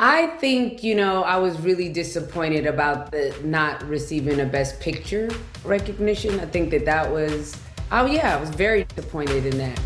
I 0.00 0.28
think, 0.38 0.84
you 0.84 0.94
know, 0.94 1.24
I 1.24 1.38
was 1.38 1.58
really 1.58 1.88
disappointed 1.88 2.66
about 2.66 3.10
the 3.10 3.34
not 3.42 3.82
receiving 3.88 4.38
a 4.38 4.46
Best 4.46 4.78
Picture 4.78 5.28
recognition. 5.64 6.38
I 6.38 6.46
think 6.46 6.70
that 6.70 6.84
that 6.84 7.10
was, 7.10 7.56
oh 7.90 8.06
yeah, 8.06 8.36
I 8.36 8.40
was 8.40 8.50
very 8.50 8.84
disappointed 8.84 9.44
in 9.44 9.58
that. 9.58 9.80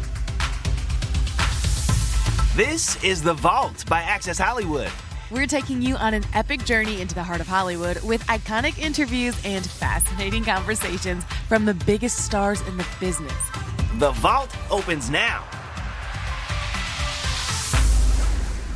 This 2.55 3.03
is 3.03 3.23
The 3.23 3.33
Vault 3.33 3.87
by 3.89 4.03
Access 4.03 4.39
Hollywood. 4.39 4.91
We're 5.31 5.47
taking 5.47 5.81
you 5.81 5.97
on 5.97 6.13
an 6.13 6.25
epic 6.35 6.67
journey 6.67 7.01
into 7.01 7.15
the 7.15 7.23
heart 7.23 7.41
of 7.41 7.49
Hollywood 7.49 8.03
with 8.03 8.23
iconic 8.27 8.79
interviews 8.79 9.35
and 9.47 9.65
fascinating 9.65 10.45
conversations 10.45 11.25
from 11.49 11.65
the 11.65 11.73
biggest 11.73 12.19
stars 12.19 12.61
in 12.69 12.77
the 12.77 12.87
business. 13.01 13.33
The 13.95 14.11
Vault 14.17 14.55
opens 14.71 15.09
now. 15.09 15.43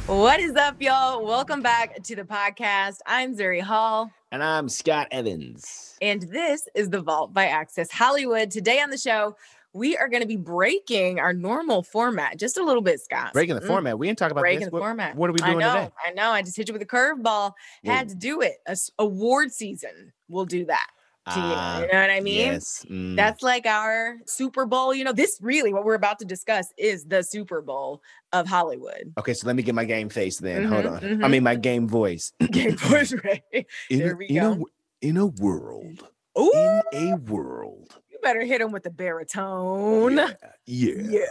What 0.07 0.39
is 0.39 0.55
up, 0.55 0.81
y'all? 0.81 1.27
Welcome 1.27 1.63
back 1.63 2.01
to 2.01 2.15
the 2.15 2.23
podcast. 2.23 2.99
I'm 3.07 3.35
Zuri 3.35 3.61
Hall. 3.61 4.09
And 4.31 4.41
I'm 4.41 4.69
Scott 4.69 5.09
Evans. 5.11 5.97
And 6.01 6.23
this 6.23 6.69
is 6.77 6.91
The 6.91 7.01
Vault 7.01 7.35
by 7.35 7.47
Access 7.47 7.91
Hollywood. 7.91 8.53
Today 8.53 8.81
on 8.81 8.91
the 8.91 8.99
show, 8.99 9.37
we 9.73 9.97
are 9.97 10.09
going 10.09 10.23
to 10.23 10.29
be 10.29 10.37
breaking 10.37 11.19
our 11.19 11.33
normal 11.33 11.83
format 11.83 12.39
just 12.39 12.57
a 12.57 12.63
little 12.63 12.83
bit, 12.83 13.01
Scott. 13.01 13.33
Breaking 13.33 13.57
the 13.57 13.63
mm. 13.63 13.67
format. 13.67 13.99
We 13.99 14.07
didn't 14.07 14.19
talk 14.19 14.31
about 14.31 14.43
breaking 14.43 14.61
this. 14.61 14.69
the 14.69 14.75
what, 14.75 14.83
format. 14.83 15.17
What 15.17 15.29
are 15.29 15.33
we 15.33 15.39
doing 15.39 15.57
I 15.57 15.61
know, 15.61 15.75
today? 15.75 15.93
I 16.07 16.13
know. 16.13 16.31
I 16.31 16.41
just 16.41 16.57
hit 16.57 16.69
you 16.69 16.73
with 16.73 16.83
a 16.83 16.87
curveball. 16.87 17.55
Had 17.85 18.09
to 18.11 18.15
do 18.15 18.43
it. 18.43 18.59
A, 18.69 18.77
award 19.01 19.51
season. 19.51 20.13
We'll 20.29 20.47
do 20.47 20.67
that. 20.67 20.87
To 21.33 21.41
you. 21.41 21.45
Ah, 21.45 21.81
you 21.81 21.87
know 21.93 22.01
what 22.01 22.11
I 22.11 22.21
mean? 22.21 22.37
Yes. 22.53 22.85
mm. 22.89 23.17
That's 23.17 23.43
like 23.43 23.67
our 23.67 24.19
Super 24.27 24.65
Bowl. 24.65 24.95
You 24.95 25.03
know, 25.03 25.13
this 25.13 25.39
really 25.43 25.73
what 25.73 25.85
we're 25.85 25.95
about 25.95 26.21
to 26.21 26.25
discuss 26.25 26.73
is 26.79 27.05
the 27.05 27.23
Super 27.25 27.61
Bowl 27.63 28.01
of 28.33 28.47
Hollywood. 28.47 29.13
okay. 29.19 29.35
So 29.35 29.47
let 29.49 29.57
me 29.57 29.65
get 29.65 29.75
my 29.75 29.85
game 29.85 30.09
face 30.09 30.39
then. 30.39 30.65
Hold 30.67 30.85
Mhm, 30.85 30.91
on. 30.93 31.25
I 31.25 31.27
mhm. 31.27 31.31
mean 31.33 31.43
my 31.43 31.57
game 31.57 31.89
voice. 31.89 32.33
Game 32.53 32.77
Boys 32.89 33.13
Ray. 33.25 33.43
in, 33.91 33.99
There 33.99 34.13
a- 34.13 34.17
we 34.17 34.27
in 34.27 34.37
a 34.39 34.41
go. 34.57 34.67
in 35.03 35.17
a 35.17 35.27
world. 35.27 36.09
Ooh, 36.39 36.53
In 36.55 36.83
a 37.13 37.17
world. 37.17 37.99
Better 38.27 38.45
hit 38.45 38.61
him 38.61 38.73
with 38.73 38.83
the 38.83 38.91
baritone. 38.91 40.17
Yeah. 40.17 40.27
Yeah. 40.67 40.95
Yeah. 40.99 41.27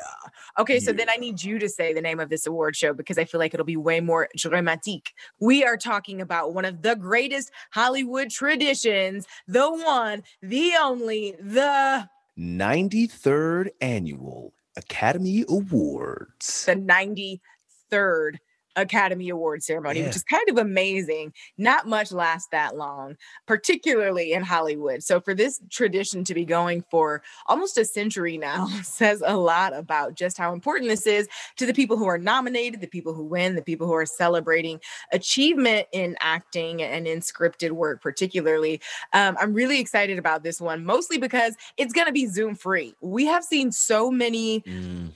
Okay, 0.57 0.79
so 0.79 0.93
then 0.93 1.09
I 1.09 1.17
need 1.17 1.43
you 1.43 1.59
to 1.59 1.67
say 1.67 1.93
the 1.93 1.99
name 1.99 2.21
of 2.21 2.29
this 2.29 2.47
award 2.47 2.77
show 2.77 2.93
because 2.93 3.17
I 3.17 3.25
feel 3.25 3.39
like 3.39 3.53
it'll 3.53 3.65
be 3.65 3.75
way 3.75 3.99
more 3.99 4.29
dramatique. 4.37 5.07
We 5.41 5.65
are 5.65 5.75
talking 5.75 6.21
about 6.21 6.53
one 6.53 6.63
of 6.63 6.83
the 6.83 6.95
greatest 6.95 7.51
Hollywood 7.71 8.29
traditions, 8.29 9.27
the 9.45 9.69
one, 9.69 10.23
the 10.41 10.71
only, 10.81 11.35
the 11.37 12.07
93rd 12.39 13.71
annual 13.81 14.53
Academy 14.77 15.43
Awards. 15.49 16.65
the 16.65 16.75
93rd 16.75 18.37
Academy 18.75 19.29
Award 19.29 19.63
ceremony, 19.63 20.03
which 20.03 20.15
is 20.15 20.23
kind 20.23 20.47
of 20.49 20.57
amazing. 20.57 21.33
Not 21.57 21.87
much 21.87 22.11
lasts 22.11 22.49
that 22.51 22.75
long, 22.75 23.17
particularly 23.47 24.33
in 24.33 24.43
Hollywood. 24.43 25.03
So 25.03 25.19
for 25.19 25.33
this 25.33 25.61
tradition 25.69 26.23
to 26.25 26.33
be 26.33 26.45
going 26.45 26.83
for 26.89 27.21
almost 27.47 27.77
a 27.77 27.85
century 27.85 28.37
now 28.37 28.67
says 28.83 29.23
a 29.25 29.37
lot 29.37 29.73
about 29.75 30.15
just 30.15 30.37
how 30.37 30.53
important 30.53 30.89
this 30.89 31.07
is 31.07 31.27
to 31.57 31.65
the 31.65 31.73
people 31.73 31.97
who 31.97 32.05
are 32.07 32.17
nominated, 32.17 32.81
the 32.81 32.87
people 32.87 33.13
who 33.13 33.23
win, 33.23 33.55
the 33.55 33.61
people 33.61 33.87
who 33.87 33.93
are 33.93 34.05
celebrating 34.05 34.79
achievement 35.11 35.87
in 35.91 36.15
acting 36.19 36.81
and 36.81 37.07
in 37.07 37.19
scripted 37.19 37.71
work, 37.71 38.01
particularly. 38.01 38.81
Um, 39.13 39.37
I'm 39.39 39.53
really 39.53 39.79
excited 39.79 40.19
about 40.19 40.43
this 40.43 40.59
one, 40.59 40.85
mostly 40.85 41.17
because 41.17 41.55
it's 41.77 41.93
going 41.93 42.07
to 42.07 42.13
be 42.13 42.27
Zoom 42.27 42.55
free. 42.55 42.95
We 43.01 43.25
have 43.25 43.43
seen 43.43 43.71
so 43.71 44.11
many 44.11 44.63
Mm. 44.65 45.11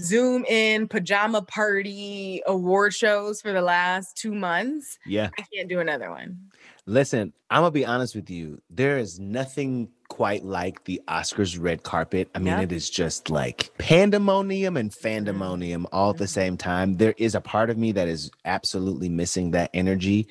Zoom 0.00 0.44
in 0.44 0.88
pajama 0.88 1.42
party 1.42 2.42
award 2.46 2.94
shows 2.94 3.40
for 3.40 3.52
the 3.52 3.62
last 3.62 4.16
two 4.16 4.34
months. 4.34 4.98
Yeah. 5.06 5.30
I 5.38 5.42
can't 5.54 5.68
do 5.68 5.80
another 5.80 6.10
one. 6.10 6.38
Listen, 6.86 7.32
I'm 7.50 7.62
gonna 7.62 7.70
be 7.70 7.84
honest 7.84 8.14
with 8.14 8.30
you. 8.30 8.62
There 8.70 8.98
is 8.98 9.18
nothing 9.18 9.88
quite 10.08 10.42
like 10.44 10.84
the 10.84 11.02
Oscars 11.06 11.58
red 11.60 11.82
carpet. 11.82 12.30
I 12.34 12.38
mean, 12.38 12.46
Yeah. 12.46 12.62
it 12.62 12.72
is 12.72 12.88
just 12.88 13.28
like 13.28 13.70
pandemonium 13.78 14.76
and 14.76 14.90
fandemonium 14.90 15.84
all 15.92 16.10
at 16.10 16.16
the 16.16 16.24
Mhm. 16.24 16.28
same 16.28 16.56
time. 16.56 16.94
There 16.94 17.14
is 17.18 17.34
a 17.34 17.40
part 17.42 17.68
of 17.68 17.76
me 17.76 17.92
that 17.92 18.08
is 18.08 18.30
absolutely 18.46 19.10
missing 19.10 19.50
that 19.50 19.68
energy, 19.74 20.28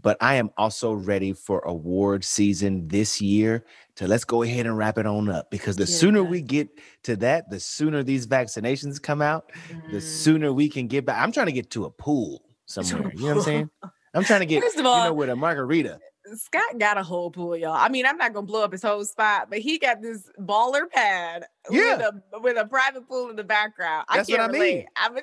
but 0.00 0.16
I 0.20 0.34
am 0.34 0.50
also 0.56 0.92
ready 0.92 1.32
for 1.32 1.60
award 1.60 2.24
season 2.24 2.88
this 2.88 3.20
year. 3.20 3.64
To 3.96 4.06
let's 4.06 4.24
go 4.24 4.42
ahead 4.42 4.66
and 4.66 4.78
wrap 4.78 4.96
it 4.98 5.06
on 5.06 5.28
up 5.28 5.50
because 5.50 5.74
the 5.76 5.82
Get 5.84 5.88
sooner 5.88 6.22
we 6.22 6.40
get 6.40 6.68
to 7.02 7.16
that, 7.16 7.50
the 7.50 7.58
sooner 7.58 8.04
these 8.04 8.26
vaccinations 8.28 9.02
come 9.02 9.20
out, 9.20 9.50
the 9.90 9.98
Mm. 9.98 10.02
sooner 10.02 10.52
we 10.52 10.68
can 10.68 10.86
get 10.86 11.04
back. 11.04 11.20
I'm 11.20 11.32
trying 11.32 11.46
to 11.46 11.52
get 11.52 11.70
to 11.70 11.84
a 11.86 11.90
pool 11.90 12.44
somewhere. 12.66 13.10
You 13.14 13.22
know 13.22 13.26
what 13.26 13.36
I'm 13.38 13.42
saying? 13.42 13.70
I'm 14.14 14.24
trying 14.24 14.40
to 14.40 14.46
get, 14.46 14.62
First 14.62 14.76
of 14.78 14.84
you 14.84 15.02
know, 15.04 15.12
with 15.12 15.30
a 15.30 15.36
margarita. 15.36 15.98
Scott 16.34 16.78
got 16.78 16.98
a 16.98 17.02
whole 17.02 17.30
pool, 17.30 17.56
y'all. 17.56 17.72
I 17.72 17.88
mean, 17.88 18.06
I'm 18.06 18.18
not 18.18 18.32
gonna 18.34 18.46
blow 18.46 18.62
up 18.62 18.72
his 18.72 18.82
whole 18.82 19.04
spot, 19.04 19.48
but 19.50 19.58
he 19.60 19.78
got 19.78 20.02
this 20.02 20.30
baller 20.38 20.88
pad 20.90 21.46
Yeah. 21.70 21.96
with 21.96 22.06
a 22.34 22.40
with 22.40 22.56
a 22.58 22.66
private 22.66 23.08
pool 23.08 23.30
in 23.30 23.36
the 23.36 23.44
background. 23.44 24.06
That's 24.12 24.28
I 24.28 24.32
what 24.32 24.38
can't 24.38 24.50
I 24.50 24.52
mean. 24.52 24.60
relate. 24.62 24.86
I'm 24.96 25.16
you 25.16 25.22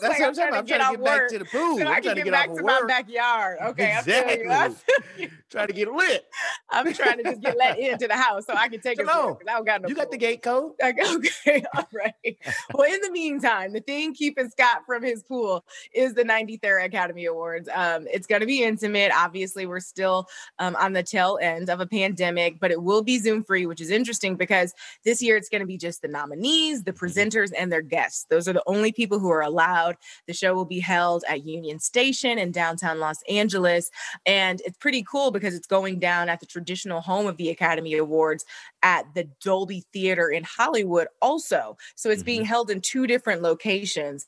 That's 0.00 0.20
like, 0.20 0.20
what 0.20 0.20
I'm 0.20 0.28
I'm 0.28 0.34
trying. 0.34 0.54
I'm 0.54 0.64
to 0.64 0.68
get 0.68 0.78
trying 0.78 0.80
out 0.82 0.90
to 0.92 0.96
get 0.98 1.04
back 1.04 1.20
work 1.20 1.30
to 1.30 1.38
the 1.38 1.44
pool. 1.44 1.78
so 1.78 1.82
I'm 1.82 1.88
I 1.88 2.00
trying 2.00 2.02
can 2.02 2.16
to 2.16 2.22
get 2.22 2.32
back 2.32 2.46
to 2.46 2.58
of 2.58 2.64
my 2.64 2.82
backyard. 2.86 3.58
Okay, 3.62 3.94
I 3.96 4.02
feel 4.02 4.16
you. 4.16 4.30
Exactly. 4.42 5.30
Trying 5.50 5.68
to 5.68 5.72
get 5.72 5.90
lit. 5.90 6.26
I'm 6.68 6.92
trying 6.92 7.16
to 7.16 7.22
just 7.22 7.40
get 7.40 7.56
let 7.56 7.78
into 7.78 8.06
the 8.06 8.14
house 8.14 8.44
so 8.44 8.52
I 8.54 8.68
can 8.68 8.80
take 8.80 9.00
a 9.00 9.04
Come 9.04 9.28
on. 9.30 9.36
I 9.48 9.54
don't 9.54 9.64
got 9.64 9.80
no 9.80 9.88
You 9.88 9.94
got 9.94 10.10
the 10.10 10.18
gate 10.18 10.42
code? 10.42 10.72
Like, 10.80 10.98
okay, 11.14 11.64
all 11.74 11.88
right. 11.94 12.36
Well, 12.74 12.92
in 12.92 13.00
the 13.00 13.10
meantime, 13.10 13.72
the 13.72 13.80
thing 13.80 14.12
keeping 14.12 14.50
Scott 14.50 14.82
from 14.86 15.02
his 15.02 15.22
pool 15.22 15.64
is 15.94 16.12
the 16.12 16.22
93rd 16.24 16.84
Academy 16.84 17.24
Awards. 17.24 17.66
Um, 17.74 18.06
it's 18.12 18.26
going 18.26 18.40
to 18.40 18.46
be 18.46 18.62
intimate. 18.62 19.10
Obviously, 19.16 19.64
we're 19.64 19.80
still 19.80 20.28
um, 20.58 20.76
on 20.76 20.92
the 20.92 21.02
tail 21.02 21.38
end 21.40 21.70
of 21.70 21.80
a 21.80 21.86
pandemic, 21.86 22.60
but 22.60 22.70
it 22.70 22.82
will 22.82 23.02
be 23.02 23.18
Zoom 23.18 23.42
free, 23.42 23.64
which 23.64 23.80
is 23.80 23.90
interesting 23.90 24.36
because 24.36 24.74
this 25.04 25.22
year 25.22 25.38
it's 25.38 25.48
going 25.48 25.62
to 25.62 25.66
be 25.68 25.76
just 25.76 26.02
the 26.02 26.08
nominees, 26.08 26.82
the 26.82 26.92
mm-hmm. 26.92 27.04
presenters, 27.04 27.50
and 27.56 27.70
their 27.70 27.82
guests. 27.82 28.26
Those 28.28 28.48
are 28.48 28.52
the 28.52 28.62
only 28.66 28.90
people 28.90 29.20
who 29.20 29.30
are 29.30 29.42
allowed. 29.42 29.96
The 30.26 30.34
show 30.34 30.54
will 30.54 30.64
be 30.64 30.80
held 30.80 31.22
at 31.28 31.44
Union 31.44 31.78
Station 31.78 32.38
in 32.38 32.50
downtown 32.50 32.98
Los 32.98 33.22
Angeles. 33.28 33.90
And 34.26 34.60
it's 34.64 34.78
pretty 34.78 35.04
cool 35.04 35.30
because 35.30 35.54
it's 35.54 35.66
going 35.66 36.00
down 36.00 36.28
at 36.28 36.40
the 36.40 36.46
traditional 36.46 37.00
home 37.00 37.26
of 37.26 37.36
the 37.36 37.50
Academy 37.50 37.94
Awards 37.94 38.44
at 38.82 39.04
the 39.14 39.28
Dolby 39.42 39.84
Theater 39.92 40.28
in 40.28 40.44
Hollywood, 40.44 41.08
also. 41.22 41.76
So 41.94 42.10
it's 42.10 42.22
being 42.24 42.40
mm-hmm. 42.40 42.48
held 42.48 42.70
in 42.70 42.80
two 42.80 43.06
different 43.06 43.42
locations 43.42 44.26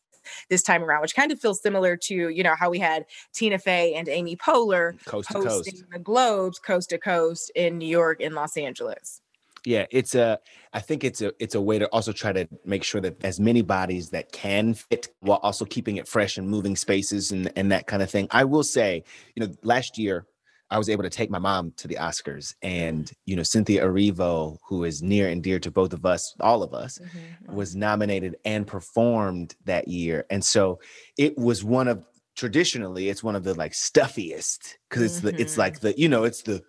this 0.48 0.62
time 0.62 0.82
around, 0.82 1.02
which 1.02 1.14
kind 1.14 1.32
of 1.32 1.40
feels 1.40 1.62
similar 1.62 1.96
to, 1.96 2.28
you 2.28 2.42
know, 2.42 2.54
how 2.54 2.70
we 2.70 2.78
had 2.78 3.04
Tina 3.32 3.58
Fey 3.58 3.94
and 3.94 4.08
Amy 4.08 4.37
Poehler 4.37 5.02
Coast 5.04 5.32
hosting 5.32 5.75
coast. 5.75 5.84
the 5.92 5.98
Globes 5.98 6.58
coast 6.58 6.90
to 6.90 6.98
coast 6.98 7.50
in 7.54 7.78
New 7.78 7.88
York 7.88 8.20
and 8.20 8.34
Los 8.34 8.56
Angeles. 8.56 9.20
Yeah, 9.64 9.86
it's 9.90 10.14
a. 10.14 10.38
I 10.72 10.80
think 10.80 11.04
it's 11.04 11.20
a. 11.20 11.32
It's 11.38 11.54
a 11.54 11.60
way 11.60 11.78
to 11.78 11.86
also 11.88 12.12
try 12.12 12.32
to 12.32 12.48
make 12.64 12.82
sure 12.82 13.00
that 13.00 13.22
as 13.24 13.38
many 13.38 13.62
bodies 13.62 14.10
that 14.10 14.32
can 14.32 14.74
fit, 14.74 15.08
while 15.20 15.40
also 15.42 15.64
keeping 15.64 15.96
it 15.96 16.08
fresh 16.08 16.38
and 16.38 16.48
moving 16.48 16.76
spaces 16.76 17.30
and 17.30 17.52
and 17.56 17.70
that 17.72 17.86
kind 17.86 18.02
of 18.02 18.10
thing. 18.10 18.26
I 18.30 18.44
will 18.44 18.62
say, 18.62 19.04
you 19.34 19.46
know, 19.46 19.52
last 19.62 19.98
year 19.98 20.26
I 20.70 20.78
was 20.78 20.88
able 20.88 21.02
to 21.02 21.10
take 21.10 21.30
my 21.30 21.38
mom 21.38 21.72
to 21.76 21.88
the 21.88 21.96
Oscars, 21.96 22.54
and 22.62 23.10
you 23.26 23.36
know, 23.36 23.42
Cynthia 23.42 23.84
Erivo, 23.84 24.58
who 24.66 24.84
is 24.84 25.02
near 25.02 25.28
and 25.28 25.42
dear 25.42 25.58
to 25.58 25.70
both 25.70 25.92
of 25.92 26.06
us, 26.06 26.34
all 26.40 26.62
of 26.62 26.72
us, 26.72 26.98
mm-hmm, 26.98 27.18
mm-hmm. 27.18 27.54
was 27.54 27.74
nominated 27.74 28.36
and 28.44 28.66
performed 28.66 29.56
that 29.64 29.88
year, 29.88 30.24
and 30.30 30.44
so 30.44 30.80
it 31.18 31.36
was 31.36 31.64
one 31.64 31.88
of 31.88 32.04
traditionally 32.36 33.10
it's 33.10 33.22
one 33.22 33.36
of 33.36 33.44
the 33.44 33.52
like 33.54 33.74
stuffiest 33.74 34.78
because 34.88 35.02
it's 35.02 35.20
the 35.20 35.38
it's 35.38 35.52
mm-hmm. 35.52 35.60
like 35.60 35.80
the 35.80 35.92
you 35.98 36.08
know 36.08 36.24
it's 36.24 36.42
the 36.42 36.62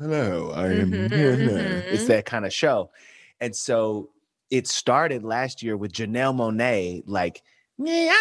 hello 0.00 0.50
I 0.52 0.70
am 0.72 0.92
Mhm, 0.92 1.08
here 1.12 1.36
mhm, 1.36 1.38
now." 1.38 1.84
it's 1.90 2.06
mhm. 2.06 2.06
that 2.06 2.26
kind 2.26 2.44
of 2.46 2.52
show, 2.52 2.90
and 3.40 3.54
so 3.54 4.10
it 4.50 4.66
started 4.66 5.22
last 5.24 5.62
year 5.62 5.76
with 5.76 5.92
Janelle 5.92 6.34
Monáe 6.34 7.02
like 7.06 7.42
yeah 7.78 8.16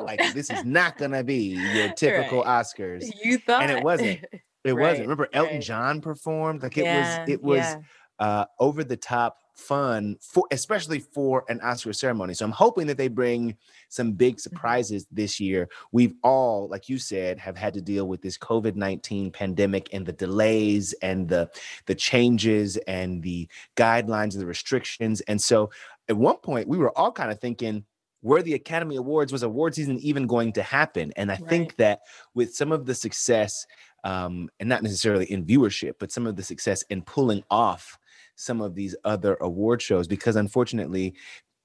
like 0.00 0.22
this 0.32 0.50
is 0.50 0.64
not 0.64 0.96
gonna 0.98 1.24
be 1.24 1.56
your 1.68 1.88
typical 1.90 2.42
Right. 2.42 2.44
Oscars. 2.44 3.12
You 3.24 3.38
thought 3.38 3.66
And 3.66 3.70
it 3.70 3.80
wasn't. 3.80 4.20
It 4.64 4.74
Right, 4.74 4.78
wasn't. 4.78 5.08
Remember 5.08 5.28
Elton 5.32 5.60
right. 5.60 5.62
John 5.62 6.00
performed 6.02 6.62
like 6.62 6.78
it 6.78 6.88
Yeah, 6.88 6.90
was 6.90 7.20
it 7.26 7.42
was 7.42 7.76
yeah. 7.76 7.82
uh, 8.18 8.46
over 8.60 8.84
the 8.84 8.96
top 8.96 9.38
fun 9.60 10.16
for 10.20 10.44
especially 10.50 10.98
for 10.98 11.44
an 11.48 11.60
Oscar 11.60 11.92
ceremony. 11.92 12.34
So 12.34 12.44
I'm 12.44 12.50
hoping 12.52 12.86
that 12.88 12.96
they 12.96 13.08
bring 13.08 13.56
some 13.88 14.12
big 14.12 14.30
Mm-hmm. 14.36 14.40
surprises 14.40 15.06
this 15.10 15.40
year. 15.40 15.68
We've 15.92 16.14
all, 16.22 16.68
like 16.68 16.88
you 16.88 16.98
said, 16.98 17.38
have 17.38 17.56
had 17.56 17.74
to 17.74 17.82
deal 17.82 18.06
with 18.08 18.22
this 18.22 18.38
COVID-19 18.38 19.32
pandemic 19.32 19.88
and 19.92 20.06
the 20.06 20.12
delays 20.12 20.94
and 21.02 21.28
the 21.28 21.50
the 21.86 21.94
changes 21.94 22.76
and 22.86 23.22
the 23.22 23.48
guidelines 23.76 24.32
and 24.32 24.40
the 24.40 24.46
restrictions. 24.46 25.20
And 25.22 25.40
so 25.40 25.70
at 26.08 26.16
one 26.16 26.36
point 26.38 26.68
we 26.68 26.78
were 26.78 26.96
all 26.98 27.12
kind 27.12 27.30
of 27.30 27.40
thinking 27.40 27.84
were 28.22 28.42
the 28.42 28.54
Academy 28.54 28.96
Awards 28.96 29.32
was 29.32 29.42
award 29.42 29.74
season 29.74 29.98
even 30.00 30.26
going 30.26 30.52
to 30.52 30.62
happen? 30.62 31.12
And 31.16 31.32
I 31.32 31.36
think 31.36 31.76
that 31.76 32.00
with 32.34 32.54
some 32.54 32.70
of 32.70 32.84
the 32.84 32.94
success 32.94 33.66
um, 34.04 34.48
and 34.58 34.68
not 34.68 34.82
necessarily 34.82 35.26
in 35.26 35.44
viewership, 35.44 35.94
but 35.98 36.12
some 36.12 36.26
of 36.26 36.36
the 36.36 36.42
success 36.42 36.82
in 36.90 37.02
pulling 37.02 37.42
off 37.50 37.98
some 38.40 38.60
of 38.60 38.74
these 38.74 38.96
other 39.04 39.36
award 39.40 39.82
shows, 39.82 40.08
because 40.08 40.36
unfortunately, 40.36 41.14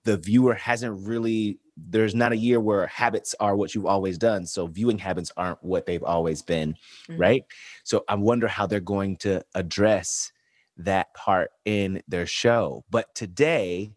the 0.04 0.18
viewer 0.18 0.54
hasn't 0.54 1.07
really, 1.07 1.57
there's 1.75 2.13
not 2.13 2.31
a 2.31 2.38
year 2.38 2.60
where 2.60 2.86
habits 2.88 3.33
are 3.39 3.56
what 3.56 3.74
you've 3.74 3.86
always 3.88 4.18
done. 4.18 4.45
So 4.45 4.68
viewing 4.68 5.00
habits 5.00 5.31
aren't 5.36 5.63
what 5.63 5.86
they've 5.88 6.04
always 6.04 6.42
been, 6.44 6.75
Mhm. 7.07 7.19
right? 7.19 7.44
So 7.83 8.04
I 8.07 8.16
wonder 8.16 8.48
how 8.48 8.68
they're 8.68 8.80
going 8.80 9.18
to 9.18 9.44
address 9.56 10.31
that 10.77 11.13
part 11.16 11.50
in 11.63 12.04
their 12.07 12.27
show. 12.27 12.83
But 12.92 13.16
today, 13.16 13.94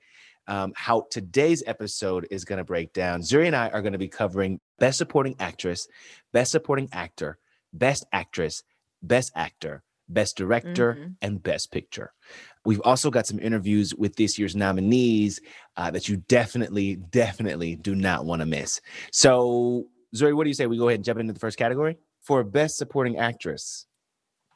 um, 0.47 0.73
how 0.77 1.07
today's 1.11 1.63
episode 1.67 2.27
is 2.31 2.47
going 2.47 2.57
to 2.57 2.65
break 2.65 2.95
down. 2.95 3.21
Zuri 3.21 3.47
and 3.47 3.57
I 3.57 3.69
are 3.69 3.83
going 3.83 3.93
to 3.93 3.99
be 3.99 4.09
covering 4.09 4.61
Best 4.79 4.97
Supporting 4.97 5.35
Actress, 5.39 5.87
Best 6.33 6.53
Supporting 6.53 6.89
Actor, 6.93 7.37
Best 7.75 8.07
Actress, 8.13 8.63
Best 9.03 9.31
Actor, 9.35 9.83
Best 10.09 10.39
Director, 10.39 10.95
Mhm. 10.95 11.17
and 11.21 11.43
Best 11.43 11.71
Picture. 11.71 12.15
We've 12.65 12.81
also 12.83 13.11
got 13.11 13.27
some 13.27 13.39
interviews 13.39 13.95
with 13.95 14.17
this 14.17 14.39
year's 14.39 14.57
nominees 14.57 15.41
uh, 15.77 15.91
that 15.91 16.09
you 16.09 16.17
definitely, 16.29 16.97
definitely 16.97 17.77
do 17.77 17.95
not 17.95 18.25
want 18.25 18.41
to 18.41 18.47
miss. 18.47 18.81
So, 19.13 19.87
Zuri, 20.15 20.35
what 20.35 20.45
do 20.45 20.51
you 20.51 20.55
say? 20.55 20.67
We 20.67 20.79
go 20.79 20.89
ahead 20.89 20.99
and 20.99 21.05
jump 21.05 21.21
into 21.21 21.33
the 21.33 21.41
first 21.41 21.59
category? 21.59 21.99
For 22.23 22.45
Best 22.45 22.77
Supporting 22.77 23.19
Actress, 23.19 23.87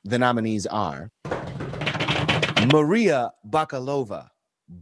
the 0.04 0.19
nominees 0.19 0.66
are 0.66 1.10
Maria 2.72 3.31
Bakalova, 3.49 4.28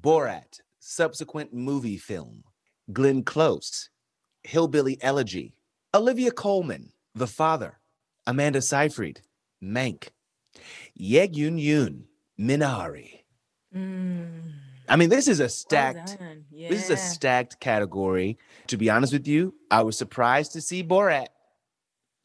Borat, 0.01 0.61
subsequent 0.81 1.53
movie 1.53 1.99
film, 1.99 2.43
Glenn 2.93 3.23
Close, 3.23 3.91
Hillbilly 4.43 4.99
Elegy, 5.03 5.55
Olivia 5.95 6.31
Colman, 6.31 6.91
The 7.15 7.27
Father, 7.27 7.79
Amanda 8.27 8.63
Seyfried, 8.63 9.21
Mank, 9.63 10.09
Yeg 10.95 11.37
Yun 11.37 11.59
Yun, 11.59 12.05
Minari. 12.41 13.21
Mm, 13.75 14.53
I 14.89 14.97
mean, 14.97 15.11
this 15.11 15.29
is 15.29 15.41
a 15.41 15.45
well 15.45 15.49
stacked. 15.51 16.19
This 16.51 16.85
is 16.85 16.91
a 16.91 16.97
stacked 16.97 17.61
category. 17.61 18.39
To 18.69 18.77
be 18.77 18.89
honest 18.91 19.13
with 19.13 19.29
you, 19.29 19.55
I 19.71 19.83
was 19.83 19.97
surprised 19.97 20.53
to 20.53 20.61
see 20.61 20.83
Borat. 20.83 21.27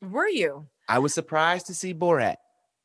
Were 0.02 0.30
you? 0.30 0.68
I 0.88 1.00
was 1.00 1.14
surprised 1.14 1.68
to 1.68 1.76
see 1.76 1.94
Borat. 1.94 2.36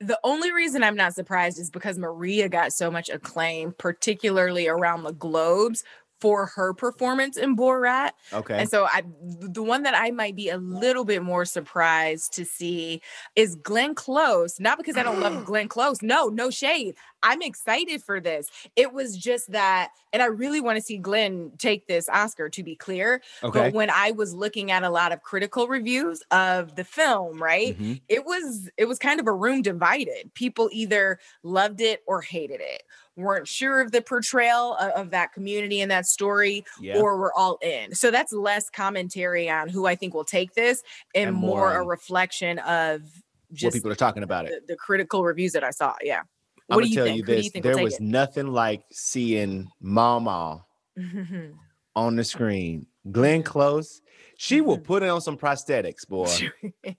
The 0.01 0.19
only 0.25 0.51
reason 0.53 0.83
I'm 0.83 0.97
not 0.97 1.15
surprised 1.15 1.59
is 1.59 1.71
because 1.71 1.99
Maria 1.99 2.49
got 2.49 2.73
so 2.73 2.91
much 2.91 3.11
acclaim, 3.11 3.75
particularly 3.77 4.67
around 4.67 5.03
the 5.03 5.13
globes 5.13 5.85
for 6.21 6.47
her 6.47 6.75
performance 6.75 7.37
in 7.37 7.57
Borat. 7.57 8.11
Okay. 8.33 8.59
And 8.59 8.71
so 8.71 8.85
I 8.85 9.03
the 9.25 9.63
one 9.63 9.83
that 9.85 9.95
I 9.95 10.11
might 10.11 10.37
be 10.37 10.49
a 10.49 10.59
little 10.59 11.05
bit 11.05 11.23
more 11.23 11.45
surprised 11.45 12.33
to 12.35 12.45
see 12.45 13.01
is 13.37 13.57
Glenn 13.57 13.95
Close. 13.95 14.61
Not 14.61 14.79
because 14.79 14.97
I 14.97 15.03
don't 15.03 15.21
love 15.21 15.45
Glenn 15.47 15.69
Close. 15.69 16.03
No, 16.03 16.29
no 16.29 16.51
shade. 16.51 16.95
I'm 17.23 17.43
excited 17.43 18.03
for 18.03 18.21
this. 18.21 18.49
It 18.77 18.93
was 18.93 19.17
just 19.17 19.53
that, 19.53 19.91
and 20.13 20.23
I 20.23 20.27
really 20.27 20.61
want 20.61 20.77
to 20.77 20.83
see 20.83 20.97
Glenn 20.97 21.53
take 21.59 21.87
this 21.87 22.09
Oscar 22.09 22.49
to 22.49 22.63
be 22.63 22.75
clear. 22.77 23.23
okay. 23.43 23.59
But 23.61 23.73
when 23.75 23.91
I 23.91 24.13
was 24.13 24.35
looking 24.35 24.71
at 24.71 24.83
a 24.83 24.91
lot 24.91 25.13
of 25.13 25.23
critical 25.23 25.69
reviews 25.69 26.23
of 26.31 26.77
the 26.77 26.85
film, 26.85 27.43
right? 27.43 27.79
Mhm. 27.79 28.01
it 28.09 28.25
was 28.25 28.71
it 28.77 28.87
was 28.87 28.99
kind 28.99 29.21
of 29.21 29.27
a 29.27 29.33
room 29.33 29.63
divided 29.63 30.33
people 30.35 30.69
either 30.73 31.19
loved 31.43 31.81
it 31.81 32.03
or 32.07 32.21
hated 32.21 32.61
it 32.61 32.83
weren't 33.17 33.47
sure 33.49 33.81
of 33.81 33.93
the 33.93 34.01
portrayal 34.01 34.75
of, 34.77 34.91
of 34.93 35.11
that 35.11 35.33
community 35.33 35.81
and 35.81 35.91
that 35.91 36.07
story 36.07 36.65
Yeah. 36.81 36.99
or 36.99 37.17
were 37.19 37.33
all 37.37 37.59
in 37.63 37.95
so 37.95 38.11
that's 38.11 38.33
less 38.33 38.71
commentary 38.71 39.49
on 39.51 39.69
who 39.69 39.87
i 39.87 39.95
think 39.95 40.15
will 40.15 40.25
take 40.25 40.55
this 40.55 40.83
and, 41.15 41.29
And 41.29 41.37
more, 41.37 41.69
more 41.71 41.75
a 41.81 41.85
reflection 41.85 42.59
of 42.61 43.03
what 43.03 43.13
just 43.55 43.75
people 43.75 43.91
are 43.91 43.95
talking 43.97 44.23
about 44.23 44.47
it. 44.47 44.67
the, 44.67 44.75
the 44.75 44.77
critical 44.77 45.25
reviews 45.25 45.53
that 45.53 45.65
i 45.65 45.71
saw 45.71 45.95
yeah 46.03 46.23
I'm 46.71 46.79
gonna 46.79 46.87
you 46.87 46.95
tell 46.95 47.05
think 47.05 47.17
you 47.19 47.25
this: 47.25 47.51
you 47.55 47.61
there 47.63 47.79
was 47.79 47.95
it? 47.95 48.01
nothing 48.01 48.49
like 48.49 48.83
seeing 48.93 49.69
Mama 49.81 50.65
on 51.97 52.17
the 52.17 52.25
screen. 52.25 52.87
Glenn 53.11 53.43
Close, 53.43 54.03
she 54.37 54.61
will 54.61 54.79
Mhm. 54.79 54.85
put 54.85 55.03
on 55.03 55.21
some 55.21 55.37
prosthetics, 55.39 56.07
boy. 56.09 56.29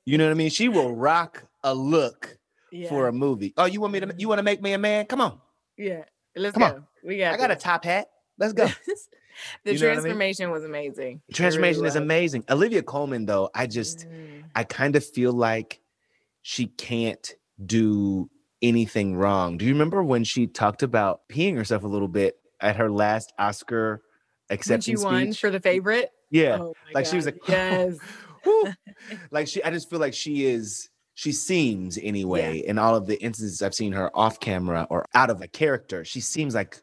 You 0.06 0.18
know 0.18 0.26
what 0.26 0.32
I 0.32 0.36
mean? 0.36 0.50
She 0.50 0.68
will 0.70 0.96
rock 0.96 1.44
a 1.64 1.74
look 1.74 2.38
yeah. 2.72 2.90
for 2.90 3.08
a 3.08 3.12
movie. 3.14 3.54
Oh, 3.58 3.66
you 3.66 3.80
want 3.82 3.94
me 3.94 4.00
to? 4.00 4.14
You 4.18 4.28
want 4.28 4.40
to 4.40 4.44
make 4.44 4.62
me 4.62 4.74
a 4.74 4.78
man? 4.78 5.06
Come 5.06 5.22
on, 5.22 5.40
yeah 5.78 6.04
let's 6.36 6.58
Come 6.58 6.70
go 6.70 6.76
on. 6.78 6.88
we 7.04 7.18
got 7.18 7.34
I 7.34 7.38
got 7.38 7.52
a 7.52 7.56
top 7.56 7.84
hat. 7.86 8.08
Let's 8.38 8.54
go. 8.54 8.66
the 9.66 9.74
You 9.74 9.80
know 9.80 9.88
what 9.88 9.92
I 9.92 9.96
mean? 9.96 10.02
transformation 10.02 10.50
was 10.52 10.64
amazing 10.64 11.22
Transformation 11.34 11.82
really 11.82 11.90
is 11.90 11.96
amazing. 11.96 12.44
Olivia 12.50 12.82
Colman, 12.82 13.26
though, 13.26 13.50
I 13.54 13.68
just 13.68 14.08
Mm. 14.08 14.44
I 14.56 14.64
kind 14.64 14.96
of 14.96 15.06
feel 15.06 15.34
like 15.34 15.82
she 16.42 16.66
can't 16.68 17.36
do 17.64 18.30
anything 18.62 19.16
wrong. 19.16 19.58
Do 19.58 19.66
you 19.66 19.74
remember 19.74 20.04
when 20.04 20.24
she 20.24 20.48
talked 20.48 20.84
about 20.84 21.22
peeing 21.30 21.56
herself 21.56 21.84
a 21.84 21.88
little 21.88 22.08
bit 22.08 22.36
at 22.60 22.76
her 22.76 22.90
last 22.90 23.34
Oscar 23.40 24.02
when 24.48 24.58
acceptance 24.58 25.00
she 25.00 25.04
won 25.04 25.26
speech? 25.26 25.40
for 25.40 25.50
the 25.50 25.60
favorite 25.60 26.12
yeah, 26.30 26.58
Oh 26.60 26.74
like 26.94 27.06
she 27.06 27.18
was 27.18 27.26
God, 27.26 27.34
like, 27.34 27.48
yes 27.50 27.98
like 29.32 29.48
she. 29.48 29.64
I 29.64 29.70
just 29.70 29.90
feel 29.90 30.00
like 30.00 30.14
she 30.14 30.46
is. 30.46 30.90
She 31.14 31.34
seems 31.34 32.00
anyway 32.02 32.60
in 32.60 32.80
all 32.80 32.96
of 32.96 33.06
the 33.06 33.22
instances 33.22 33.62
I've 33.62 33.76
seen 33.76 33.92
her 33.92 34.10
off 34.18 34.40
camera 34.40 34.88
or 34.90 35.06
out 35.14 35.30
of 35.30 35.42
a 35.42 35.48
character. 35.48 36.04
She 36.04 36.22
seems 36.22 36.56
like 36.56 36.82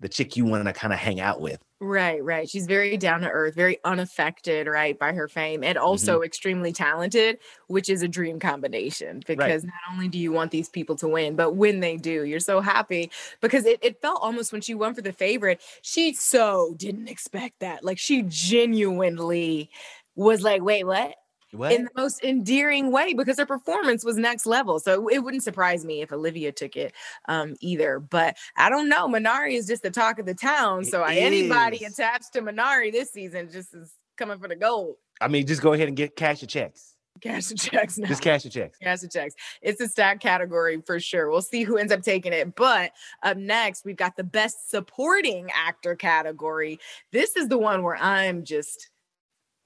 the 0.00 0.08
chick 0.08 0.36
you 0.36 0.44
want 0.44 0.66
to 0.66 0.72
kind 0.72 0.92
of 0.92 0.98
hang 0.98 1.20
out 1.20 1.40
with. 1.40 1.60
Right, 1.78 2.24
right. 2.24 2.48
She's 2.48 2.66
very 2.66 2.96
down 2.96 3.20
to 3.20 3.28
earth, 3.28 3.54
very 3.54 3.78
unaffected, 3.84 4.66
right, 4.66 4.98
by 4.98 5.12
her 5.12 5.28
fame, 5.28 5.62
and 5.62 5.76
mm-hmm. 5.76 5.86
also 5.86 6.22
extremely 6.22 6.72
talented, 6.72 7.38
which 7.66 7.90
is 7.90 8.02
a 8.02 8.08
dream 8.08 8.38
combination 8.38 9.22
because 9.26 9.62
not 9.64 9.74
only 9.92 10.08
do 10.08 10.18
you 10.18 10.32
want 10.32 10.50
these 10.50 10.70
people 10.70 10.96
to 10.96 11.08
win, 11.08 11.36
but 11.36 11.52
when 11.52 11.80
they 11.80 11.96
do, 11.96 12.24
you're 12.24 12.40
so 12.40 12.60
happy 12.60 13.10
because 13.40 13.66
it, 13.66 13.78
it 13.82 14.00
felt 14.00 14.20
almost 14.22 14.52
when 14.52 14.62
she 14.62 14.74
won 14.74 14.94
for 14.94 15.02
the 15.02 15.12
favorite, 15.12 15.62
she 15.82 16.14
so 16.14 16.74
didn't 16.78 17.08
expect 17.08 17.60
that. 17.60 17.84
Like 17.84 17.98
she 17.98 18.24
genuinely 18.26 19.70
was 20.14 20.42
like, 20.42 20.62
wait, 20.62 20.84
what? 20.84 21.14
What? 21.52 21.72
in 21.72 21.84
the 21.84 21.90
most 21.96 22.24
endearing 22.24 22.90
way 22.90 23.14
because 23.14 23.38
her 23.38 23.46
performance 23.46 24.04
was 24.04 24.16
next 24.16 24.46
level. 24.46 24.80
So 24.80 25.08
it 25.08 25.20
wouldn't 25.20 25.44
surprise 25.44 25.84
me 25.84 26.02
if 26.02 26.12
Olivia 26.12 26.52
took 26.52 26.76
it 26.76 26.92
um, 27.28 27.54
either. 27.60 28.00
But 28.00 28.36
I 28.56 28.68
don't 28.68 28.88
know. 28.88 29.08
Minari 29.08 29.52
is 29.52 29.66
just 29.66 29.82
the 29.82 29.90
talk 29.90 30.18
of 30.18 30.26
the 30.26 30.34
town. 30.34 30.84
So 30.84 31.02
anybody 31.04 31.84
attached 31.84 32.32
to 32.32 32.42
Minari 32.42 32.90
this 32.90 33.12
season 33.12 33.50
just 33.50 33.74
is 33.74 33.94
coming 34.16 34.38
for 34.38 34.48
the 34.48 34.56
gold. 34.56 34.96
I 35.20 35.28
mean, 35.28 35.46
just 35.46 35.62
go 35.62 35.72
ahead 35.72 35.88
and 35.88 35.96
get 35.96 36.16
cash 36.16 36.42
your 36.42 36.48
checks. 36.48 36.94
Cash 37.20 37.46
the 37.46 37.54
checks 37.54 37.96
now. 37.96 38.08
Just 38.08 38.22
cash 38.22 38.44
your 38.44 38.50
checks. 38.50 38.78
Cash 38.78 39.00
the 39.00 39.08
checks. 39.08 39.34
It's 39.62 39.80
a 39.80 39.88
stack 39.88 40.20
category 40.20 40.82
for 40.84 41.00
sure. 41.00 41.30
We'll 41.30 41.40
see 41.40 41.62
who 41.62 41.78
ends 41.78 41.92
up 41.92 42.02
taking 42.02 42.32
it. 42.32 42.54
But 42.54 42.92
up 43.22 43.36
next, 43.38 43.84
we've 43.84 43.96
got 43.96 44.16
the 44.16 44.24
best 44.24 44.70
supporting 44.70 45.48
actor 45.54 45.94
category. 45.94 46.78
This 47.12 47.36
is 47.36 47.48
the 47.48 47.56
one 47.56 47.82
where 47.82 47.96
I'm 47.96 48.44
just 48.44 48.90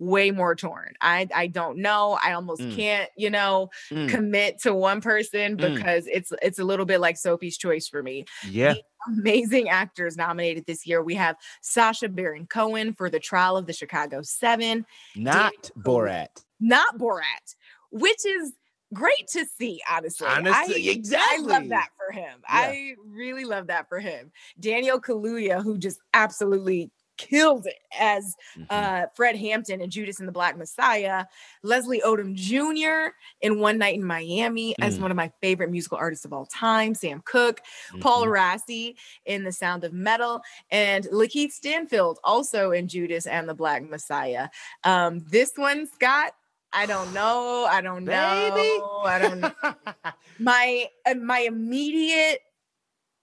way 0.00 0.30
more 0.32 0.56
torn. 0.56 0.94
I 1.00 1.28
I 1.32 1.46
don't 1.46 1.78
know. 1.78 2.18
I 2.24 2.32
almost 2.32 2.62
Mm. 2.62 2.74
can't, 2.74 3.10
you 3.16 3.30
know, 3.30 3.70
Mm, 3.90 4.08
commit 4.08 4.58
to 4.62 4.74
one 4.74 5.00
person 5.00 5.56
Mm. 5.56 5.74
because 5.74 6.06
it's 6.08 6.32
it's 6.42 6.58
a 6.58 6.64
little 6.64 6.86
bit 6.86 6.98
like 7.00 7.16
Sophie's 7.16 7.56
choice 7.56 7.86
for 7.86 8.02
me. 8.02 8.24
yeah. 8.48 8.74
Amazing 9.08 9.68
actors 9.70 10.16
nominated 10.16 10.66
this 10.66 10.86
year. 10.86 11.02
We 11.02 11.14
have 11.14 11.36
Sacha 11.62 12.08
Baron 12.08 12.46
Cohen 12.46 12.92
for 12.92 13.08
the 13.08 13.20
trial 13.20 13.56
of 13.56 13.66
the 13.66 13.72
Chicago 13.72 14.20
Seven, 14.22 14.84
Not 15.16 15.54
Borat. 15.78 16.44
not 16.60 16.98
Borat, 16.98 17.54
which 17.90 18.26
is 18.26 18.52
great 18.92 19.26
to 19.32 19.46
see, 19.46 19.80
honestly. 19.90 20.26
Honestly, 20.26 20.90
I, 21.14 21.36
I 21.36 21.38
love 21.40 21.68
that 21.68 21.88
for 21.96 22.12
him. 22.12 22.40
I 22.46 22.94
really 23.06 23.44
love 23.44 23.68
that 23.68 23.88
for 23.88 24.00
him. 24.00 24.32
Daniel 24.58 25.00
Kaluuya, 25.00 25.62
who 25.62 25.78
just 25.78 26.00
absolutely 26.12 26.90
killed 27.28 27.66
it 27.66 27.78
as 27.98 28.34
Mhm. 28.56 28.66
uh, 28.70 29.06
Fred 29.14 29.36
Hampton 29.36 29.80
and 29.80 29.92
Judas 29.92 30.18
and 30.20 30.26
the 30.28 30.32
Black 30.32 30.56
Messiah, 30.56 31.26
Leslie 31.62 32.00
Odom 32.04 32.34
Jr. 32.34 33.14
in 33.40 33.58
One 33.60 33.76
Night 33.78 33.94
in 33.96 34.04
Miami 34.04 34.74
as 34.80 34.98
Mm. 34.98 35.02
one 35.02 35.10
of 35.10 35.16
my 35.16 35.30
favorite 35.40 35.70
musical 35.70 35.98
artists 35.98 36.24
of 36.24 36.32
all 36.32 36.46
time, 36.46 36.94
Sam 36.94 37.22
Cooke, 37.24 37.60
Paul 38.00 38.24
Mhm. 38.24 38.30
Raci 38.32 38.94
in 39.26 39.44
The 39.44 39.52
Sound 39.52 39.84
of 39.84 39.92
Metal, 39.92 40.40
and 40.70 41.04
Lakeith 41.06 41.52
Stanfield 41.52 42.18
also 42.24 42.70
in 42.70 42.88
Judas 42.88 43.26
and 43.26 43.48
the 43.48 43.54
Black 43.54 43.82
Messiah. 43.82 44.48
Um, 44.84 45.20
this 45.30 45.52
one, 45.56 45.86
Scott, 45.86 46.32
I 46.72 46.86
don't 46.86 47.12
know. 47.14 47.66
I 47.68 47.80
don't 47.80 48.04
know. 48.04 49.02
I 49.04 49.18
don't 49.18 49.40
know. 49.40 49.52
My 50.38 50.88
uh, 51.06 51.14
my 51.14 51.40
immediate, 51.40 52.40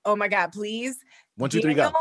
oh 0.06 0.16
my 0.16 0.28
God, 0.28 0.52
please. 0.52 1.00
One, 1.36 1.50
two, 1.50 1.62
three, 1.62 1.74
go. 1.74 1.92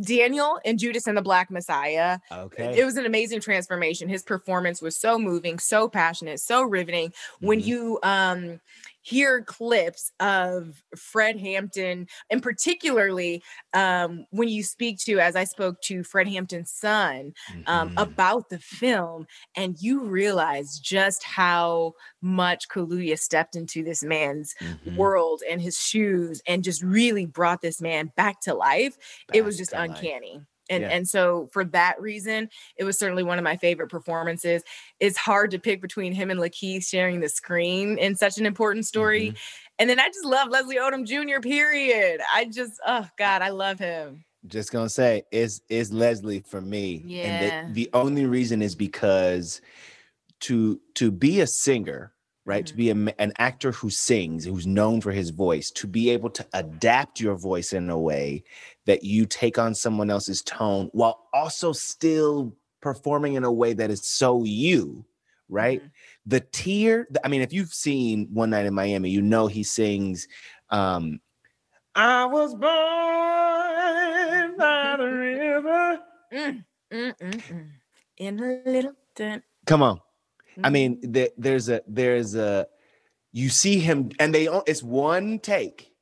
Daniel- 0.00 0.58
and 0.64 0.78
Judas 0.78 1.06
and 1.06 1.16
the 1.16 1.22
Black 1.22 1.50
Messiah. 1.50 2.18
Okay. 2.32 2.78
It 2.78 2.84
was 2.84 2.96
an 2.96 3.06
amazing 3.06 3.40
transformation. 3.40 4.08
His 4.08 4.22
performance 4.22 4.80
was 4.80 4.96
so 4.96 5.18
moving, 5.18 5.58
so 5.58 5.88
passionate, 5.88 6.40
so 6.40 6.62
riveting. 6.62 7.12
When 7.40 7.60
Mhm. 7.60 7.66
you 7.66 7.98
um 8.02 8.60
hear 9.02 9.42
clips 9.44 10.12
of 10.20 10.82
Fred 10.96 11.38
Hampton, 11.40 12.06
and 12.30 12.42
particularly 12.42 13.42
um 13.74 14.26
when 14.30 14.48
you 14.48 14.62
speak 14.62 14.98
to, 15.06 15.18
as 15.20 15.36
I 15.36 15.44
spoke 15.44 15.80
to 15.82 16.02
Fred 16.04 16.28
Hampton's 16.28 16.70
son 16.72 17.32
um, 17.66 17.90
Mhm. 17.90 17.96
about 17.96 18.48
the 18.48 18.58
film, 18.58 19.26
and 19.56 19.76
you 19.80 20.04
realize 20.04 20.78
just 20.78 21.22
how 21.24 21.94
much 22.20 22.68
Kaluuya 22.68 23.18
stepped 23.18 23.56
into 23.56 23.82
this 23.84 24.02
man's 24.02 24.54
Mhm. 24.60 24.82
world 24.84 25.42
and 25.50 25.60
his 25.60 25.78
shoes, 25.78 26.40
and 26.46 26.64
just 26.64 26.82
really 26.82 27.26
brought 27.26 27.60
this 27.62 27.80
man 27.80 28.12
back 28.16 28.40
to 28.42 28.54
life. 28.54 28.96
it 29.32 29.42
was 29.44 29.56
just 29.56 29.72
uncanny. 29.72 30.12
life. 30.32 30.51
And, 30.72 30.82
Yeah. 30.82 30.88
and 30.88 31.08
so 31.08 31.48
for 31.52 31.64
that 31.66 32.00
reason, 32.00 32.48
it 32.76 32.84
was 32.84 32.98
certainly 32.98 33.22
one 33.22 33.38
of 33.38 33.44
my 33.44 33.56
favorite 33.56 33.88
performances. 33.90 34.62
It's 35.00 35.16
hard 35.18 35.50
to 35.52 35.58
pick 35.58 35.80
between 35.82 36.12
him 36.12 36.30
and 36.30 36.40
Lakeith 36.40 36.84
sharing 36.84 37.20
the 37.20 37.28
screen 37.28 37.98
in 37.98 38.16
such 38.16 38.38
an 38.38 38.46
important 38.46 38.86
story. 38.86 39.30
Mhm. 39.32 39.36
And 39.78 39.90
then 39.90 40.00
I 40.00 40.06
just 40.08 40.24
love 40.24 40.48
Leslie 40.48 40.76
Odom 40.76 41.06
Jr. 41.06 41.40
Period. 41.40 42.20
I 42.32 42.44
just, 42.46 42.72
oh 42.86 43.06
God, 43.18 43.42
I 43.42 43.50
love 43.50 43.78
him. 43.78 44.24
just 44.48 44.72
gonna 44.72 44.88
say 44.88 45.22
it's 45.30 45.60
it's 45.68 45.92
Leslie 45.92 46.40
for 46.40 46.60
me. 46.60 47.02
Yeah. 47.06 47.22
And 47.26 47.74
the, 47.76 47.84
the 47.84 47.90
only 47.94 48.26
reason 48.26 48.60
is 48.60 48.74
because 48.74 49.60
to 50.40 50.80
to 50.94 51.10
be 51.12 51.40
a 51.40 51.46
singer, 51.46 52.12
right? 52.44 52.66
To 52.66 52.74
Mhm. 52.74 52.76
be 52.76 52.90
a, 52.90 53.14
an 53.18 53.32
actor 53.38 53.72
who 53.72 53.90
sings, 53.90 54.44
who's 54.44 54.66
known 54.66 55.00
for 55.00 55.12
his 55.12 55.30
voice, 55.30 55.70
to 55.72 55.86
be 55.86 56.10
able 56.10 56.30
to 56.30 56.46
adapt 56.54 57.20
your 57.20 57.36
voice 57.36 57.72
in 57.72 57.88
a 57.90 57.98
way 57.98 58.42
that 58.86 59.04
you 59.04 59.26
take 59.26 59.58
on 59.58 59.74
someone 59.74 60.10
else's 60.10 60.42
tone 60.42 60.88
while 60.92 61.28
also 61.32 61.72
still 61.72 62.54
performing 62.80 63.34
in 63.34 63.44
a 63.44 63.52
way 63.52 63.72
that 63.74 63.90
is 63.90 64.04
so 64.04 64.42
you, 64.44 65.04
right? 65.48 65.82
Mhm. 65.82 65.90
The 66.26 66.40
tear, 66.40 67.06
I 67.24 67.28
mean, 67.28 67.42
if 67.42 67.52
you've 67.52 67.72
seen 67.74 68.28
One 68.32 68.50
Night 68.50 68.66
in 68.66 68.74
Miami, 68.74 69.10
you 69.10 69.22
know 69.22 69.46
he 69.46 69.62
sings 69.62 70.26
um 70.70 71.20
I 71.94 72.24
was 72.24 72.54
born 72.54 72.70
by 74.56 74.96
the 74.96 75.04
river. 75.12 76.00
Mm, 76.32 76.64
mm, 76.92 77.14
mm, 77.18 77.42
mm. 77.44 77.70
In 78.16 78.40
a 78.40 78.62
little 78.64 78.94
tent. 79.14 79.44
Come 79.66 79.82
on. 79.82 80.00
I 80.62 80.70
mean, 80.70 80.96
Mm-hmm. 80.96 81.12
there, 81.12 81.28
there's 81.36 81.68
a 81.68 81.82
there's 81.86 82.34
a 82.34 82.66
you 83.32 83.48
see 83.48 83.78
him 83.78 84.10
and 84.18 84.34
they 84.34 84.46
it's 84.66 84.82
one 84.82 85.38
take 85.38 85.92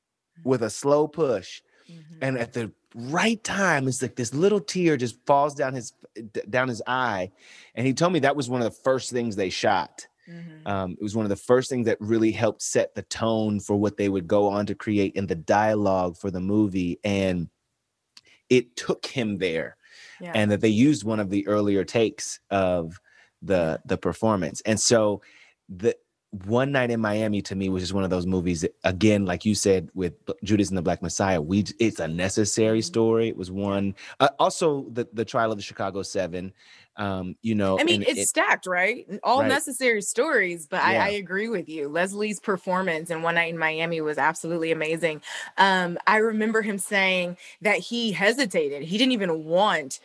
with 0.45 0.63
a 0.63 0.71
slow 0.71 1.07
push 1.09 1.63
Mhm. 1.89 2.19
and 2.23 2.39
at 2.39 2.53
the 2.53 2.73
right 2.95 3.43
time 3.45 3.87
it's 3.89 4.03
like 4.03 4.17
this 4.17 4.33
little 4.35 4.61
tear 4.61 4.97
just 4.97 5.17
falls 5.27 5.55
down 5.55 5.75
his 5.75 5.93
down 6.49 6.69
his 6.69 6.83
eye 6.87 7.31
and 7.75 7.87
he 7.87 7.93
told 7.95 8.13
me 8.13 8.19
that 8.21 8.35
was 8.37 8.49
one 8.49 8.61
of 8.61 8.65
the 8.65 8.81
first 8.83 9.11
things 9.13 9.37
they 9.37 9.51
shot 9.51 10.07
Mhm. 10.29 10.67
um, 10.67 10.93
it 10.93 11.03
was 11.03 11.15
one 11.15 11.25
of 11.25 11.31
the 11.31 11.37
first 11.37 11.69
things 11.71 11.87
that 11.87 12.01
really 12.01 12.33
helped 12.33 12.63
set 12.63 12.95
the 12.95 13.03
tone 13.03 13.61
for 13.61 13.77
what 13.77 13.97
they 13.97 14.09
would 14.09 14.27
go 14.27 14.49
on 14.49 14.67
to 14.67 14.75
create 14.75 15.15
in 15.15 15.27
the 15.27 15.35
dialogue 15.37 16.17
for 16.17 16.31
the 16.31 16.41
movie 16.41 16.99
and 17.05 17.49
it 18.49 18.75
took 18.77 19.07
him 19.07 19.39
there 19.39 19.77
Yeah. 20.21 20.33
and 20.35 20.51
that 20.51 20.61
they 20.61 20.69
used 20.69 21.05
one 21.05 21.21
of 21.21 21.31
the 21.31 21.47
earlier 21.47 21.85
takes 21.85 22.41
of 22.51 23.01
the 23.43 23.81
the 23.87 23.97
performance 23.97 24.61
and 24.67 24.79
so 24.79 25.21
the 25.69 25.97
one 26.47 26.71
night 26.71 26.91
in 26.91 27.01
miami 27.01 27.43
to 27.43 27.57
me 27.57 27.69
was 27.69 27.83
just 27.83 27.93
one 27.93 28.05
of 28.05 28.11
those 28.11 28.27
movies 28.27 28.61
that, 28.61 28.75
again 28.85 29.25
like 29.25 29.45
you 29.45 29.55
said 29.55 29.89
with 29.95 30.15
judas 30.45 30.69
and 30.69 30.79
the 30.79 30.83
black 30.83 31.03
messiah 31.03 31.41
we 31.41 31.65
it's 31.81 31.99
a 32.01 32.07
necessary 32.07 32.81
Mhm. 32.81 32.85
story 32.85 33.29
it 33.29 33.37
was 33.37 33.51
one 33.51 33.95
uh, 34.21 34.29
also 34.39 34.87
the 34.91 35.09
the 35.13 35.25
trial 35.25 35.51
of 35.51 35.59
the 35.59 35.63
chicago 35.63 36.03
seven 36.03 36.53
um 36.97 37.35
you 37.43 37.55
know 37.55 37.79
I 37.81 37.85
mean, 37.85 38.03
and 38.03 38.03
it's 38.03 38.21
it- 38.21 38.29
stacked, 38.29 38.67
right? 38.67 39.07
All 39.23 39.41
Right. 39.41 39.49
necessary 39.49 40.03
stories, 40.03 40.67
but 40.67 40.83
I, 40.83 40.97
I 40.97 41.09
agree 41.11 41.49
with 41.49 41.69
you. 41.69 41.89
Leslie's 41.89 42.41
performance 42.41 43.11
in 43.11 43.23
One 43.23 43.37
Night 43.37 43.49
in 43.55 43.59
Miami 43.59 44.01
was 44.01 44.19
absolutely 44.19 44.73
amazing. 44.73 45.23
Um, 45.57 45.97
I 46.07 46.17
remember 46.17 46.63
him 46.63 46.79
saying 46.79 47.37
that 47.63 47.79
he 47.79 48.11
hesitated. 48.13 48.83
He 48.83 48.99
didn't 48.99 49.13
even 49.13 49.45
want 49.45 50.01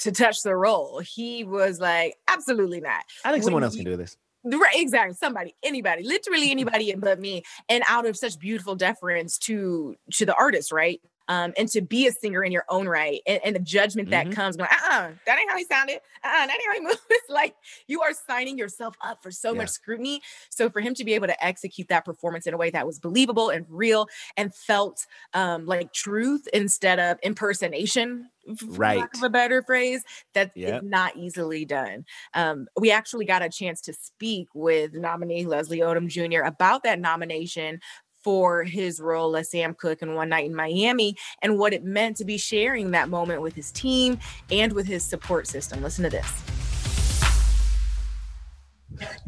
to 0.00 0.12
touch 0.12 0.42
the 0.42 0.54
role. 0.54 1.00
He 1.00 1.44
was 1.44 1.80
like, 1.80 2.16
absolutely 2.28 2.80
not. 2.80 3.02
i 3.24 3.32
think 3.32 3.42
when 3.42 3.42
someone 3.44 3.64
else 3.64 3.74
you- 3.74 3.84
can 3.84 3.92
do 3.92 3.96
this 3.96 4.16
Right, 4.48 4.76
exactly. 4.76 5.14
Somebody, 5.14 5.56
anybody, 5.64 6.04
literally 6.04 6.50
anybody 6.52 6.94
but 6.94 7.18
me. 7.18 7.42
And 7.68 7.82
out 7.88 8.06
of 8.06 8.16
such 8.16 8.38
beautiful 8.38 8.76
deference 8.76 9.38
to 9.38 9.96
to 10.12 10.24
the 10.24 10.34
artist, 10.36 10.70
right? 10.70 11.00
Um, 11.26 11.52
and 11.58 11.68
to 11.70 11.80
be 11.80 12.06
a 12.06 12.12
singer 12.12 12.44
in 12.44 12.52
your 12.52 12.64
own 12.68 12.86
right, 12.88 13.20
and, 13.26 13.40
and 13.44 13.56
the 13.56 13.60
judgment 13.60 14.10
that 14.10 14.28
Mhm. 14.28 14.32
comes, 14.32 14.56
going, 14.56 14.68
uh-uh, 14.70 15.10
that 15.26 15.38
ain't 15.40 15.50
how 15.50 15.56
he 15.56 15.64
sounded, 15.64 15.96
uh-uh, 16.22 16.46
that 16.46 16.52
ain't 16.52 16.62
how 16.64 16.74
he 16.74 16.80
moved. 16.86 17.00
It's 17.10 17.28
like 17.28 17.56
you 17.88 18.02
are 18.02 18.12
signing 18.28 18.56
yourself 18.56 18.94
up 19.00 19.20
for 19.20 19.32
so 19.32 19.50
Yeah. 19.50 19.62
much 19.62 19.70
scrutiny. 19.70 20.22
So 20.50 20.70
for 20.70 20.80
him 20.80 20.94
to 20.94 21.04
be 21.04 21.14
able 21.14 21.26
to 21.26 21.44
execute 21.44 21.88
that 21.88 22.04
performance 22.04 22.46
in 22.46 22.54
a 22.54 22.56
way 22.56 22.70
that 22.70 22.86
was 22.86 23.00
believable 23.00 23.48
and 23.50 23.66
real 23.68 24.06
and 24.36 24.54
felt 24.54 25.04
um, 25.34 25.66
like 25.66 25.92
truth 25.92 26.46
instead 26.52 27.00
of 27.00 27.18
impersonation, 27.24 28.30
Right. 28.66 28.98
lack 28.98 29.14
of 29.16 29.22
a 29.22 29.30
better 29.30 29.62
phrase, 29.62 30.02
that 30.34 30.52
is 30.54 30.62
Yep. 30.62 30.82
not 30.84 31.16
easily 31.16 31.64
done 31.64 32.04
um, 32.34 32.66
we 32.78 32.90
actually 32.90 33.24
got 33.24 33.42
a 33.42 33.48
chance 33.48 33.80
to 33.82 33.92
speak 33.92 34.48
with 34.54 34.94
nominee 34.94 35.46
Leslie 35.46 35.80
Odom 35.80 36.08
Jr. 36.08 36.42
about 36.42 36.82
that 36.82 37.00
nomination 37.00 37.80
for 38.22 38.64
his 38.64 39.00
role 39.00 39.36
as 39.36 39.50
Sam 39.50 39.74
Cooke 39.74 40.02
in 40.02 40.14
One 40.14 40.28
Night 40.28 40.46
in 40.46 40.54
Miami 40.54 41.14
and 41.42 41.58
what 41.58 41.72
it 41.72 41.84
meant 41.84 42.16
to 42.16 42.24
be 42.24 42.36
sharing 42.36 42.90
that 42.90 43.08
moment 43.08 43.40
with 43.40 43.54
his 43.54 43.70
team 43.70 44.18
and 44.50 44.72
with 44.72 44.86
his 44.86 45.04
support 45.04 45.46
system. 45.46 45.82
Listen 45.82 46.02
to 46.04 46.10
this. 46.10 46.26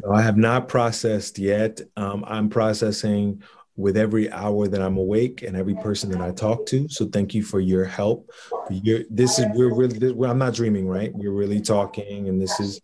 No, 0.03 0.11
I 0.11 0.21
have 0.21 0.37
not 0.37 0.67
processed 0.67 1.37
yet. 1.39 1.81
Um, 1.95 2.23
I'm 2.27 2.49
processing 2.49 3.43
with 3.79 3.95
every 3.95 4.29
hour 4.29 4.67
that 4.67 4.81
I'm 4.81 4.97
awake 4.97 5.41
and 5.41 5.55
every 5.55 5.75
person 5.75 6.11
that 6.11 6.19
I 6.19 6.31
talk 6.31 6.65
to. 6.65 6.89
So 6.89 7.05
thank 7.05 7.33
you 7.33 7.41
for 7.41 7.61
your 7.61 7.85
help. 7.85 8.29
Your, 8.69 8.99
this 9.09 9.39
is 9.39 9.45
we're 9.53 9.73
really. 9.73 9.97
This, 9.97 10.11
well, 10.11 10.29
I'm 10.29 10.37
not 10.37 10.53
dreaming, 10.53 10.85
right? 10.85 11.11
We're 11.15 11.31
really 11.31 11.61
talking, 11.61 12.27
and 12.27 12.41
this 12.41 12.59
is 12.59 12.81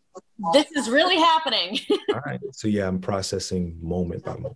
This 0.54 0.72
is 0.72 0.90
really 0.90 1.18
happening. 1.18 1.80
all 2.14 2.22
right. 2.25 2.40
So 2.54 2.70
yeah, 2.70 2.88
I'm 2.88 3.00
processing 3.00 3.78
moment 3.82 4.24
by 4.24 4.36
moment. 4.36 4.56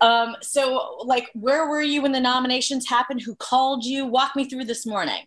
Um, 0.00 0.36
so, 0.40 0.98
like, 1.04 1.30
where 1.34 1.68
were 1.68 1.82
you 1.82 2.00
when 2.00 2.12
the 2.12 2.20
nominations 2.20 2.88
happened? 2.88 3.20
Who 3.20 3.34
called 3.34 3.84
you? 3.84 4.06
Walk 4.06 4.34
me 4.34 4.48
through 4.48 4.64
this 4.64 4.86
morning. 4.86 5.24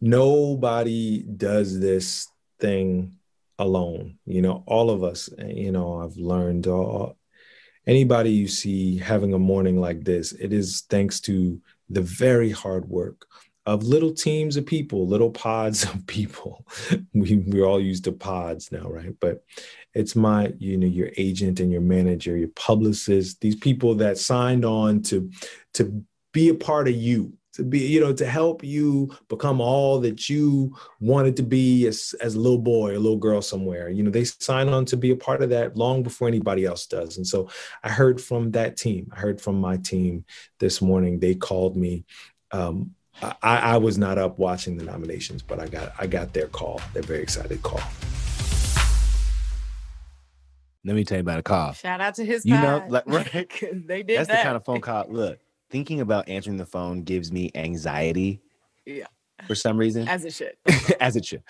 Nobody 0.00 1.22
does 1.24 1.80
this 1.80 2.28
thing 2.60 3.16
alone. 3.58 4.18
You 4.24 4.40
know, 4.40 4.62
all 4.66 4.90
of 4.90 5.02
us. 5.02 5.28
You 5.44 5.72
know, 5.72 6.00
I've 6.00 6.16
learned. 6.16 6.68
All, 6.68 7.16
anybody 7.86 8.30
you 8.30 8.48
see 8.48 8.98
having 8.98 9.34
a 9.34 9.38
morning 9.38 9.80
like 9.80 10.04
this, 10.04 10.32
it 10.32 10.52
is 10.52 10.84
thanks 10.88 11.20
to 11.20 11.60
the 11.90 12.02
very 12.02 12.50
hard 12.50 12.88
work 12.88 13.26
of 13.66 13.82
little 13.82 14.12
teams 14.12 14.56
of 14.56 14.66
people, 14.66 15.06
little 15.06 15.30
pods 15.30 15.84
of 15.84 16.06
people. 16.06 16.66
we 17.14 17.36
we're 17.36 17.64
all 17.64 17.80
used 17.80 18.04
to 18.04 18.12
pods 18.12 18.70
now, 18.70 18.88
right? 18.88 19.14
But 19.20 19.42
it's 19.94 20.14
my, 20.14 20.52
you 20.58 20.76
know, 20.76 20.86
your 20.86 21.10
agent 21.16 21.60
and 21.60 21.72
your 21.72 21.80
manager, 21.80 22.36
your 22.36 22.48
publicist, 22.48 23.40
these 23.40 23.56
people 23.56 23.94
that 23.96 24.18
signed 24.18 24.64
on 24.64 25.02
to 25.02 25.30
to 25.74 26.04
be 26.32 26.48
a 26.48 26.54
part 26.54 26.88
of 26.88 26.94
you, 26.94 27.32
to 27.54 27.62
be, 27.64 27.78
you 27.80 28.00
know, 28.00 28.12
to 28.12 28.26
help 28.26 28.62
you 28.64 29.10
become 29.28 29.60
all 29.60 30.00
that 30.00 30.28
you 30.28 30.76
wanted 31.00 31.36
to 31.36 31.42
be 31.42 31.86
as, 31.86 32.14
as 32.20 32.34
a 32.34 32.40
little 32.40 32.58
boy, 32.58 32.96
a 32.96 32.98
little 32.98 33.16
girl 33.16 33.40
somewhere. 33.40 33.88
You 33.88 34.02
know, 34.02 34.10
they 34.10 34.24
sign 34.24 34.68
on 34.68 34.84
to 34.86 34.96
be 34.96 35.10
a 35.12 35.16
part 35.16 35.42
of 35.42 35.50
that 35.50 35.76
long 35.76 36.02
before 36.02 36.26
anybody 36.28 36.64
else 36.64 36.86
does. 36.86 37.16
And 37.16 37.26
so 37.26 37.48
I 37.82 37.90
heard 37.90 38.20
from 38.20 38.50
that 38.52 38.76
team. 38.76 39.10
I 39.14 39.20
heard 39.20 39.40
from 39.40 39.60
my 39.60 39.76
team 39.76 40.24
this 40.58 40.82
morning. 40.82 41.20
They 41.20 41.34
called 41.34 41.76
me. 41.76 42.04
Um, 42.50 42.94
I, 43.22 43.34
I 43.42 43.76
was 43.76 43.96
not 43.96 44.18
up 44.18 44.38
watching 44.40 44.76
the 44.76 44.84
nominations, 44.84 45.40
but 45.42 45.60
I 45.60 45.68
got 45.68 45.92
I 45.98 46.08
got 46.08 46.32
their 46.34 46.48
call, 46.48 46.80
their 46.92 47.04
very 47.04 47.22
excited 47.22 47.62
call. 47.62 47.80
let 50.84 50.94
me 50.96 51.04
tell 51.04 51.16
you 51.16 51.20
about 51.22 51.38
a 51.38 51.42
call 51.42 51.72
Shout 51.72 52.00
out 52.00 52.14
to 52.16 52.24
his 52.24 52.44
You 52.44 52.58
know, 52.58 52.84
like, 52.88 53.04
right? 53.06 53.48
'cause 53.48 53.70
they 53.86 54.02
did 54.02 54.18
That's 54.18 54.28
that. 54.28 54.38
the 54.38 54.42
kind 54.42 54.56
of 54.56 54.64
phone 54.64 54.80
call. 54.80 55.06
Look, 55.08 55.38
thinking 55.74 56.00
about 56.00 56.28
answering 56.28 56.56
the 56.56 56.64
phone 56.64 57.02
gives 57.02 57.32
me 57.32 57.50
anxiety. 57.56 58.40
Yeah. 58.86 59.06
for 59.48 59.56
some 59.56 59.76
reason, 59.76 60.06
As 60.06 60.24
it 60.24 60.32
should. 60.32 60.54
as 61.00 61.16
it 61.16 61.24
should. 61.24 61.42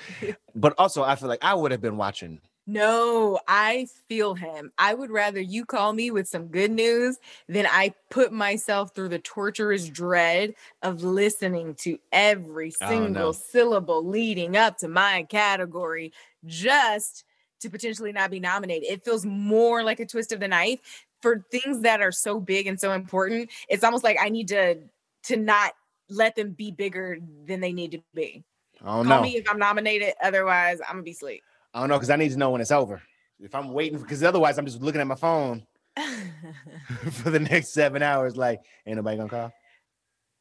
But 0.54 0.72
also, 0.78 1.02
I 1.02 1.14
feel 1.14 1.28
like 1.28 1.44
I 1.44 1.52
would 1.52 1.72
have 1.72 1.82
been 1.82 1.98
watching. 1.98 2.40
No, 2.66 3.38
I 3.46 3.86
feel 4.08 4.32
him. 4.32 4.72
I 4.78 4.94
would 4.94 5.10
rather 5.10 5.40
you 5.40 5.66
call 5.66 5.92
me 5.92 6.10
with 6.10 6.26
some 6.26 6.46
good 6.46 6.70
news 6.70 7.18
than 7.48 7.66
I 7.66 7.92
put 8.10 8.32
myself 8.32 8.94
through 8.94 9.10
the 9.10 9.18
torturous 9.18 9.86
dread 9.90 10.54
of 10.82 11.02
listening 11.04 11.74
to 11.80 11.98
every 12.10 12.72
Oh, 12.80 12.88
single 12.88 13.10
no. 13.10 13.32
syllable 13.32 14.02
leading 14.06 14.56
up 14.56 14.78
to 14.78 14.88
my 14.88 15.24
category 15.24 16.14
just 16.46 17.24
to 17.60 17.68
potentially 17.68 18.12
not 18.12 18.30
be 18.30 18.40
nominated. 18.40 18.88
It 18.90 19.04
feels 19.04 19.26
more 19.26 19.82
like 19.84 20.00
a 20.00 20.06
twist 20.06 20.32
of 20.32 20.40
the 20.40 20.48
knife 20.48 20.78
for 21.24 21.42
things 21.50 21.80
that 21.80 22.02
are 22.02 22.12
so 22.12 22.38
big 22.38 22.66
and 22.66 22.78
so 22.78 22.92
important. 22.92 23.50
It's 23.70 23.82
almost 23.82 24.04
like 24.04 24.18
I 24.20 24.28
need 24.28 24.48
to 24.48 24.76
to 25.24 25.36
not 25.36 25.72
let 26.10 26.36
them 26.36 26.50
be 26.50 26.70
bigger 26.70 27.18
than 27.46 27.60
they 27.60 27.72
need 27.72 27.92
to 27.92 28.02
be. 28.14 28.44
I 28.82 28.96
don't 28.96 29.06
Call 29.06 29.16
know. 29.16 29.22
me 29.22 29.36
if 29.36 29.50
I'm 29.50 29.58
nominated. 29.58 30.12
Otherwise, 30.22 30.80
I'm 30.86 30.96
gonna 30.96 31.02
be 31.02 31.12
asleep. 31.12 31.42
I 31.72 31.80
don't 31.80 31.88
know 31.88 31.96
because 31.96 32.10
I 32.10 32.16
need 32.16 32.30
to 32.32 32.36
know 32.36 32.50
when 32.50 32.60
it's 32.60 32.70
over. 32.70 33.00
If 33.40 33.54
I'm 33.54 33.72
waiting, 33.72 33.98
because 33.98 34.22
otherwise 34.22 34.58
I'm 34.58 34.66
just 34.66 34.82
looking 34.82 35.00
at 35.00 35.06
my 35.06 35.14
phone 35.14 35.66
for 37.10 37.30
the 37.30 37.40
next 37.40 37.68
seven 37.72 38.02
hours. 38.02 38.36
Like, 38.36 38.60
ain't 38.86 38.96
nobody 38.96 39.16
gonna 39.16 39.30
call. 39.30 39.52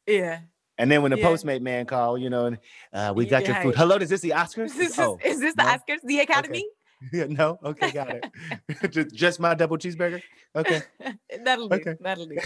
yeah. 0.06 0.40
And 0.76 0.90
then 0.90 1.00
when 1.02 1.12
the 1.12 1.16
Yeah. 1.18 1.26
Postmate 1.26 1.62
man 1.62 1.86
call, 1.86 2.18
you 2.18 2.28
know, 2.28 2.46
and 2.46 2.58
uh, 2.92 3.12
we 3.16 3.24
got 3.24 3.46
your 3.46 3.56
Yeah. 3.56 3.62
food. 3.62 3.74
Hello, 3.74 3.96
is 3.96 4.10
this 4.10 4.20
the 4.20 4.30
Oscars? 4.30 4.66
Is 4.66 4.76
this, 4.76 4.98
oh, 4.98 5.18
is 5.24 5.40
this 5.40 5.54
the 5.54 5.62
no? 5.62 5.68
Oscars, 5.68 6.00
the 6.04 6.18
Academy? 6.18 6.66
Yeah, 7.12 7.26
no. 7.28 7.58
Okay, 7.64 7.90
got 7.92 8.10
it. 8.10 8.24
just, 8.90 9.14
just 9.14 9.40
my 9.40 9.54
double 9.54 9.76
cheeseburger. 9.78 10.22
Okay, 10.56 10.82
That'll 11.44 11.68
do. 11.68 11.74
Okay. 11.76 11.94
That'll 12.00 12.26
do. 12.26 12.36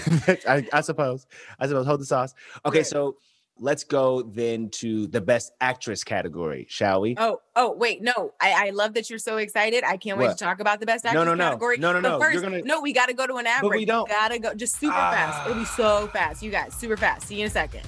I, 0.49 0.67
I 0.73 0.81
suppose. 0.81 1.27
I 1.59 1.67
suppose. 1.67 1.87
Hold 1.87 2.01
the 2.01 2.05
sauce. 2.07 2.35
Okay, 2.65 2.79
Right. 2.79 2.87
so 2.87 3.17
let's 3.61 3.83
go 3.83 4.23
then 4.23 4.71
to 4.71 5.09
the 5.09 5.21
best 5.21 5.51
actress 5.61 6.05
category, 6.05 6.65
shall 6.69 7.01
we? 7.01 7.17
Oh, 7.19 7.41
oh, 7.57 7.73
wait, 7.73 8.01
no. 8.03 8.33
I, 8.41 8.69
I 8.69 8.71
love 8.71 8.95
that 8.95 9.11
you're 9.11 9.19
so 9.19 9.37
excited. 9.39 9.83
I 9.85 9.97
can't 9.97 10.17
wait 10.17 10.29
What? 10.29 10.39
to 10.39 10.45
talk 10.45 10.61
about 10.61 10.79
the 10.79 10.87
best 10.87 11.05
actress 11.05 11.25
no, 11.25 11.35
no. 11.35 11.45
category. 11.45 11.77
No, 11.79 11.93
no, 11.93 12.01
But 12.01 12.09
no. 12.09 12.21
First, 12.21 12.35
You're 12.35 12.43
gonna- 12.43 12.63
No, 12.63 12.81
we 12.81 12.93
gotta 12.93 13.15
go 13.15 13.27
to 13.27 13.35
an 13.35 13.47
ad 13.49 13.63
But 13.63 13.71
we 13.73 13.85
don't. 13.85 14.09
Gotta 14.09 14.39
go 14.39 14.55
just 14.55 14.79
super 14.79 14.93
fast. 14.95 15.49
It'll 15.51 15.61
be 15.61 15.67
Ah. 15.69 15.75
so 15.77 16.07
fast. 16.09 16.41
You 16.43 16.53
guys, 16.53 16.73
super 16.75 16.97
fast. 16.97 17.27
See 17.27 17.35
you 17.35 17.41
in 17.43 17.47
a 17.49 17.51
second. 17.51 17.83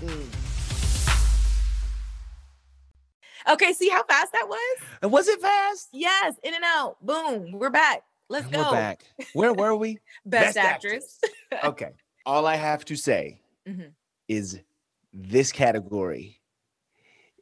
Okay, 3.48 3.72
see 3.72 3.88
how 3.88 4.02
fast 4.04 4.32
that 4.32 4.46
was? 4.48 4.78
And 5.02 5.12
was 5.12 5.28
it 5.28 5.40
fast? 5.40 5.88
Yes, 5.92 6.34
in 6.42 6.54
and 6.54 6.64
out. 6.64 6.96
Boom. 7.04 7.52
We're 7.52 7.70
back. 7.70 8.02
Let's 8.28 8.44
And 8.46 8.54
go. 8.54 8.62
We're 8.64 8.72
back. 8.72 9.04
Where 9.32 9.52
were 9.52 9.74
we? 9.74 9.98
Best, 10.24 10.54
Best 10.54 10.56
actress. 10.58 11.20
okay. 11.64 11.90
All 12.26 12.46
I 12.46 12.56
have 12.56 12.84
to 12.86 12.96
say 12.96 13.40
Mhm. 13.66 13.92
is 14.28 14.60
this 15.12 15.52
category 15.52 16.40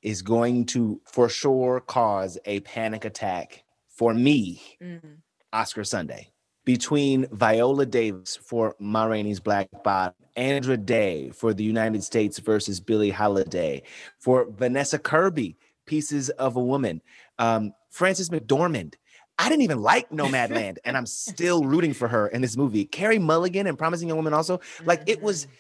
is 0.02 0.22
going 0.22 0.64
to 0.66 1.00
for 1.04 1.28
sure 1.28 1.80
cause 1.80 2.38
a 2.44 2.60
panic 2.60 3.04
attack 3.04 3.64
for 3.88 4.14
me, 4.14 4.62
Mhm. 4.80 5.18
Oscar 5.52 5.84
Sunday. 5.84 6.30
Between 6.64 7.26
Viola 7.32 7.86
Davis 7.86 8.36
for 8.36 8.76
Ma 8.78 9.04
Rainey's 9.04 9.40
Black 9.40 9.68
Bottom, 9.82 10.14
Andra 10.36 10.76
Day 10.76 11.30
for 11.30 11.52
the 11.54 11.64
United 11.64 12.04
States 12.04 12.38
versus 12.38 12.78
Billie 12.78 13.10
Holiday, 13.10 13.82
for 14.18 14.44
Vanessa 14.44 14.98
Kirby, 14.98 15.56
Pieces 15.88 16.30
of 16.30 16.54
a 16.56 16.60
Woman, 16.62 17.00
um, 17.40 17.72
Frances 17.90 18.28
McDormand. 18.30 18.94
I 19.40 19.48
didn't 19.48 19.62
even 19.62 19.80
like 19.80 20.10
Nomadland, 20.10 20.78
and 20.84 20.96
I'm 20.96 21.06
still 21.06 21.64
rooting 21.72 21.94
for 21.94 22.06
her 22.08 22.28
in 22.28 22.42
this 22.42 22.56
movie. 22.56 22.84
Carey 22.84 23.18
Mulligan 23.18 23.66
and 23.66 23.78
Promising 23.78 24.08
Young 24.08 24.18
Woman 24.18 24.34
also. 24.34 24.60
Like 24.84 25.02
it 25.06 25.22
was 25.22 25.46
Mm-hmm. 25.46 25.52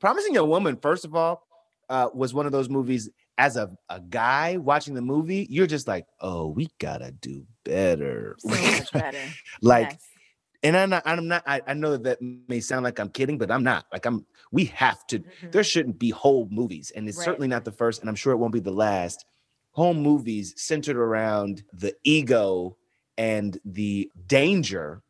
Promising 0.00 0.34
Young 0.34 0.48
Woman, 0.50 0.76
first 0.76 1.04
of 1.06 1.14
all, 1.14 1.46
uh, 1.88 2.10
was 2.12 2.34
one 2.34 2.44
of 2.46 2.52
those 2.52 2.68
movies. 2.68 3.08
As 3.38 3.56
a, 3.56 3.70
a 3.88 3.98
guy 4.00 4.58
watching 4.58 4.92
the 4.94 5.00
movie, 5.02 5.46
you're 5.50 5.66
just 5.66 5.88
like, 5.88 6.06
oh, 6.20 6.48
we 6.48 6.68
gotta 6.78 7.12
do 7.12 7.44
better. 7.64 8.36
so 8.38 8.48
much 8.50 8.92
better. 8.92 9.18
like, 9.62 9.90
Yes. 9.92 10.08
and 10.62 10.76
I'm 10.76 10.90
not, 10.90 11.02
I'm 11.06 11.26
not, 11.28 11.42
I, 11.46 11.62
I 11.66 11.72
know 11.74 11.92
that 11.92 12.02
that 12.04 12.18
may 12.48 12.60
sound 12.60 12.84
like 12.84 12.98
I'm 12.98 13.08
kidding, 13.08 13.38
but 13.38 13.50
I'm 13.50 13.62
not. 13.64 13.86
Like, 13.92 14.04
I'm, 14.04 14.26
we 14.52 14.66
have 14.66 15.06
to, 15.08 15.20
Mhm. 15.20 15.52
there 15.52 15.64
shouldn't 15.64 15.98
be 15.98 16.10
whole 16.10 16.46
movies, 16.50 16.92
and 16.94 17.08
it's 17.08 17.16
Right. 17.18 17.24
certainly 17.24 17.48
not 17.48 17.64
the 17.64 17.72
first, 17.72 18.00
and 18.02 18.08
I'm 18.10 18.16
sure 18.16 18.32
it 18.34 18.36
won't 18.36 18.52
be 18.52 18.60
the 18.60 18.70
last. 18.72 19.24
Home 19.76 20.00
movies 20.02 20.54
centered 20.56 20.96
around 20.96 21.62
the 21.70 21.94
ego 22.02 22.78
and 23.18 23.58
the 23.62 24.10
danger, 24.26 25.02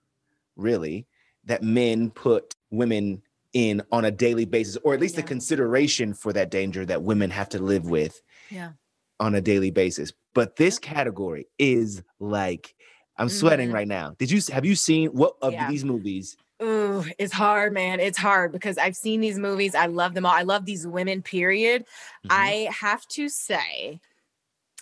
really, 0.57 1.07
that 1.45 1.63
men 1.63 2.11
put 2.11 2.57
women 2.73 3.23
in 3.53 3.81
on 3.93 4.05
a 4.05 4.11
daily 4.11 4.45
basis, 4.45 4.77
or 4.83 4.93
at 4.93 4.99
least 5.01 5.15
the 5.15 5.23
consideration 5.23 6.13
for 6.13 6.33
that 6.33 6.51
danger 6.51 6.85
that 6.85 7.01
women 7.01 7.31
have 7.31 7.49
to 7.51 7.61
live 7.63 7.89
with 7.89 8.21
Yeah. 8.51 8.73
on 9.21 9.37
a 9.37 9.41
daily 9.41 9.71
basis. 9.71 10.13
But 10.35 10.57
this 10.57 10.81
category 10.81 11.47
is 11.61 12.03
like, 12.19 12.75
I'm 13.17 13.29
sweating 13.29 13.69
Mhm. 13.71 13.75
right 13.75 13.89
now. 13.89 14.17
Did 14.19 14.33
you 14.33 14.41
have 14.53 14.65
you 14.67 14.75
seen 14.75 15.11
what 15.11 15.37
of 15.43 15.53
Yeah. 15.53 15.71
these 15.71 15.85
movies? 15.85 16.37
Ooh, 16.61 17.05
it's 17.19 17.33
hard, 17.33 17.73
man. 17.73 18.01
It's 18.01 18.19
hard 18.19 18.51
because 18.51 18.79
I've 18.79 18.97
seen 18.97 19.21
these 19.21 19.39
movies. 19.39 19.77
I 19.77 19.87
love 19.87 20.15
them 20.15 20.27
all. 20.27 20.33
I 20.33 20.43
love 20.43 20.65
these 20.65 20.89
women, 20.89 21.23
period. 21.23 21.83
Mhm. 22.25 22.31
I 22.31 22.69
have 22.81 23.07
to 23.09 23.29
say, 23.29 24.01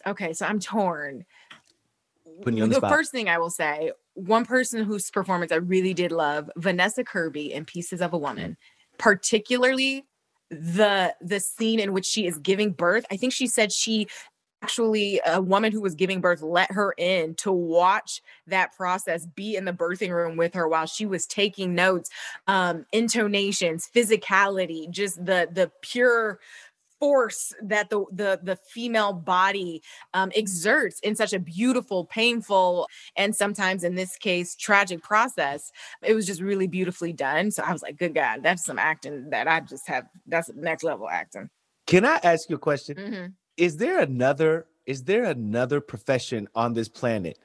okay, 0.06 0.32
so 0.32 0.46
I'm 0.46 0.60
torn. 0.60 1.24
Putting 2.42 2.58
you 2.58 2.64
on 2.64 2.68
the 2.68 2.74
the 2.74 2.80
spot. 2.80 2.90
first 2.90 3.12
thing 3.12 3.28
I 3.28 3.38
will 3.38 3.50
say, 3.50 3.92
one 4.14 4.44
person 4.44 4.84
whose 4.84 5.10
performance 5.10 5.52
I 5.52 5.56
really 5.56 5.94
did 5.94 6.12
love, 6.12 6.50
Vanessa 6.56 7.04
Kirby 7.04 7.52
in 7.52 7.64
Pieces 7.64 8.00
of 8.00 8.12
a 8.12 8.18
Woman, 8.18 8.56
particularly 8.98 10.04
the 10.50 11.14
the 11.20 11.40
scene 11.40 11.80
in 11.80 11.92
which 11.92 12.06
she 12.06 12.26
is 12.26 12.38
giving 12.38 12.72
birth. 12.72 13.04
I 13.10 13.16
think 13.16 13.32
she 13.32 13.46
said 13.46 13.72
she 13.72 14.08
actually 14.62 15.20
a 15.26 15.42
woman 15.42 15.72
who 15.72 15.80
was 15.82 15.94
giving 15.94 16.22
birth 16.22 16.40
let 16.40 16.72
her 16.72 16.94
in 16.96 17.34
to 17.34 17.52
watch 17.52 18.22
that 18.46 18.74
process 18.74 19.26
be 19.26 19.56
in 19.56 19.66
the 19.66 19.72
birthing 19.74 20.08
room 20.08 20.38
with 20.38 20.54
her 20.54 20.66
while 20.66 20.86
she 20.86 21.04
was 21.04 21.26
taking 21.26 21.74
notes 21.74 22.08
um 22.46 22.86
intonations 22.90 23.90
physicality 23.94 24.88
just 24.88 25.22
the 25.22 25.46
the 25.52 25.70
pure 25.82 26.40
force 27.04 27.52
that 27.62 27.90
the 27.90 28.04
the 28.12 28.40
the 28.42 28.56
female 28.56 29.12
body 29.12 29.82
um, 30.14 30.30
exerts 30.34 31.00
in 31.00 31.14
such 31.14 31.32
a 31.34 31.38
beautiful 31.38 32.04
painful 32.06 32.88
and 33.16 33.36
sometimes 33.36 33.84
in 33.84 33.94
this 33.94 34.16
case 34.16 34.54
tragic 34.56 35.02
process 35.02 35.70
it 36.02 36.14
was 36.14 36.26
just 36.26 36.40
really 36.40 36.66
beautifully 36.66 37.12
done 37.12 37.50
so 37.50 37.62
i 37.62 37.72
was 37.72 37.82
like 37.82 37.96
good 37.98 38.14
god 38.14 38.42
that's 38.42 38.64
some 38.64 38.78
acting 38.78 39.28
that 39.30 39.46
i 39.46 39.60
just 39.60 39.86
have 39.86 40.04
that's 40.26 40.50
next 40.54 40.82
level 40.82 41.08
acting 41.08 41.50
Can 41.86 42.04
I 42.06 42.16
ask 42.22 42.48
you 42.48 42.56
a 42.56 42.58
question? 42.70 42.94
Mhm. 42.96 43.32
Is 43.66 43.76
there 43.76 43.98
another 44.00 44.52
is 44.86 45.04
there 45.04 45.24
another 45.24 45.78
profession 45.92 46.48
on 46.54 46.72
this 46.72 46.88
planet 46.88 47.38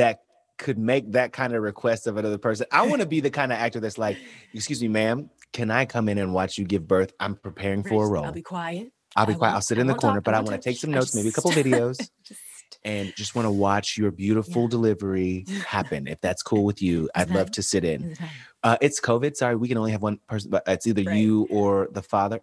that 0.00 0.16
could 0.58 0.78
make 0.78 1.04
that 1.12 1.32
kind 1.32 1.52
of 1.54 1.62
request 1.62 2.06
of 2.08 2.16
another 2.16 2.38
person? 2.38 2.66
I 2.72 2.82
want 2.90 3.00
to 3.02 3.06
be 3.06 3.20
the 3.20 3.30
kind 3.30 3.52
of 3.52 3.58
actor 3.58 3.78
that's 3.80 3.98
like, 4.06 4.16
excuse 4.52 4.80
me, 4.82 4.88
ma'am, 4.88 5.30
can 5.52 5.70
I 5.70 5.84
come 5.84 6.08
in 6.08 6.18
and 6.18 6.34
watch 6.34 6.58
you 6.58 6.64
give 6.64 6.88
birth? 6.88 7.12
I'm 7.20 7.34
preparing 7.36 7.82
for 7.84 8.06
a 8.06 8.08
role. 8.14 8.24
i'll 8.24 8.32
be 8.32 8.42
quiet 8.56 8.90
I'll 9.16 9.26
be 9.26 9.34
quiet. 9.34 9.54
I'll 9.54 9.60
sit 9.60 9.78
in 9.78 9.86
the 9.86 9.94
corner, 9.94 10.20
but 10.20 10.34
I 10.34 10.40
want 10.40 10.50
to 10.50 10.58
take 10.58 10.76
some 10.78 10.90
notes, 10.92 11.14
maybe 11.14 11.28
a 11.28 11.32
couple 11.32 11.50
videos, 11.52 12.08
and 12.84 13.14
just 13.16 13.34
want 13.34 13.46
to 13.46 13.50
watch 13.50 13.96
your 13.96 14.10
beautiful 14.10 14.62
Yeah. 14.64 14.68
delivery 14.70 15.46
happen. 15.66 16.06
If 16.06 16.20
that's 16.20 16.42
cool 16.42 16.64
with 16.64 16.82
you, 16.82 17.08
I'd 17.14 17.30
love 17.30 17.50
to 17.52 17.62
sit 17.62 17.84
in. 17.84 18.02
in 18.02 18.08
the 18.10 18.16
time. 18.16 18.30
Uh, 18.62 18.76
it's 18.80 19.00
COVID. 19.00 19.36
Sorry, 19.36 19.56
we 19.56 19.68
can 19.68 19.78
only 19.78 19.92
have 19.92 20.02
one 20.02 20.18
person, 20.28 20.50
but 20.50 20.62
it's 20.66 20.86
either 20.86 21.02
Right. 21.02 21.16
you 21.16 21.46
or 21.50 21.88
the 21.92 22.02
father. 22.02 22.40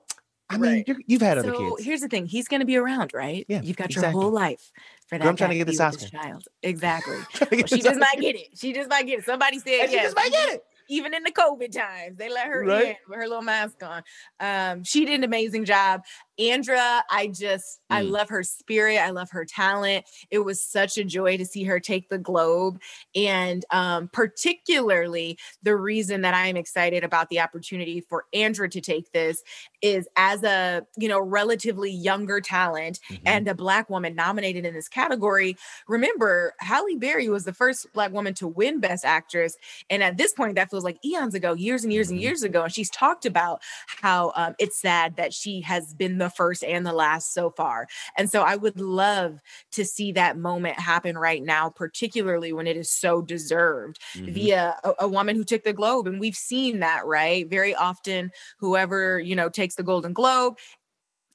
I 0.50 0.58
mean, 0.58 0.84
Right. 0.88 0.98
you've 1.08 1.22
had 1.22 1.38
other 1.38 1.52
kids. 1.52 1.84
here's 1.84 2.02
the 2.02 2.08
thing 2.10 2.26
he's 2.28 2.48
going 2.48 2.60
to 2.60 2.66
be 2.66 2.76
around 2.78 3.12
right 3.14 3.46
Yeah, 3.48 3.62
you've 3.64 3.78
got 3.78 3.86
exactly. 3.90 4.20
your 4.20 4.24
whole 4.24 4.32
life 4.32 4.72
for 5.08 5.18
that 5.18 5.24
Girl, 5.24 5.30
I'm 5.30 5.36
trying 5.38 5.50
to 5.52 5.56
get 5.56 5.66
this 5.68 5.80
Oscar. 5.80 6.10
child 6.10 6.48
exactly 6.62 7.26
Well, 7.52 7.66
she 7.66 7.82
just 7.82 7.98
might 8.00 8.20
get 8.20 8.36
it 8.36 8.50
she 8.54 8.72
just 8.74 8.88
might 8.90 9.08
get 9.08 9.20
it 9.20 9.26
somebody 9.26 9.58
said 9.60 9.80
And 9.82 9.90
she 9.90 9.98
just 9.98 10.16
might 10.16 10.30
get 10.32 10.56
it. 10.56 10.64
even 10.90 11.14
in 11.14 11.24
the 11.24 11.32
COVID 11.32 11.72
times, 11.72 12.18
they 12.18 12.30
let 12.30 12.48
her 12.48 12.64
Right. 12.66 12.88
in 12.90 12.96
with 13.08 13.18
her 13.18 13.28
little 13.28 13.42
mask 13.42 13.82
on. 13.84 14.04
Um, 14.40 14.84
she 14.84 15.06
did 15.06 15.16
an 15.16 15.24
amazing 15.24 15.64
job. 15.66 16.02
Andra, 16.40 17.04
I 17.10 17.28
just, 17.28 17.80
I 17.90 18.04
Mm. 18.04 18.10
love 18.12 18.30
her 18.30 18.44
spirit. 18.44 18.98
I 18.98 19.12
love 19.12 19.30
her 19.32 19.46
talent. 19.46 20.06
It 20.32 20.40
was 20.40 20.66
such 20.66 20.98
a 20.98 21.04
joy 21.04 21.38
to 21.38 21.46
see 21.46 21.64
her 21.64 21.80
take 21.80 22.10
the 22.10 22.18
globe. 22.18 22.80
And 23.16 23.64
um, 23.72 24.08
particularly 24.10 25.38
the 25.62 25.76
reason 25.76 26.22
that 26.22 26.34
I 26.34 26.48
am 26.48 26.58
excited 26.58 27.04
about 27.04 27.30
the 27.30 27.40
opportunity 27.40 28.02
for 28.02 28.26
Andra 28.34 28.68
to 28.70 28.82
take 28.82 29.12
this 29.12 29.44
is 29.82 30.08
as 30.16 30.44
a, 30.44 30.86
you 30.98 31.08
know, 31.08 31.20
relatively 31.20 31.92
younger 31.92 32.42
talent 32.42 33.00
Mhm. 33.10 33.20
and 33.28 33.48
a 33.48 33.54
black 33.56 33.90
woman 33.90 34.16
nominated 34.16 34.66
in 34.66 34.74
this 34.74 34.90
category. 34.90 35.56
Remember, 35.88 36.54
Halle 36.60 36.96
Berry 36.96 37.30
was 37.30 37.44
the 37.46 37.54
first 37.54 37.92
black 37.94 38.12
woman 38.12 38.34
to 38.36 38.48
win 38.48 38.80
Best 38.80 39.06
Actress. 39.06 39.56
And 39.90 40.02
at 40.04 40.18
this 40.18 40.34
point, 40.34 40.56
that 40.56 40.72
feels 40.72 40.84
like 40.84 40.98
eons 41.06 41.36
ago, 41.36 41.54
years 41.54 41.84
and 41.84 41.94
years 41.94 42.10
and 42.10 42.20
Mhm. 42.20 42.24
years 42.24 42.44
ago. 42.44 42.64
And 42.64 42.74
she's 42.74 42.90
talked 42.90 43.26
about 43.26 43.62
how 43.88 44.32
um, 44.36 44.56
it's 44.60 44.80
sad 44.82 45.16
that 45.18 45.34
she 45.34 45.62
has 45.62 45.94
been 45.94 46.18
the 46.24 46.30
first 46.30 46.64
and 46.64 46.86
the 46.86 46.94
last 46.94 47.34
so 47.34 47.52
far. 47.52 47.88
And 48.18 48.30
so 48.30 48.42
I 48.42 48.56
would 48.56 48.80
love 48.80 49.40
to 49.72 49.86
see 49.86 50.12
that 50.14 50.38
moment 50.38 50.80
happen 50.80 51.18
right 51.18 51.44
now, 51.44 51.70
particularly 51.70 52.54
when 52.54 52.68
it 52.68 52.78
is 52.78 52.90
so 52.90 53.22
deserved 53.22 54.00
Mhm. 54.14 54.48
via 54.48 54.78
a, 54.84 54.94
a 55.02 55.08
woman 55.08 55.36
who 55.36 55.44
took 55.44 55.64
the 55.64 55.74
globe. 55.74 56.08
And 56.08 56.20
we've 56.20 56.36
seen 56.36 56.80
that, 56.80 57.06
right? 57.06 57.48
Very 57.50 57.76
often, 57.76 58.32
whoever, 58.60 59.20
you 59.20 59.36
know, 59.36 59.50
takes 59.50 59.76
the 59.76 59.84
Golden 59.84 60.14
Globe 60.14 60.58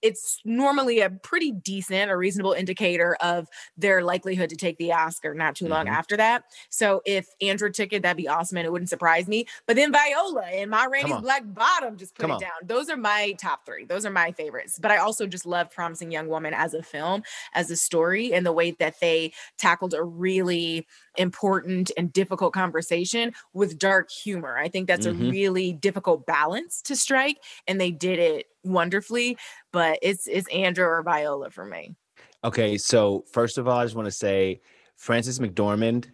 it's 0.03 0.41
normally 0.45 1.01
a 1.01 1.11
pretty 1.11 1.53
decent 1.53 2.11
or 2.11 2.19
reasonable 2.19 2.53
indicator 2.53 3.17
of 3.21 3.49
their 3.77 4.03
likelihood 4.03 4.51
to 4.51 4.57
take 4.57 4.79
the 4.79 4.93
Oscar 4.93 5.35
not 5.35 5.57
too 5.57 5.67
long 5.69 5.87
Mhm. 5.87 5.93
after 5.93 6.17
that. 6.17 6.45
So 6.71 7.03
if 7.05 7.29
Andra 7.41 7.71
took 7.73 7.93
it, 7.93 8.03
that'd 8.03 8.17
be 8.17 8.29
awesome 8.29 8.59
and 8.59 8.67
it 8.67 8.71
wouldn't 8.71 8.89
surprise 8.91 9.27
me. 9.29 9.47
But 9.67 9.77
then 9.77 9.93
Viola 9.93 10.45
and 10.47 10.71
Ma 10.71 10.85
Rainey's 10.85 11.13
on. 11.15 11.23
Black 11.23 11.43
Bottom 11.47 11.97
just 11.97 12.15
put 12.15 12.23
Come 12.23 12.31
it 12.31 12.35
on. 12.35 12.41
down. 12.41 12.51
Those 12.65 12.89
are 12.89 12.97
my 12.97 13.33
top 13.41 13.67
three. 13.67 13.85
Those 13.85 14.07
are 14.07 14.11
my 14.11 14.33
favorites. 14.33 14.79
But 14.81 14.91
I 14.91 14.99
also 14.99 15.27
just 15.27 15.47
love 15.47 15.71
Promising 15.71 16.11
Young 16.13 16.29
Woman 16.29 16.55
as 16.55 16.75
a 16.75 16.83
film, 16.83 17.23
as 17.55 17.71
a 17.71 17.77
story, 17.77 18.33
and 18.33 18.47
the 18.47 18.53
way 18.53 18.71
that 18.73 19.01
they 19.01 19.33
tackled 19.59 19.95
a 19.95 20.03
really 20.03 20.87
important 21.17 21.91
and 21.97 22.13
difficult 22.13 22.53
conversation 22.53 23.35
with 23.53 23.79
dark 23.79 24.11
humor. 24.11 24.57
I 24.59 24.69
think 24.69 24.87
that's 24.87 25.07
Mhm. 25.07 25.29
a 25.29 25.31
really 25.31 25.73
difficult 25.73 26.27
balance 26.27 26.81
to 26.83 26.95
strike, 26.97 27.39
and 27.67 27.81
they 27.81 27.91
did 27.91 28.19
it 28.19 28.47
wonderfully. 28.65 29.39
But 29.73 29.99
it's 30.03 30.27
it's 30.27 30.49
Andra 30.51 30.87
or 30.87 31.03
Viola 31.03 31.51
for 31.51 31.65
me. 31.65 31.97
Okay, 32.45 32.79
so 32.79 33.25
first 33.33 33.59
of 33.59 33.67
all, 33.67 33.79
I 33.79 33.85
just 33.85 33.97
want 33.97 34.07
to 34.07 34.13
say 34.13 34.61
Frances 34.97 35.39
McDormand 35.39 36.11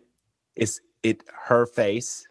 is 0.56 0.80
it 1.02 1.24
her 1.46 1.66
face 1.66 2.26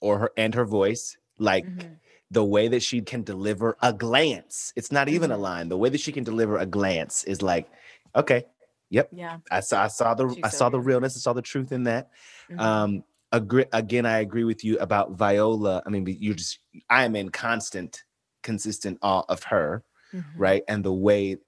or 0.00 0.18
her 0.20 0.30
and 0.36 0.54
her 0.54 0.66
voice, 0.66 1.16
like 1.38 1.66
Mhm. 1.66 2.00
the 2.30 2.44
way 2.44 2.68
that 2.68 2.82
she 2.82 3.02
can 3.02 3.22
deliver 3.24 3.76
a 3.82 3.92
glance. 3.92 4.72
It's 4.76 4.92
not 4.92 5.08
even 5.08 5.30
a 5.32 5.36
Mhm. 5.36 5.38
line. 5.38 5.68
The 5.68 5.78
way 5.78 5.90
that 5.90 6.00
she 6.00 6.12
can 6.12 6.24
deliver 6.24 6.58
a 6.58 6.66
glance 6.66 7.24
is 7.24 7.42
like, 7.42 7.70
okay, 8.16 8.44
yep. 8.90 9.12
Yeah. 9.12 9.40
I 9.50 9.60
saw 9.60 9.84
I 9.84 9.88
saw 9.88 10.14
the 10.14 10.34
She's 10.34 10.44
I 10.44 10.50
so 10.50 10.58
saw 10.58 10.70
the 10.70 10.80
realness, 10.80 11.16
I 11.16 11.20
saw 11.20 11.32
the 11.34 11.42
truth 11.42 11.72
in 11.72 11.84
that. 11.84 12.10
Mhm. 12.48 12.82
Um 12.90 13.04
agree 13.32 13.66
again, 13.72 14.06
I 14.06 14.20
agree 14.20 14.44
with 14.44 14.64
you 14.64 14.78
about 14.78 15.12
Viola. 15.12 15.82
I 15.86 15.90
mean, 15.90 16.06
you're 16.06 16.34
just 16.34 16.60
I 16.90 17.04
am 17.04 17.16
in 17.16 17.30
constant, 17.30 18.04
consistent 18.42 18.98
awe 19.02 19.24
of 19.28 19.44
her 19.44 19.82
Mhm. 20.14 20.24
right? 20.36 20.62
And 20.68 20.84
the 20.84 20.92
way 20.92 21.38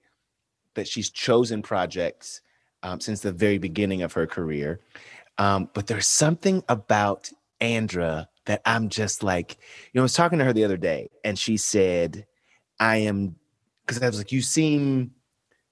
that 0.73 0.87
she's 0.87 1.09
chosen 1.09 1.61
projects 1.61 2.41
um, 2.83 2.99
since 2.99 3.21
the 3.21 3.31
very 3.31 3.57
beginning 3.57 4.01
of 4.01 4.13
her 4.13 4.27
career. 4.27 4.79
Um, 5.37 5.69
but 5.73 5.87
there's 5.87 6.07
something 6.07 6.63
about 6.69 7.31
Andra 7.59 8.29
that 8.45 8.61
I'm 8.65 8.89
just 8.89 9.23
like, 9.23 9.57
you 9.91 9.97
know, 9.97 10.01
I 10.01 10.03
was 10.03 10.13
talking 10.13 10.39
to 10.39 10.45
her 10.45 10.53
the 10.53 10.63
other 10.63 10.77
day 10.77 11.09
and 11.23 11.37
she 11.37 11.57
said, 11.57 12.25
I 12.79 12.97
am, 12.97 13.35
because 13.85 14.01
I 14.01 14.07
was 14.07 14.17
like, 14.17 14.31
you 14.31 14.41
seem 14.41 15.11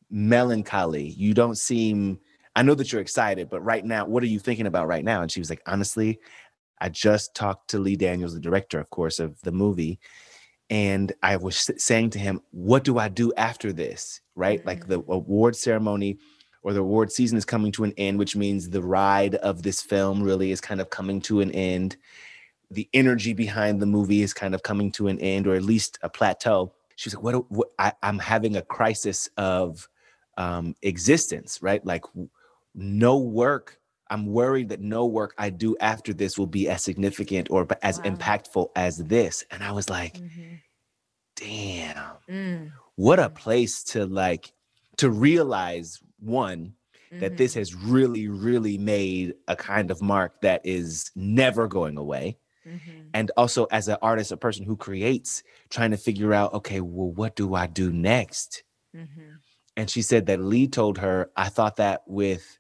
melancholy. 0.10 1.10
You 1.10 1.34
don't 1.34 1.58
seem, 1.58 2.20
I 2.56 2.64
know 2.64 2.76
that 2.76 2.92
you're 2.92 3.02
excited, 3.02 3.50
but 3.50 3.62
right 3.62 3.86
now, 3.86 4.06
what 4.06 4.24
are 4.24 4.28
you 4.28 4.40
thinking 4.40 4.68
about 4.68 4.88
right 4.88 5.04
now? 5.04 5.22
And 5.22 5.32
she 5.32 5.40
was 5.40 5.50
like, 5.50 5.62
honestly, 5.68 6.20
I 6.80 6.90
just 6.90 7.36
talked 7.36 7.70
to 7.72 7.80
Lee 7.80 7.96
Daniels, 7.96 8.34
the 8.34 8.40
director, 8.40 8.80
of 8.80 8.90
course, 8.90 9.20
of 9.20 9.40
the 9.42 9.52
movie 9.52 10.00
and 10.70 11.12
I 11.22 11.38
was 11.38 11.70
saying 11.78 12.12
to 12.12 12.20
him, 12.20 12.42
"What 12.52 12.84
do 12.84 12.98
I 12.98 13.10
do 13.10 13.32
after 13.38 13.74
this?" 13.74 14.22
Right, 14.36 14.66
like 14.66 14.88
the 14.88 15.00
award 15.08 15.56
ceremony 15.56 16.18
or 16.64 16.74
the 16.74 16.80
award 16.80 17.12
season 17.12 17.38
is 17.38 17.46
coming 17.46 17.72
to 17.74 17.84
an 17.84 17.94
end, 17.98 18.18
which 18.18 18.36
means 18.36 18.70
the 18.70 18.82
ride 18.82 19.36
of 19.36 19.62
this 19.64 19.82
film 19.82 20.24
really 20.24 20.52
is 20.52 20.62
kind 20.62 20.82
of 20.82 20.90
coming 20.90 21.22
to 21.22 21.42
an 21.42 21.52
end. 21.52 21.98
The 22.72 22.90
energy 22.94 23.34
behind 23.34 23.80
the 23.82 23.86
movie 23.86 24.22
is 24.24 24.34
kind 24.34 24.56
of 24.56 24.64
coming 24.64 24.92
to 24.94 25.08
an 25.08 25.20
end, 25.20 25.46
or 25.46 25.54
at 25.54 25.64
least 25.64 26.00
a 26.02 26.10
plateau. 26.10 26.74
She's 26.96 27.14
like, 27.14 27.24
"What? 27.24 27.52
what 27.52 27.70
I, 27.78 27.94
I'm 28.02 28.20
having 28.20 28.56
a 28.56 28.62
crisis 28.62 29.30
of 29.38 29.88
um, 30.38 30.76
existence, 30.82 31.62
right? 31.62 31.86
Like, 31.86 32.06
no 32.74 33.18
work." 33.18 33.80
I'm 34.10 34.28
worried 34.28 34.70
that 34.70 34.80
no 34.80 35.08
work 35.08 35.34
I 35.40 35.50
do 35.50 35.76
after 35.80 36.14
this 36.14 36.38
will 36.38 36.46
be 36.46 36.70
as 36.70 36.84
significant 36.84 37.50
or 37.50 37.68
as 37.82 37.98
Wow. 37.98 38.12
impactful 38.12 38.70
as 38.76 38.98
this. 38.98 39.44
And 39.50 39.64
I 39.64 39.72
was 39.72 39.90
like, 39.90 40.18
Mhm. 40.20 40.43
Damn, 41.36 42.18
Mm. 42.30 42.72
what 42.96 43.20
a 43.20 43.30
place 43.30 43.84
to 43.86 44.06
like 44.06 44.54
to 44.98 45.10
realize 45.10 46.00
one 46.20 46.76
that 47.20 47.38
this 47.38 47.54
has 47.54 47.76
really, 47.76 48.28
really 48.28 48.78
made 48.78 49.36
a 49.48 49.56
kind 49.56 49.92
of 49.92 50.02
mark 50.02 50.42
that 50.42 50.62
is 50.66 51.12
never 51.16 51.68
going 51.68 51.96
away. 51.98 52.38
Mhm. 52.66 53.10
And 53.14 53.30
also 53.38 53.66
as 53.66 53.88
an 53.88 53.98
artist, 54.02 54.32
a 54.32 54.38
person 54.38 54.66
who 54.66 54.76
creates, 54.76 55.44
trying 55.70 55.92
to 55.92 55.98
figure 55.98 56.34
out, 56.34 56.54
okay, 56.56 56.82
well, 56.82 57.12
what 57.12 57.36
do 57.36 57.54
I 57.54 57.68
do 57.68 57.92
next? 57.94 58.64
Mhm. 58.96 59.38
And 59.78 59.90
she 59.92 60.02
said 60.02 60.26
that 60.26 60.40
Lee 60.40 60.68
told 60.68 60.98
her, 61.00 61.30
I 61.36 61.50
thought 61.50 61.76
that 61.76 62.02
with 62.08 62.58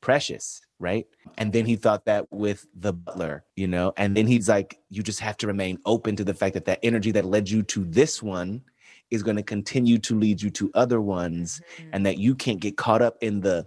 Precious, 0.00 0.60
right? 0.78 1.06
And 1.38 1.52
then 1.52 1.64
he 1.66 1.76
thought 1.76 2.04
that 2.04 2.26
with 2.30 2.66
the 2.74 2.92
butler, 2.92 3.44
you 3.56 3.66
know? 3.66 3.92
And 3.96 4.16
then 4.16 4.26
he's 4.26 4.48
like, 4.48 4.78
you 4.90 5.02
just 5.02 5.20
have 5.20 5.36
to 5.38 5.46
remain 5.46 5.78
open 5.84 6.16
to 6.16 6.24
the 6.24 6.34
fact 6.34 6.54
that 6.54 6.64
that 6.66 6.78
energy 6.82 7.10
that 7.12 7.24
led 7.24 7.48
you 7.48 7.62
to 7.64 7.84
this 7.84 8.22
one 8.22 8.62
is 9.10 9.22
going 9.22 9.36
to 9.36 9.42
continue 9.42 9.98
to 9.98 10.18
lead 10.18 10.42
you 10.42 10.50
to 10.50 10.70
other 10.74 11.00
ones, 11.00 11.60
Mhm. 11.78 11.90
and 11.92 12.06
that 12.06 12.18
you 12.18 12.34
can't 12.34 12.60
get 12.60 12.76
caught 12.76 13.02
up 13.02 13.16
in 13.20 13.40
the 13.40 13.66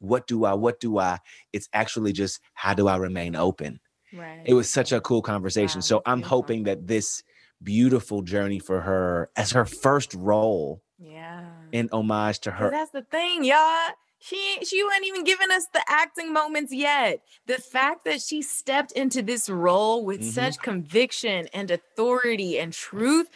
what 0.00 0.26
do 0.26 0.44
I, 0.44 0.54
what 0.54 0.78
do 0.80 0.98
I? 0.98 1.18
It's 1.52 1.68
actually 1.72 2.12
just 2.12 2.40
how 2.54 2.72
do 2.74 2.86
I 2.88 2.96
remain 2.96 3.34
open? 3.34 3.80
Right. 4.12 4.42
It 4.44 4.54
was 4.54 4.70
such 4.70 4.92
a 4.92 5.00
cool 5.00 5.22
conversation. 5.22 5.78
Wow, 5.78 5.82
so 5.82 6.02
I'm 6.06 6.18
beautiful. 6.18 6.38
hoping 6.38 6.62
that 6.64 6.86
this 6.86 7.22
beautiful 7.62 8.22
journey 8.22 8.58
for 8.60 8.80
her 8.80 9.28
as 9.36 9.50
her 9.50 9.64
first 9.64 10.14
role 10.14 10.82
yeah. 10.98 11.46
in 11.72 11.88
homage 11.92 12.38
to 12.40 12.52
her 12.52 12.70
That's 12.70 12.92
the 12.92 13.02
thing, 13.02 13.42
y'all. 13.44 13.90
She 14.20 14.58
she 14.64 14.82
wasn't 14.82 15.06
even 15.06 15.24
giving 15.24 15.50
us 15.52 15.66
the 15.72 15.82
acting 15.88 16.32
moments 16.32 16.74
yet. 16.74 17.20
The 17.46 17.58
fact 17.58 18.04
that 18.04 18.20
she 18.20 18.42
stepped 18.42 18.92
into 18.92 19.22
this 19.22 19.48
role 19.48 20.04
with 20.04 20.24
Mhm. 20.24 20.24
such 20.24 20.60
conviction 20.60 21.46
and 21.52 21.70
authority 21.70 22.58
and 22.58 22.72
truth, 22.72 23.28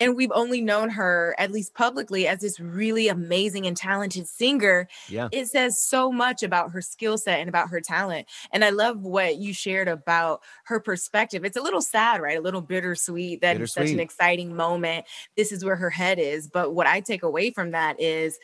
and 0.00 0.14
we've 0.16 0.32
only 0.32 0.60
known 0.60 0.90
her, 0.90 1.34
at 1.38 1.50
least 1.50 1.74
publicly, 1.74 2.28
as 2.28 2.40
this 2.40 2.60
really 2.60 3.08
amazing 3.08 3.66
and 3.66 3.76
talented 3.76 4.28
singer. 4.28 4.86
yeah 5.08 5.30
It 5.30 5.46
says 5.46 5.80
so 5.80 6.12
much 6.12 6.42
about 6.42 6.72
her 6.72 6.82
skill 6.82 7.18
set 7.18 7.40
and 7.40 7.48
about 7.48 7.70
her 7.70 7.80
talent. 7.80 8.28
And 8.52 8.64
I 8.64 8.70
love 8.70 9.00
what 9.02 9.36
you 9.38 9.54
shared 9.54 9.88
about 9.88 10.42
her 10.66 10.78
perspective. 10.80 11.44
It's 11.44 11.56
a 11.56 11.62
little 11.62 11.82
sad, 11.82 12.20
right? 12.20 12.38
A 12.38 12.42
little 12.42 12.62
bittersweet 12.62 13.40
that 13.40 13.56
it's 13.56 13.72
such 13.72 13.92
an 13.92 14.00
exciting 14.00 14.54
moment. 14.54 15.06
This 15.36 15.52
is 15.52 15.64
where 15.64 15.76
her 15.76 15.90
head 15.90 16.18
is. 16.18 16.48
But 16.48 16.74
what 16.74 16.86
I 16.86 17.00
take 17.00 17.22
away 17.22 17.50
from 17.50 17.72
that 17.72 17.98
is 18.00 18.38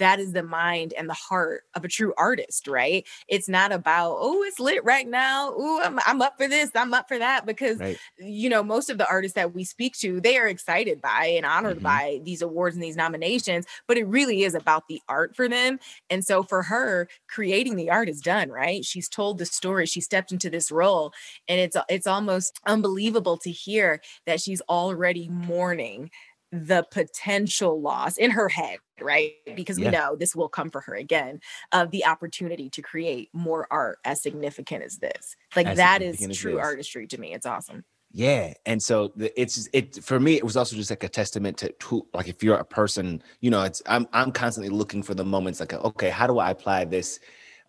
that 0.00 0.20
is 0.20 0.32
the 0.32 0.42
mind 0.42 0.94
and 0.98 1.08
the 1.08 1.14
heart 1.14 1.64
of 1.74 1.84
a 1.84 1.88
true 1.88 2.14
artist, 2.18 2.68
right? 2.68 3.08
It's 3.28 3.48
not 3.48 3.72
about, 3.72 4.16
oh, 4.20 4.42
it's 4.44 4.60
lit 4.60 4.84
right 4.84 5.08
now. 5.08 5.54
Oh, 5.56 5.80
I'm, 5.84 5.98
I'm 6.06 6.22
up 6.22 6.34
for 6.38 6.48
this. 6.48 6.70
I'm 6.74 6.92
up 6.94 7.08
for 7.08 7.18
that. 7.18 7.46
Because 7.46 7.80
right 7.80 8.00
you 8.18 8.48
know, 8.50 8.62
most 8.62 8.90
of 8.90 8.98
the 8.98 9.08
artists 9.08 9.34
that 9.34 9.54
we 9.54 9.64
speak 9.64 9.94
to, 9.98 10.20
they 10.20 10.36
are 10.36 10.48
excited 10.48 11.00
by 11.00 11.26
and 11.26 11.46
honored 11.46 11.80
Mhm. 11.80 11.82
by 11.82 12.20
these 12.24 12.42
awards 12.42 12.76
and 12.76 12.82
these 12.82 12.96
nominations, 12.96 13.66
but 13.88 13.96
it 13.96 14.06
really 14.06 14.42
is 14.44 14.54
about 14.54 14.88
the 14.88 15.00
art 15.08 15.34
for 15.36 15.48
them. 15.48 15.78
And 16.10 16.24
so 16.24 16.42
for 16.42 16.62
her, 16.64 17.08
creating 17.28 17.76
the 17.76 17.90
art 17.90 18.08
is 18.08 18.20
done, 18.20 18.50
right? 18.50 18.84
She's 18.84 19.08
told 19.08 19.38
the 19.38 19.46
story, 19.46 19.86
she 19.86 20.00
stepped 20.00 20.32
into 20.32 20.50
this 20.50 20.70
role, 20.70 21.12
and 21.48 21.60
it's 21.60 21.76
it's 21.88 22.06
almost 22.06 22.60
unbelievable 22.66 23.38
to 23.38 23.50
hear 23.50 24.00
that 24.26 24.40
she's 24.40 24.60
already 24.62 25.28
mourning 25.28 26.10
the 26.52 26.84
potential 26.90 27.80
loss 27.80 28.16
in 28.16 28.30
her 28.32 28.48
head, 28.48 28.78
right? 29.00 29.32
Because 29.54 29.78
Yeah. 29.78 29.90
we 29.90 29.96
know 29.96 30.16
this 30.16 30.34
will 30.34 30.48
come 30.48 30.70
for 30.70 30.80
her 30.82 30.94
again 30.94 31.40
of 31.72 31.90
the 31.90 32.04
opportunity 32.06 32.68
to 32.70 32.82
create 32.82 33.28
more 33.32 33.66
art 33.70 33.98
as 34.04 34.22
significant 34.22 34.82
as 34.84 34.98
this. 34.98 35.36
Like 35.54 35.66
As 35.66 35.76
that 35.78 36.02
is 36.02 36.26
true 36.32 36.56
this. 36.56 36.66
artistry 36.66 37.06
to 37.08 37.18
me. 37.20 37.32
It's 37.34 37.46
awesome. 37.46 37.84
Yeah, 38.12 38.54
and 38.66 38.82
so 38.82 39.12
the, 39.14 39.40
it's 39.40 39.68
it 39.72 40.02
for 40.02 40.18
me. 40.18 40.34
It 40.34 40.42
was 40.42 40.56
also 40.56 40.74
just 40.74 40.90
like 40.90 41.04
a 41.04 41.08
testament 41.08 41.56
to 41.58 41.72
who, 41.84 42.08
like 42.12 42.26
if 42.26 42.42
you're 42.42 42.56
a 42.56 42.64
person, 42.64 43.22
you 43.40 43.50
know, 43.50 43.62
it's 43.62 43.82
I'm 43.86 44.08
I'm 44.12 44.32
constantly 44.32 44.68
looking 44.68 45.02
for 45.04 45.14
the 45.14 45.24
moments 45.24 45.60
like 45.60 45.72
okay, 45.72 46.10
how 46.10 46.26
do 46.26 46.40
I 46.40 46.50
apply 46.50 46.86
this 46.86 47.20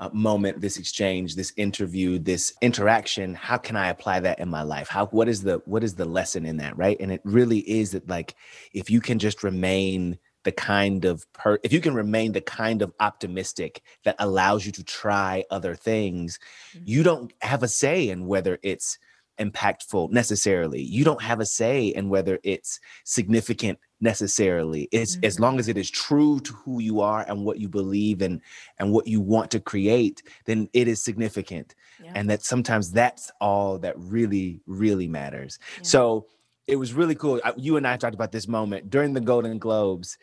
uh, 0.02 0.10
moment, 0.12 0.60
this 0.60 0.78
exchange, 0.78 1.36
this 1.36 1.54
interview, 1.56 2.20
this 2.20 2.54
interaction? 2.62 3.36
How 3.36 3.58
can 3.58 3.76
I 3.76 3.90
apply 3.90 4.20
that 4.22 4.40
in 4.40 4.50
my 4.50 4.64
life? 4.64 4.90
How 4.90 5.06
what 5.08 5.30
is 5.30 5.44
the 5.44 5.62
what 5.66 5.84
is 5.84 5.96
the 5.96 6.06
lesson 6.06 6.46
in 6.46 6.58
that, 6.58 6.76
right? 6.76 6.98
And 7.00 7.12
it 7.12 7.22
really 7.24 7.60
is 7.60 7.92
that 7.92 8.10
like 8.10 8.36
if 8.74 8.90
you 8.90 9.00
can 9.00 9.20
just 9.20 9.44
remain 9.44 10.18
the 10.44 10.52
kind 10.52 11.06
of 11.06 11.32
per 11.34 11.60
if 11.64 11.72
you 11.72 11.80
can 11.80 11.94
remain 11.94 12.32
the 12.32 12.42
kind 12.42 12.82
of 12.82 12.92
optimistic 13.00 13.84
that 14.04 14.16
allows 14.18 14.66
you 14.66 14.72
to 14.72 14.84
try 14.84 15.46
other 15.52 15.76
things, 15.76 16.40
you 16.84 17.04
don't 17.04 17.32
have 17.42 17.62
a 17.62 17.68
say 17.68 18.10
in 18.10 18.26
whether 18.26 18.58
it's 18.64 18.98
impactful 19.45 20.12
necessarily. 20.12 20.82
You 20.82 21.04
don't 21.04 21.21
have 21.21 21.39
a 21.39 21.45
say 21.45 21.88
in 21.88 22.10
whether 22.10 22.39
it's 22.43 22.80
significant 23.04 23.80
necessarily. 23.99 24.88
It's 24.91 25.17
as 25.23 25.38
Mhm. 25.38 25.39
long 25.39 25.60
as 25.60 25.67
it 25.67 25.77
is 25.77 25.89
true 25.89 26.39
to 26.41 26.54
who 26.54 26.80
you 26.82 27.01
are 27.01 27.23
and 27.27 27.45
what 27.45 27.60
you 27.60 27.69
believe 27.69 28.21
and 28.21 28.41
and 28.80 28.91
what 28.91 29.08
you 29.08 29.19
want 29.21 29.51
to 29.51 29.60
create, 29.60 30.23
then 30.45 30.69
it 30.73 30.88
is 30.88 31.04
significant. 31.04 31.75
Yeah. 32.04 32.13
And 32.15 32.30
that 32.30 32.43
sometimes 32.43 32.91
that's 32.91 33.32
all 33.39 33.80
that 33.80 33.95
really 33.97 34.62
really 34.67 35.08
matters. 35.08 35.60
Yeah. 35.77 35.84
So 35.84 36.27
it 36.67 36.75
was 36.77 36.93
really 36.93 37.15
cool. 37.15 37.39
I- 37.43 37.54
You 37.58 37.77
and 37.77 37.88
I 37.88 37.97
talked 37.97 38.15
about 38.15 38.32
this 38.32 38.47
moment 38.47 38.89
during 38.89 39.13
the 39.13 39.21
Golden 39.21 39.58
Globes 39.60 40.17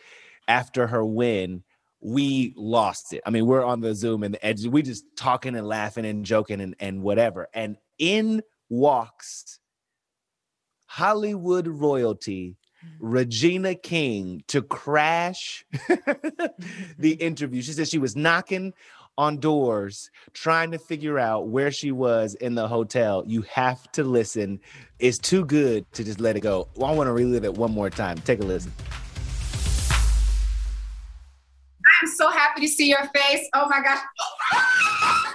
after 0.46 0.86
her 0.88 1.04
win. 1.04 1.62
We 2.00 2.54
lost 2.56 3.12
it. 3.12 3.22
I 3.26 3.30
mean, 3.30 3.46
we're 3.46 3.64
on 3.64 3.80
the 3.80 3.92
Zoom 3.94 4.22
and 4.22 4.32
the 4.34 4.44
edge. 4.46 4.64
We 4.66 4.82
just 4.82 5.04
talking 5.16 5.56
and 5.56 5.66
laughing 5.66 6.04
and 6.06 6.24
joking 6.24 6.60
and, 6.60 6.76
and 6.78 7.02
whatever. 7.02 7.48
And 7.52 7.76
in 7.98 8.42
walks 8.68 9.58
Hollywood 10.86 11.68
royalty, 11.68 12.56
mm-hmm. 12.84 13.06
Regina 13.06 13.74
King 13.74 14.42
to 14.48 14.62
crash 14.62 15.64
the 16.98 17.12
interview. 17.12 17.62
She 17.62 17.72
said 17.72 17.88
she 17.88 17.98
was 17.98 18.16
knocking 18.16 18.72
on 19.18 19.38
doors 19.38 20.10
trying 20.32 20.70
to 20.70 20.78
figure 20.78 21.18
out 21.18 21.48
where 21.48 21.70
she 21.70 21.92
was 21.92 22.34
in 22.36 22.54
the 22.54 22.66
hotel. 22.66 23.24
You 23.26 23.42
have 23.42 23.90
to 23.92 24.04
listen. 24.04 24.60
It's 24.98 25.18
too 25.18 25.44
good 25.44 25.90
to 25.92 26.04
just 26.04 26.20
let 26.20 26.36
it 26.36 26.40
go. 26.40 26.68
Well, 26.76 26.90
I 26.90 26.94
want 26.94 27.08
to 27.08 27.12
relive 27.12 27.44
it 27.44 27.54
one 27.54 27.72
more 27.72 27.90
time. 27.90 28.16
Take 28.18 28.40
a 28.40 28.44
listen. 28.44 28.72
I'm 32.00 32.08
so 32.16 32.30
happy 32.30 32.60
to 32.60 32.68
see 32.68 32.88
your 32.88 33.04
face. 33.14 33.48
Oh 33.54 33.68
my 33.68 33.82
gosh. 33.82 35.24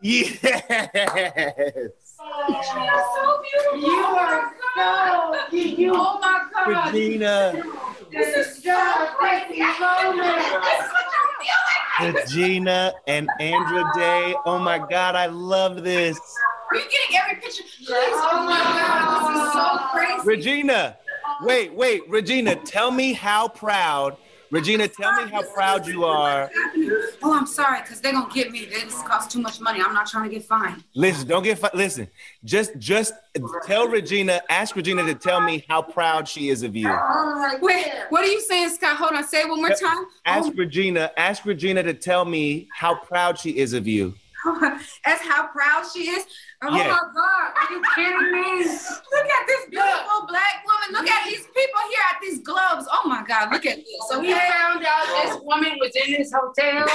Yes. 0.00 0.38
You're 0.42 1.92
so 3.16 3.42
beautiful. 3.42 3.80
You 3.80 4.04
are 4.04 4.54
so 4.76 5.56
you. 5.56 5.92
Oh 5.94 6.18
my 6.20 6.44
God. 6.52 6.92
Regina. 6.94 7.62
This 8.12 8.36
is 8.36 8.62
so 8.62 8.70
a 8.70 9.14
crazy 9.18 9.60
moment. 9.60 10.44
Regina 12.00 12.92
and 13.08 13.28
Andra 13.40 13.90
Day. 13.94 14.36
Oh 14.46 14.58
my 14.58 14.78
God, 14.78 15.16
I 15.16 15.26
love 15.26 15.82
this. 15.82 16.18
Are 16.70 16.76
you 16.76 16.82
getting 16.82 17.16
every 17.16 17.40
picture? 17.42 17.64
Oh 17.90 18.44
my 18.46 18.56
God. 18.56 19.34
This 19.34 19.46
is 19.46 19.52
so 19.52 19.66
crazy. 19.90 20.28
Regina, 20.28 20.96
wait, 21.42 21.74
wait, 21.74 22.08
Regina, 22.08 22.54
tell 22.54 22.90
me 22.92 23.14
how 23.14 23.48
proud. 23.48 24.16
Regina, 24.50 24.88
tell 24.88 25.12
me 25.12 25.30
how 25.30 25.42
proud 25.42 25.86
you 25.86 26.04
are. 26.04 26.50
Oh, 27.22 27.34
I'm 27.34 27.46
sorry, 27.46 27.82
because 27.82 28.00
they're 28.00 28.12
gonna 28.12 28.32
get 28.32 28.50
me. 28.50 28.64
This 28.64 28.94
costs 29.02 29.32
too 29.32 29.40
much 29.40 29.60
money. 29.60 29.80
I'm 29.84 29.92
not 29.92 30.06
trying 30.06 30.28
to 30.28 30.34
get 30.34 30.44
fined. 30.44 30.82
Listen, 30.94 31.28
don't 31.28 31.42
get 31.42 31.58
fi- 31.58 31.70
listen. 31.74 32.08
Just 32.44 32.78
just 32.78 33.12
tell 33.64 33.88
Regina, 33.88 34.40
ask 34.48 34.74
Regina 34.74 35.04
to 35.04 35.14
tell 35.14 35.40
me 35.40 35.64
how 35.68 35.82
proud 35.82 36.26
she 36.26 36.48
is 36.48 36.62
of 36.62 36.74
you. 36.74 36.88
Wait, 37.60 37.86
what 38.08 38.24
are 38.24 38.28
you 38.28 38.40
saying, 38.40 38.70
Scott? 38.70 38.96
Hold 38.96 39.12
on, 39.12 39.26
say 39.28 39.40
it 39.40 39.48
one 39.48 39.60
more 39.60 39.70
time. 39.70 40.06
Ask 40.24 40.48
oh. 40.48 40.54
Regina, 40.56 41.10
ask 41.16 41.44
Regina 41.44 41.82
to 41.82 41.92
tell 41.92 42.24
me 42.24 42.68
how 42.72 42.94
proud 42.94 43.38
she 43.38 43.58
is 43.58 43.74
of 43.74 43.86
you. 43.86 44.14
That's 45.04 45.22
how 45.22 45.48
proud 45.48 45.84
she 45.92 46.08
is. 46.10 46.24
Oh 46.62 46.76
Yeah. 46.76 46.88
my 46.88 47.00
God, 47.14 47.52
are 47.54 47.72
you 47.72 47.82
kidding 47.94 48.32
me? 48.32 48.64
Look 48.64 49.26
at 49.26 49.46
this 49.46 49.66
beautiful 49.70 50.26
black 50.28 50.64
woman. 50.66 51.00
Look 51.00 51.08
at 51.10 51.24
these 51.28 51.44
people 51.46 51.80
here 51.90 52.04
at 52.12 52.20
these 52.20 52.38
gloves. 52.40 52.86
Oh 52.92 53.02
my 53.06 53.22
God, 53.26 53.52
look 53.52 53.66
at 53.66 53.76
this. 53.76 53.86
So 54.08 54.20
we 54.20 54.32
found 54.32 54.84
out 54.84 55.06
this 55.24 55.40
woman 55.42 55.77
was 55.88 56.06
in 56.06 56.12
this 56.14 56.32
hotel. 56.32 56.86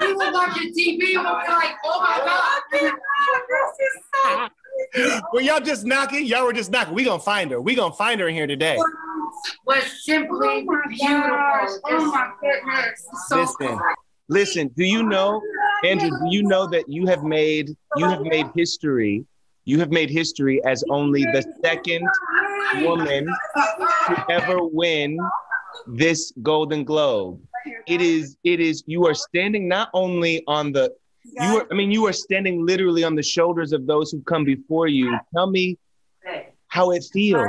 We 0.00 0.12
were 0.14 0.32
watching 0.32 0.72
TV 0.72 0.90
and 0.90 1.00
we 1.00 1.16
were 1.16 1.22
like, 1.22 1.76
oh 1.84 2.00
my 2.00 2.18
God. 2.24 2.98
Well, 5.32 5.42
y'all 5.42 5.60
just 5.60 5.84
knocking. 5.84 6.26
Y'all 6.26 6.44
were 6.44 6.52
just 6.52 6.70
knocking. 6.70 6.94
We 6.94 7.04
gonna 7.04 7.20
find 7.20 7.50
her. 7.52 7.60
We 7.60 7.74
gonna 7.74 7.94
find 7.94 8.20
her 8.20 8.28
in 8.28 8.34
here 8.34 8.46
today. 8.46 8.76
Was 9.66 9.84
simply 10.04 10.66
beautiful. 10.88 11.80
Oh 11.84 12.12
my 12.12 12.32
goodness. 12.40 13.06
So 13.28 13.40
Listen, 13.40 13.78
listen. 14.28 14.68
Do 14.76 14.84
you 14.84 15.04
know, 15.04 15.40
Andra? 15.84 16.10
Do 16.10 16.28
you 16.28 16.42
know 16.42 16.66
that 16.66 16.88
you 16.88 17.06
have 17.06 17.22
made 17.22 17.76
you 17.96 18.06
have 18.08 18.22
made 18.22 18.46
history? 18.56 19.24
You 19.64 19.78
have 19.78 19.90
made 19.90 20.10
history 20.10 20.62
as 20.64 20.84
only 20.90 21.22
the 21.22 21.42
second 21.64 22.06
woman 22.82 23.26
to 24.08 24.24
ever 24.30 24.58
win 24.60 25.18
this 25.86 26.32
Golden 26.42 26.84
Globe. 26.84 27.40
It 27.86 28.00
is. 28.00 28.36
It 28.44 28.60
is. 28.60 28.84
You 28.86 29.06
are 29.06 29.14
standing 29.14 29.68
not 29.68 29.88
only 29.94 30.42
on 30.46 30.72
the. 30.72 30.92
You 31.24 31.58
are. 31.58 31.66
I 31.70 31.74
mean, 31.74 31.90
you 31.90 32.06
are 32.06 32.12
standing 32.12 32.64
literally 32.64 33.04
on 33.04 33.14
the 33.14 33.22
shoulders 33.22 33.72
of 33.72 33.86
those 33.86 34.10
who 34.10 34.22
come 34.22 34.44
before 34.44 34.88
you. 34.88 35.18
Tell 35.34 35.50
me 35.50 35.78
how 36.68 36.90
it 36.90 37.04
feels. 37.12 37.46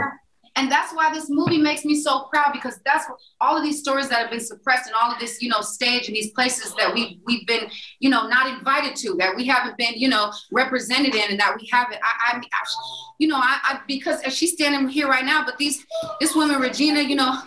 And 0.58 0.72
that's 0.72 0.94
why 0.94 1.14
this 1.14 1.30
movie 1.30 1.58
makes 1.58 1.84
me 1.84 2.00
so 2.02 2.28
proud 2.32 2.54
because 2.54 2.80
that's 2.86 3.10
what, 3.10 3.20
all 3.42 3.58
of 3.58 3.64
these 3.64 3.80
stories 3.80 4.08
that 4.08 4.20
have 4.20 4.30
been 4.30 4.40
suppressed 4.40 4.88
and 4.88 4.96
all 4.96 5.12
of 5.12 5.20
this, 5.20 5.42
you 5.42 5.50
know, 5.50 5.60
stage 5.60 6.08
and 6.08 6.16
these 6.16 6.32
places 6.32 6.74
that 6.76 6.94
we 6.94 7.20
we've 7.26 7.46
been, 7.46 7.70
you 8.00 8.10
know, 8.10 8.28
not 8.28 8.48
invited 8.58 8.96
to, 8.98 9.16
that 9.20 9.36
we 9.36 9.46
haven't 9.46 9.78
been, 9.78 9.94
you 9.96 10.08
know, 10.08 10.32
represented 10.52 11.14
in, 11.14 11.30
and 11.32 11.40
that 11.40 11.58
we 11.60 11.68
haven't. 11.72 12.00
I, 12.02 12.34
I, 12.34 12.38
I 12.38 12.62
you 13.20 13.28
know, 13.28 13.36
I, 13.38 13.60
I 13.64 13.80
because 13.88 14.22
she's 14.34 14.54
standing 14.54 14.88
here 14.88 15.08
right 15.10 15.26
now, 15.26 15.44
but 15.44 15.58
these 15.58 15.86
this 16.22 16.36
woman 16.36 16.62
Regina, 16.62 17.02
you 17.02 17.16
know, 17.16 17.38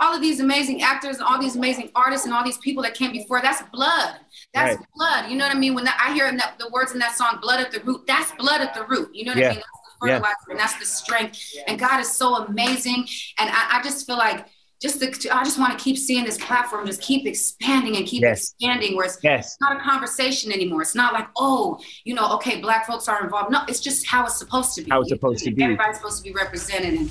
all 0.00 0.14
of 0.14 0.20
these 0.20 0.40
amazing 0.40 0.82
actors 0.82 1.16
and 1.16 1.24
all 1.24 1.40
these 1.40 1.56
amazing 1.56 1.90
artists 1.94 2.26
and 2.26 2.34
all 2.34 2.44
these 2.44 2.58
people 2.58 2.82
that 2.82 2.94
came 2.94 3.12
before, 3.12 3.40
that's 3.40 3.62
blood. 3.72 4.16
That's 4.54 4.76
Right. 4.76 4.86
blood. 4.96 5.30
You 5.30 5.36
know 5.36 5.46
what 5.46 5.54
I 5.54 5.58
mean? 5.58 5.74
When 5.74 5.84
that, 5.84 5.98
I 6.04 6.12
hear 6.12 6.26
in 6.26 6.36
that, 6.38 6.58
the 6.58 6.68
words 6.70 6.92
in 6.92 6.98
that 6.98 7.16
song, 7.16 7.38
blood 7.40 7.60
at 7.60 7.70
the 7.70 7.80
root, 7.80 8.02
that's 8.06 8.32
blood 8.32 8.60
at 8.60 8.74
the 8.74 8.84
root. 8.86 9.10
You 9.12 9.26
know 9.26 9.32
what 9.32 9.38
Yeah. 9.38 9.50
I 9.50 9.54
mean? 9.54 9.62
The 10.02 10.08
Yeah. 10.08 10.22
and 10.50 10.58
that's 10.58 10.74
the 10.78 10.86
strength. 10.86 11.38
And 11.66 11.78
God 11.78 12.00
is 12.00 12.10
so 12.12 12.36
amazing. 12.44 13.06
And 13.38 13.48
I, 13.50 13.78
I 13.78 13.82
just 13.82 14.06
feel 14.06 14.16
like 14.18 14.46
just 14.80 14.98
the, 14.98 15.06
I 15.32 15.44
just 15.44 15.60
want 15.60 15.78
to 15.78 15.82
keep 15.82 15.96
seeing 15.96 16.24
this 16.24 16.36
platform 16.38 16.86
just 16.86 17.00
keep 17.00 17.24
expanding 17.24 17.96
and 17.96 18.04
keep 18.04 18.22
Yes. 18.22 18.50
expanding 18.50 18.96
where 18.96 19.06
it's 19.06 19.18
Yes. 19.22 19.56
not 19.60 19.76
a 19.76 19.80
conversation 19.80 20.50
anymore. 20.50 20.82
It's 20.82 20.96
not 20.96 21.12
like, 21.12 21.28
oh, 21.36 21.78
you 22.04 22.14
know, 22.14 22.32
okay, 22.34 22.60
black 22.60 22.86
folks 22.86 23.06
are 23.06 23.22
involved. 23.22 23.52
No, 23.52 23.60
it's 23.68 23.80
just 23.80 24.06
how 24.08 24.24
it's 24.26 24.36
supposed 24.36 24.74
to 24.74 24.82
be. 24.82 24.90
How 24.90 25.00
it's 25.02 25.10
supposed 25.10 25.44
to 25.44 25.52
be. 25.52 25.62
Everybody's 25.62 25.98
supposed 25.98 26.18
to 26.18 26.24
be 26.24 26.32
represented. 26.34 27.08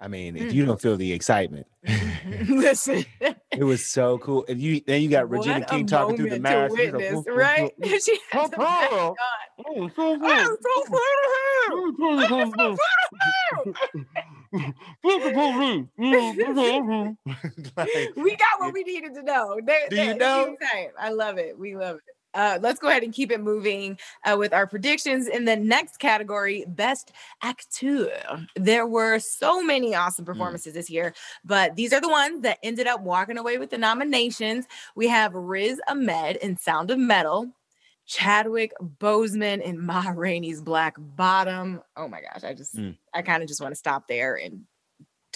And 0.00 0.04
I 0.04 0.08
mean, 0.08 0.36
if 0.36 0.52
you 0.52 0.62
mm-hmm. 0.62 0.68
don't 0.70 0.80
feel 0.80 0.96
the 0.96 1.12
excitement, 1.12 1.66
mm-hmm. 1.86 2.54
Listen, 2.58 3.04
it 3.50 3.64
was 3.64 3.84
so 3.84 4.18
cool. 4.18 4.44
And 4.48 4.60
you 4.60 4.80
then 4.86 5.02
you 5.02 5.08
got 5.08 5.28
Regina 5.30 5.60
what 5.60 5.68
King 5.68 5.86
talking 5.86 6.16
through 6.16 6.30
the 6.30 6.40
moment 6.40 6.72
mask. 6.72 6.74
to 6.74 6.76
She's 6.82 6.92
like, 6.92 6.92
witness, 6.94 7.14
"Whoop, 7.14 7.26
whoop, 7.26 7.36
right? 7.36 7.72
whoop." 7.78 8.00
she 8.04 8.18
Oh, 8.34 8.40
has 8.40 8.50
the 8.50 8.58
mask 8.58 8.90
Paul. 8.90 9.08
on. 9.10 9.16
Oh, 9.66 9.90
so 9.96 10.12
I'm 10.12 10.20
good. 10.20 10.58
so 10.62 10.82
proud 10.86 11.18
of 11.24 12.08
him. 16.88 17.18
Like, 17.76 17.88
we 18.16 18.36
got 18.36 18.60
what 18.60 18.72
we 18.72 18.84
needed 18.84 19.14
to 19.14 19.22
know. 19.22 19.58
There- 19.64 19.88
Do 19.90 19.96
there- 19.96 20.04
you 20.06 20.10
it's 20.12 20.20
know? 20.20 20.56
I 20.98 21.10
love 21.10 21.38
it. 21.38 21.58
We 21.58 21.76
love 21.76 21.96
it. 21.96 22.02
Uh, 22.34 22.58
let's 22.60 22.78
go 22.78 22.88
ahead 22.88 23.02
and 23.02 23.12
keep 23.14 23.30
it 23.32 23.40
moving 23.40 23.98
uh, 24.24 24.36
with 24.38 24.52
our 24.52 24.66
predictions 24.66 25.26
in 25.26 25.44
the 25.46 25.56
next 25.56 25.96
category 25.98 26.64
best 26.68 27.10
acteur 27.42 28.46
there 28.54 28.86
were 28.86 29.18
so 29.18 29.62
many 29.62 29.94
awesome 29.94 30.24
Hmm. 30.24 30.32
performances 30.32 30.74
this 30.74 30.90
year 30.90 31.14
but 31.44 31.74
these 31.76 31.92
are 31.92 32.00
the 32.00 32.08
ones 32.08 32.42
that 32.42 32.58
ended 32.62 32.86
up 32.86 33.00
walking 33.02 33.38
away 33.38 33.56
with 33.58 33.70
the 33.70 33.78
nominations 33.78 34.66
we 34.94 35.08
have 35.08 35.32
riz 35.34 35.80
ahmed 35.88 36.36
in 36.36 36.56
sound 36.56 36.90
of 36.90 36.98
metal 36.98 37.48
chadwick 38.06 38.72
boseman 38.98 39.60
in 39.62 39.78
ma 39.84 40.12
rainey's 40.14 40.60
black 40.62 40.94
bottom 40.98 41.80
oh 41.96 42.08
my 42.08 42.20
gosh 42.20 42.44
i 42.44 42.54
just 42.54 42.76
Mm. 42.76 42.96
i 43.14 43.22
kind 43.22 43.42
of 43.42 43.48
just 43.48 43.60
want 43.60 43.72
to 43.72 43.76
stop 43.78 44.06
there 44.08 44.36
and 44.36 44.64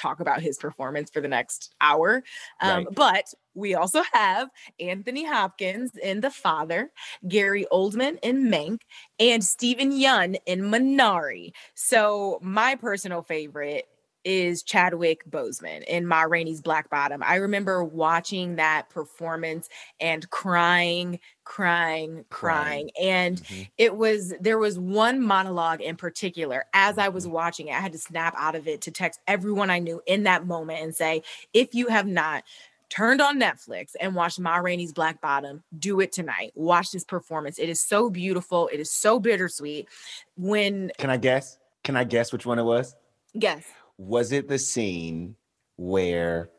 talk 0.03 0.21
about 0.21 0.43
his 0.43 0.59
performance 0.59 1.11
for 1.11 1.21
the 1.21 1.29
next 1.29 1.75
hour 1.81 2.23
um, 2.61 2.85
Right. 2.85 2.95
but 2.95 3.35
we 3.55 3.75
also 3.75 4.03
have 4.13 4.49
Anthony 4.81 5.25
Hopkins 5.27 5.93
in 6.03 6.21
The 6.23 6.31
Father, 6.31 6.91
Gary 7.29 7.67
Oldman 7.71 8.19
in 8.23 8.45
Mank, 8.49 8.81
and 9.21 9.45
Steven 9.45 9.93
Yeun 9.93 10.37
in 10.47 10.63
Minari. 10.63 11.53
So 11.75 12.39
my 12.43 12.77
personal 12.77 13.23
favorite 13.23 13.87
is 14.25 14.63
Chadwick 14.63 15.25
Boseman 15.31 15.83
in 15.85 16.07
Ma 16.07 16.23
Rainey's 16.23 16.61
Black 16.61 16.89
Bottom. 16.91 17.23
I 17.23 17.37
remember 17.37 17.83
watching 17.85 18.57
that 18.57 18.89
performance 18.91 19.69
and 20.01 20.29
crying, 20.31 21.21
crying, 21.45 22.25
crying. 22.31 22.91
And 23.01 23.39
Mhm. 23.43 23.69
it 23.79 23.97
was 23.97 24.35
there 24.41 24.59
was 24.59 24.79
one 24.79 25.21
monologue 25.21 25.81
in 25.81 25.97
particular 25.97 26.65
as 26.73 26.99
I 26.99 27.09
was 27.09 27.27
watching 27.27 27.69
it. 27.69 27.73
I 27.73 27.81
had 27.81 27.93
to 27.93 27.99
snap 27.99 28.35
out 28.37 28.55
of 28.55 28.69
it 28.69 28.81
to 28.83 28.91
text 28.91 29.21
everyone 29.27 29.71
I 29.71 29.79
knew 29.79 30.01
in 30.07 30.23
that 30.25 30.47
moment 30.47 30.81
and 30.83 30.95
say, 30.95 31.23
if 31.53 31.75
you 31.75 31.89
have 31.89 32.07
not 32.07 32.45
turned 32.89 33.23
on 33.23 33.41
Netflix 33.41 33.93
and 34.01 34.15
watched 34.15 34.39
Ma 34.39 34.57
Rainey's 34.57 34.93
Black 34.93 35.19
Bottom, 35.23 35.63
do 35.79 35.99
it 36.01 36.13
tonight. 36.13 36.53
Watch 36.55 36.91
this 36.91 37.05
performance. 37.05 37.59
It 37.59 37.71
is 37.71 37.81
so 37.81 38.11
beautiful. 38.11 38.69
It 38.69 38.81
is 38.81 38.91
so 38.91 39.19
bittersweet. 39.19 39.89
When 40.37 40.93
Can 40.99 41.09
I 41.09 41.17
guess? 41.17 41.59
Can 41.85 41.97
I 41.97 42.05
guess 42.05 42.33
which 42.33 42.45
one 42.47 42.59
it 42.59 42.65
was? 42.65 42.95
yes, 43.33 43.65
Was 44.03 44.33
it 44.33 44.49
the 44.49 44.59
scene 44.59 45.37
where 45.77 46.51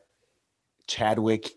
Chadwick 0.88 1.52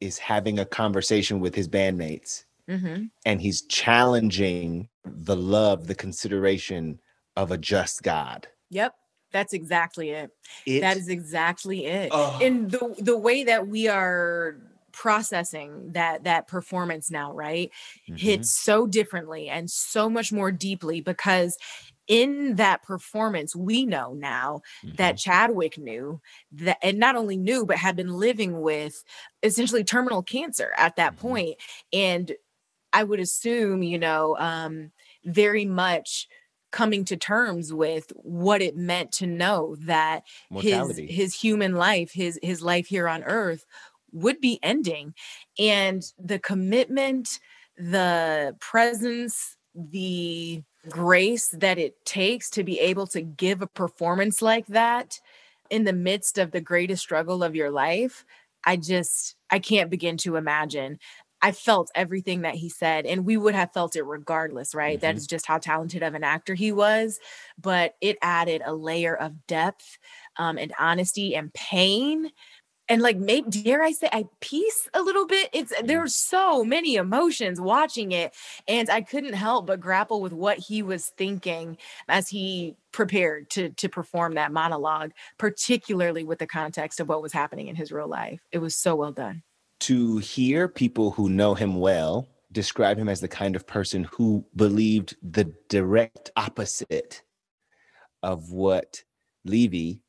is 0.00 0.18
having 0.18 0.58
a 0.58 0.64
conversation 0.64 1.40
with 1.40 1.54
his 1.54 1.68
bandmates 1.68 2.44
hmm 2.68 3.04
and 3.26 3.40
he's 3.42 3.62
challenging 3.62 4.88
the 5.04 5.36
love, 5.36 5.86
the 5.86 5.94
consideration 5.94 7.00
of 7.36 7.50
a 7.50 7.58
just 7.58 8.02
God? 8.02 8.48
yep, 8.70 8.94
that's 9.32 9.52
exactly 9.52 10.10
it. 10.10 10.30
It, 10.66 10.80
That 10.80 10.96
is 10.96 11.08
exactly 11.08 11.84
it. 11.84 12.10
Oh. 12.14 12.38
And 12.40 12.70
the 12.70 12.94
the 12.98 13.18
way 13.18 13.44
that 13.44 13.68
we 13.68 13.88
are 13.88 14.56
processing 14.92 15.92
that 15.92 16.24
that 16.24 16.48
performance 16.48 17.10
now, 17.10 17.32
right? 17.32 17.70
Mhm. 18.08 18.18
hits 18.18 18.50
so 18.50 18.86
differently 18.86 19.48
and 19.48 19.70
so 19.70 20.08
much 20.08 20.32
more 20.32 20.50
deeply 20.50 21.00
because 21.00 21.56
in 22.08 22.56
that 22.56 22.82
performance, 22.82 23.54
we 23.54 23.84
know 23.84 24.14
now 24.14 24.62
mm-hmm. 24.84 24.96
that 24.96 25.18
Chadwick 25.18 25.78
knew 25.78 26.20
that, 26.52 26.78
and 26.82 26.98
not 26.98 27.16
only 27.16 27.36
knew, 27.36 27.66
but 27.66 27.76
had 27.76 27.94
been 27.94 28.14
living 28.14 28.60
with 28.60 29.04
essentially 29.42 29.84
terminal 29.84 30.22
cancer 30.22 30.72
at 30.76 30.96
that 30.96 31.12
mm-hmm. 31.16 31.28
point. 31.28 31.56
And 31.92 32.32
I 32.92 33.04
would 33.04 33.20
assume, 33.20 33.82
you 33.82 33.98
know, 33.98 34.36
um, 34.38 34.90
very 35.24 35.66
much 35.66 36.26
coming 36.70 37.04
to 37.04 37.16
terms 37.16 37.72
with 37.72 38.12
what 38.16 38.60
it 38.60 38.76
meant 38.76 39.12
to 39.12 39.26
know 39.26 39.76
that 39.80 40.22
Mortality. 40.50 41.06
his 41.06 41.16
his 41.16 41.34
human 41.34 41.74
life, 41.76 42.12
his 42.12 42.38
his 42.42 42.62
life 42.62 42.86
here 42.86 43.08
on 43.08 43.22
earth 43.24 43.64
would 44.12 44.40
be 44.40 44.58
ending. 44.62 45.14
And 45.58 46.02
the 46.18 46.38
commitment, 46.38 47.40
the 47.76 48.56
presence, 48.60 49.56
the 49.74 50.62
grace 50.88 51.48
that 51.48 51.78
it 51.78 52.04
takes 52.04 52.50
to 52.50 52.64
be 52.64 52.80
able 52.80 53.06
to 53.08 53.20
give 53.20 53.62
a 53.62 53.66
performance 53.66 54.42
like 54.42 54.66
that 54.68 55.20
in 55.70 55.84
the 55.84 55.92
midst 55.92 56.38
of 56.38 56.50
the 56.50 56.60
greatest 56.60 57.02
struggle 57.02 57.42
of 57.42 57.54
your 57.54 57.70
life, 57.70 58.24
I 58.64 58.76
just 58.76 59.36
I 59.50 59.58
can't 59.58 59.90
begin 59.90 60.16
to 60.18 60.36
imagine. 60.36 60.98
I 61.40 61.52
felt 61.52 61.92
everything 61.94 62.42
that 62.42 62.56
he 62.56 62.68
said, 62.68 63.06
and 63.06 63.24
we 63.24 63.36
would 63.36 63.54
have 63.54 63.72
felt 63.72 63.94
it 63.94 64.02
regardless, 64.02 64.74
right? 64.74 64.96
Mm-hmm. 64.96 65.02
That 65.02 65.16
is 65.16 65.26
just 65.26 65.46
how 65.46 65.58
talented 65.58 66.02
of 66.02 66.14
an 66.14 66.24
actor 66.24 66.54
he 66.54 66.72
was. 66.72 67.20
But 67.60 67.94
it 68.00 68.18
added 68.22 68.62
a 68.64 68.74
layer 68.74 69.14
of 69.14 69.46
depth 69.46 69.98
um, 70.36 70.58
and 70.58 70.72
honesty 70.78 71.36
and 71.36 71.54
pain 71.54 72.30
and 72.88 73.02
like 73.02 73.18
maybe 73.18 73.50
dare 73.50 73.82
I 73.82 73.92
say 73.92 74.08
I 74.12 74.26
peace 74.40 74.88
a 74.94 75.02
little 75.02 75.26
bit. 75.26 75.50
It's 75.52 75.72
mm-hmm. 75.72 75.86
there 75.86 76.02
are 76.02 76.08
so 76.08 76.64
many 76.64 76.96
emotions 76.96 77.60
watching 77.60 78.12
it, 78.12 78.34
and 78.66 78.88
I 78.90 79.02
couldn't 79.02 79.34
help 79.34 79.66
but 79.66 79.80
grapple 79.80 80.20
with 80.20 80.32
what 80.32 80.58
he 80.58 80.82
was 80.82 81.08
thinking 81.16 81.78
as 82.08 82.28
he 82.28 82.76
prepared 82.92 83.50
to 83.50 83.70
to 83.70 83.88
perform 83.88 84.34
that 84.34 84.52
monologue, 84.52 85.12
particularly 85.38 86.24
with 86.24 86.38
the 86.38 86.46
context 86.46 87.00
of 87.00 87.08
what 87.08 87.22
was 87.22 87.32
happening 87.32 87.68
in 87.68 87.76
his 87.76 87.92
real 87.92 88.08
life. 88.08 88.40
It 88.52 88.58
was 88.58 88.76
so 88.76 88.96
well 88.96 89.12
done. 89.12 89.42
To 89.80 90.18
hear 90.18 90.68
people 90.68 91.12
who 91.12 91.28
know 91.28 91.54
him 91.54 91.76
well 91.76 92.28
describe 92.50 92.98
him 92.98 93.08
as 93.08 93.20
the 93.20 93.28
kind 93.28 93.54
of 93.54 93.66
person 93.66 94.04
who 94.04 94.44
believed 94.56 95.16
the 95.22 95.52
direct 95.68 96.30
opposite 96.36 97.22
of 98.22 98.50
what 98.50 99.04
Levee, 99.44 100.02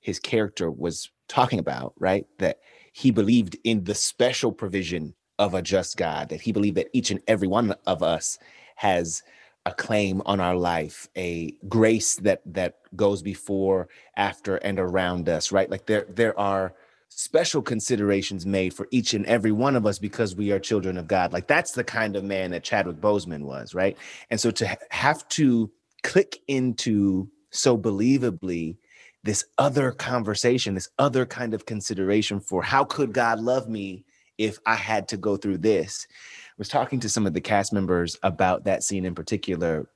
his 0.00 0.18
character, 0.18 0.70
was 0.70 1.10
talking 1.30 1.58
about, 1.58 1.94
right? 1.98 2.26
That 2.38 2.58
he 2.92 3.10
believed 3.10 3.56
in 3.64 3.84
the 3.84 3.94
special 3.94 4.52
provision 4.52 5.14
of 5.38 5.54
a 5.54 5.62
just 5.62 5.96
God, 5.96 6.28
that 6.28 6.40
he 6.40 6.52
believed 6.52 6.76
that 6.76 6.88
each 6.92 7.10
and 7.10 7.20
every 7.26 7.48
one 7.48 7.74
of 7.86 8.02
us 8.02 8.38
has 8.76 9.22
a 9.64 9.72
claim 9.72 10.22
on 10.26 10.40
our 10.40 10.56
life, 10.56 11.08
a 11.16 11.52
grace 11.68 12.16
that 12.16 12.42
that 12.46 12.76
goes 12.96 13.22
before, 13.22 13.88
after, 14.16 14.56
and 14.56 14.78
around 14.78 15.28
us, 15.28 15.52
right? 15.52 15.70
Like 15.70 15.86
there 15.86 16.06
there 16.08 16.38
are 16.38 16.74
special 17.08 17.60
considerations 17.60 18.46
made 18.46 18.72
for 18.72 18.86
each 18.90 19.14
and 19.14 19.26
every 19.26 19.52
one 19.52 19.76
of 19.76 19.84
us 19.86 19.98
because 19.98 20.34
we 20.34 20.52
are 20.52 20.58
children 20.58 20.96
of 20.96 21.08
God. 21.08 21.32
Like 21.32 21.46
that's 21.46 21.72
the 21.72 21.84
kind 21.84 22.16
of 22.16 22.24
man 22.24 22.50
that 22.52 22.64
Chadwick 22.64 22.96
Boseman 22.96 23.42
was, 23.42 23.74
right? 23.74 23.96
And 24.30 24.40
so 24.40 24.50
to 24.52 24.78
have 24.90 25.26
to 25.30 25.70
click 26.02 26.40
into 26.48 27.28
so 27.50 27.76
believably 27.76 28.76
this 29.22 29.44
other 29.58 29.92
conversation, 29.92 30.74
this 30.74 30.88
other 30.98 31.26
kind 31.26 31.54
of 31.54 31.66
consideration 31.66 32.40
for 32.40 32.62
how 32.62 32.84
could 32.84 33.12
God 33.12 33.40
love 33.40 33.68
me 33.68 34.04
if 34.38 34.58
I 34.66 34.74
had 34.74 35.08
to 35.08 35.16
go 35.16 35.36
through 35.36 35.58
this. 35.58 36.06
I 36.10 36.54
was 36.56 36.68
talking 36.68 37.00
to 37.00 37.08
some 37.08 37.26
of 37.26 37.34
the 37.34 37.40
cast 37.40 37.72
members 37.72 38.16
about 38.22 38.64
that 38.64 38.82
scene 38.82 39.04
in 39.04 39.14
particular 39.14 39.88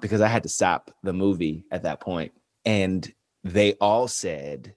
because 0.00 0.20
I 0.20 0.28
had 0.28 0.44
to 0.44 0.48
stop 0.48 0.92
the 1.02 1.12
movie 1.12 1.64
at 1.72 1.82
that 1.82 2.00
point 2.00 2.32
and 2.64 3.12
they 3.44 3.74
all 3.74 4.08
said 4.08 4.74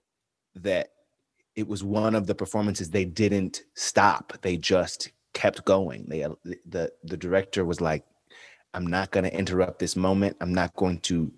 that 0.56 0.90
it 1.56 1.68
was 1.68 1.84
one 1.84 2.16
of 2.16 2.28
the 2.28 2.36
performances 2.36 2.90
they 2.90 3.06
didn't 3.06 3.64
stop. 3.76 4.38
They 4.42 4.58
just 4.58 5.12
kept 5.34 5.66
going. 5.66 6.06
They 6.08 6.26
the 6.66 6.92
the 7.04 7.18
director 7.18 7.66
was 7.66 7.82
like 7.82 8.06
I'm 8.74 8.88
not 8.88 9.12
going 9.12 9.26
to 9.26 9.38
interrupt 9.38 9.80
this 9.80 9.96
moment. 9.96 10.38
I'm 10.40 10.54
not 10.54 10.74
going 10.76 11.00
to 11.02 11.32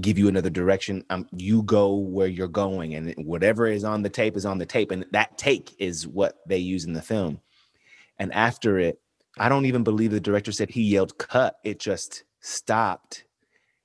give 0.00 0.18
you 0.18 0.28
another 0.28 0.50
direction. 0.50 1.04
Um, 1.10 1.26
you 1.32 1.62
go 1.62 1.94
where 1.94 2.26
you're 2.26 2.48
going, 2.48 2.94
and 2.94 3.14
whatever 3.18 3.66
is 3.66 3.84
on 3.84 4.02
the 4.02 4.08
tape 4.10 4.36
is 4.36 4.46
on 4.46 4.58
the 4.58 4.66
tape, 4.66 4.90
and 4.90 5.04
that 5.12 5.38
take 5.38 5.74
is 5.78 6.06
what 6.06 6.38
they 6.46 6.58
use 6.58 6.84
in 6.84 6.92
the 6.92 7.02
film. 7.02 7.40
And 8.18 8.32
after 8.32 8.78
it, 8.78 9.00
I 9.38 9.48
don't 9.48 9.66
even 9.66 9.84
believe 9.84 10.10
the 10.10 10.20
director 10.20 10.52
said 10.52 10.70
he 10.70 10.82
yelled 10.82 11.18
"cut." 11.18 11.56
It 11.64 11.78
just 11.78 12.24
stopped. 12.40 13.24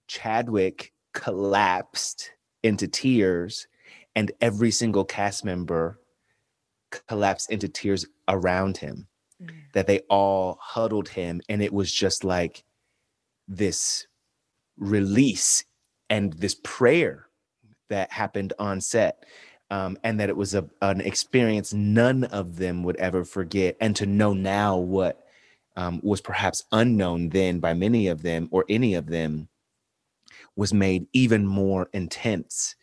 Chadwick 0.08 0.94
collapsed 1.14 2.32
into 2.64 2.88
tears, 2.88 3.68
and 4.16 4.32
every 4.42 4.72
single 4.72 5.06
cast 5.06 5.46
member 5.46 6.00
collapsed 7.08 7.52
into 7.52 7.70
tears 7.70 8.06
around 8.28 8.78
him. 8.78 9.08
Mm. 9.42 9.50
That 9.74 9.88
they 9.88 10.00
all 10.10 10.58
huddled 10.60 11.10
him, 11.10 11.42
and 11.50 11.62
it 11.62 11.72
was 11.72 11.92
just 11.92 12.24
like 12.24 12.64
this 13.48 14.08
release 14.78 15.64
and 16.10 16.34
this 16.34 16.56
prayer 16.64 17.28
that 17.90 18.12
happened 18.12 18.54
on 18.60 18.82
set 18.82 19.26
um, 19.72 19.98
and 20.04 20.20
that 20.20 20.30
it 20.30 20.38
was 20.38 20.56
a, 20.56 20.68
an 20.82 21.02
experience 21.02 21.74
none 21.74 22.24
of 22.26 22.58
them 22.58 22.84
would 22.84 22.96
ever 22.98 23.24
forget 23.24 23.76
and 23.80 23.96
to 23.96 24.06
know 24.06 24.34
now 24.34 24.78
what 24.78 25.26
um, 25.76 26.00
was 26.04 26.22
perhaps 26.22 26.64
unknown 26.72 27.30
then 27.30 27.60
by 27.60 27.74
many 27.74 28.08
of 28.08 28.22
them 28.22 28.48
or 28.52 28.66
any 28.70 28.96
of 28.96 29.08
them 29.08 29.48
was 30.56 30.74
made 30.74 31.08
even 31.14 31.48
more 31.48 31.90
intense 31.94 32.76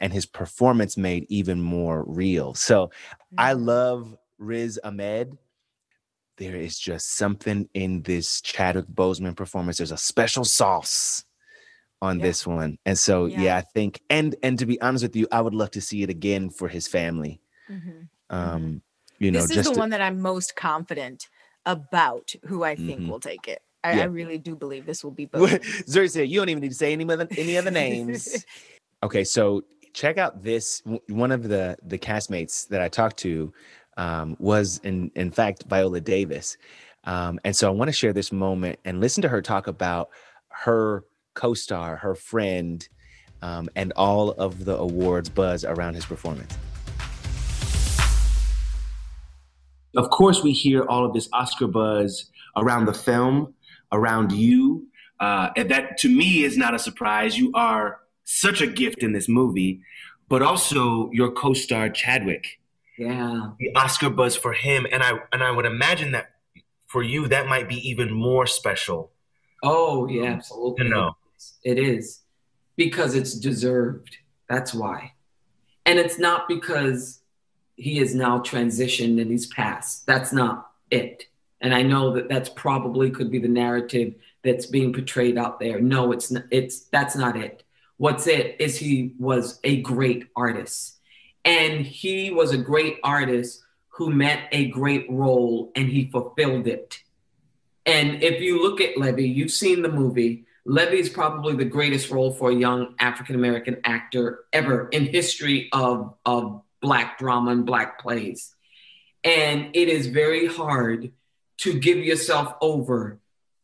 and 0.00 0.12
his 0.12 0.26
performance 0.26 0.96
made 0.96 1.24
even 1.28 1.60
more 1.60 2.04
real. 2.06 2.54
So 2.54 2.86
mm-hmm. 2.86 3.36
i 3.38 3.52
love 3.52 4.16
riz 4.38 4.78
ahmed. 4.82 5.38
There 6.38 6.56
is 6.56 6.78
just 6.78 7.16
something 7.16 7.68
in 7.74 8.02
this 8.02 8.40
chadwick 8.40 8.86
boseman 8.86 9.36
performance. 9.36 9.76
There's 9.76 9.92
a 9.92 9.96
special 9.96 10.44
sauce 10.44 11.24
on 12.02 12.18
yeah. 12.18 12.26
this 12.26 12.46
one. 12.46 12.76
And 12.84 12.98
so 12.98 13.26
yeah. 13.26 13.40
yeah. 13.40 13.56
I 13.56 13.60
think 13.62 14.02
and 14.10 14.34
and 14.42 14.58
to 14.58 14.66
be 14.66 14.78
honest 14.82 15.04
with 15.04 15.16
you, 15.16 15.26
I 15.32 15.40
would 15.40 15.54
love 15.54 15.70
to 15.70 15.80
see 15.80 16.02
it 16.02 16.10
again 16.10 16.50
for 16.50 16.68
his 16.68 16.86
family. 16.86 17.40
Mm-hmm. 17.70 17.90
Um, 18.28 18.62
mm-hmm. 18.62 18.76
you 19.24 19.30
know, 19.30 19.40
this 19.40 19.56
is 19.56 19.66
the 19.66 19.72
to, 19.72 19.78
one 19.78 19.90
that 19.90 20.02
I'm 20.02 20.20
most 20.20 20.56
confident 20.56 21.28
about 21.64 22.34
who 22.44 22.64
I 22.64 22.74
think 22.74 23.00
mm-hmm. 23.00 23.08
will 23.08 23.20
take 23.20 23.46
it. 23.48 23.62
I, 23.84 23.94
yeah. 23.94 24.02
I, 24.02 24.06
really 24.06 24.38
do 24.38 24.54
believe 24.54 24.84
this 24.84 25.02
will 25.02 25.12
be 25.12 25.26
both. 25.32 25.50
Zuri 25.86 26.10
said 26.10 26.28
you 26.28 26.40
don't 26.40 26.48
even 26.48 26.60
need 26.60 26.70
to 26.70 26.74
say 26.74 26.92
any 26.92 27.08
other 27.08 27.28
any 27.38 27.56
other 27.56 27.70
names. 27.70 28.44
okay, 29.02 29.24
so 29.24 29.62
check 29.94 30.18
out 30.18 30.42
this 30.42 30.82
one 31.08 31.30
of 31.30 31.44
the 31.44 31.78
the 31.84 31.98
castmates 31.98 32.66
that 32.68 32.82
I 32.82 32.88
talked 32.88 33.18
to 33.18 33.52
um, 33.96 34.36
was 34.40 34.80
in 34.82 35.12
in 35.14 35.30
fact 35.30 35.64
Viola 35.68 36.00
Davis. 36.00 36.56
Um, 37.04 37.40
and 37.44 37.54
so 37.54 37.68
I 37.68 37.70
want 37.70 37.88
to 37.88 37.92
share 37.92 38.12
this 38.12 38.30
moment 38.30 38.78
and 38.84 39.00
listen 39.00 39.22
to 39.22 39.28
her 39.28 39.42
talk 39.42 39.66
about 39.66 40.10
her 40.48 41.04
co-star, 41.42 41.96
her 41.96 42.14
friend, 42.14 42.88
um, 43.42 43.68
and 43.74 43.92
all 43.96 44.30
of 44.30 44.64
the 44.64 44.76
awards 44.76 45.28
buzz 45.28 45.64
around 45.64 45.94
his 45.94 46.04
performance. 46.04 46.56
Of 49.96 50.08
course, 50.10 50.44
we 50.44 50.52
hear 50.52 50.84
all 50.84 51.04
of 51.04 51.12
this 51.12 51.28
Oscar 51.32 51.66
buzz 51.66 52.30
around 52.56 52.84
the 52.84 52.94
film, 52.94 53.54
around 53.90 54.30
you. 54.30 54.86
Uh, 55.18 55.50
and 55.56 55.68
that 55.68 55.98
to 55.98 56.08
me 56.08 56.44
is 56.44 56.56
not 56.56 56.74
a 56.74 56.78
surprise. 56.78 57.36
You 57.36 57.50
are 57.54 57.98
such 58.22 58.60
a 58.60 58.68
gift 58.68 59.02
in 59.02 59.12
this 59.12 59.28
movie, 59.28 59.80
but 60.28 60.42
also 60.42 61.10
your 61.12 61.32
co-star 61.32 61.90
Chadwick. 61.90 62.60
Yeah. 62.96 63.50
The 63.58 63.74
Oscar 63.74 64.10
buzz 64.10 64.36
for 64.36 64.52
him, 64.52 64.86
and 64.92 65.02
I 65.02 65.18
and 65.32 65.42
I 65.42 65.50
would 65.50 65.66
imagine 65.66 66.12
that 66.12 66.26
for 66.86 67.02
you 67.02 67.26
that 67.28 67.48
might 67.48 67.68
be 67.68 67.78
even 67.88 68.12
more 68.12 68.46
special. 68.46 69.10
Oh 69.64 70.06
yeah, 70.06 70.34
absolutely. 70.34 70.84
To 70.84 70.90
know. 70.90 71.16
It 71.62 71.78
is 71.78 72.20
because 72.76 73.14
it's 73.14 73.34
deserved. 73.34 74.16
That's 74.48 74.74
why. 74.74 75.12
And 75.86 75.98
it's 75.98 76.18
not 76.18 76.48
because 76.48 77.20
he 77.76 77.98
is 77.98 78.14
now 78.14 78.38
transitioned 78.38 79.20
and 79.20 79.30
he's 79.30 79.46
passed. 79.46 80.06
That's 80.06 80.32
not 80.32 80.70
it. 80.90 81.24
And 81.60 81.74
I 81.74 81.82
know 81.82 82.14
that 82.14 82.28
that's 82.28 82.48
probably 82.48 83.10
could 83.10 83.30
be 83.30 83.38
the 83.38 83.48
narrative 83.48 84.14
that's 84.42 84.66
being 84.66 84.92
portrayed 84.92 85.38
out 85.38 85.60
there. 85.60 85.80
No, 85.80 86.12
it's 86.12 86.30
not, 86.30 86.44
it's 86.50 86.80
that's 86.86 87.16
not 87.16 87.36
it. 87.36 87.62
What's 87.96 88.26
it 88.26 88.56
is 88.58 88.78
he 88.78 89.14
was 89.18 89.60
a 89.62 89.80
great 89.82 90.26
artist. 90.34 90.98
And 91.44 91.84
he 91.86 92.30
was 92.30 92.52
a 92.52 92.58
great 92.58 92.98
artist 93.04 93.62
who 93.88 94.10
met 94.10 94.48
a 94.52 94.66
great 94.68 95.06
role 95.10 95.70
and 95.76 95.88
he 95.88 96.10
fulfilled 96.10 96.66
it. 96.66 96.98
And 97.86 98.22
if 98.22 98.40
you 98.40 98.62
look 98.62 98.80
at 98.80 98.96
Levee, 98.96 99.28
you've 99.28 99.50
seen 99.50 99.82
the 99.82 99.88
movie. 99.88 100.44
Levee 100.64 101.00
is 101.00 101.08
probably 101.08 101.56
the 101.56 101.64
greatest 101.64 102.10
role 102.10 102.32
for 102.32 102.50
a 102.50 102.54
young 102.54 102.94
African 102.98 103.34
American 103.34 103.78
actor 103.84 104.44
ever 104.52 104.88
in 104.88 105.06
history 105.06 105.68
of, 105.72 106.14
of 106.24 106.62
Black 106.80 107.18
drama 107.18 107.50
and 107.50 107.66
Black 107.66 108.00
plays. 108.00 108.54
And 109.24 109.74
it 109.74 109.88
is 109.88 110.06
very 110.06 110.46
hard 110.46 111.12
to 111.58 111.78
give 111.78 111.98
yourself 111.98 112.54
over 112.60 113.20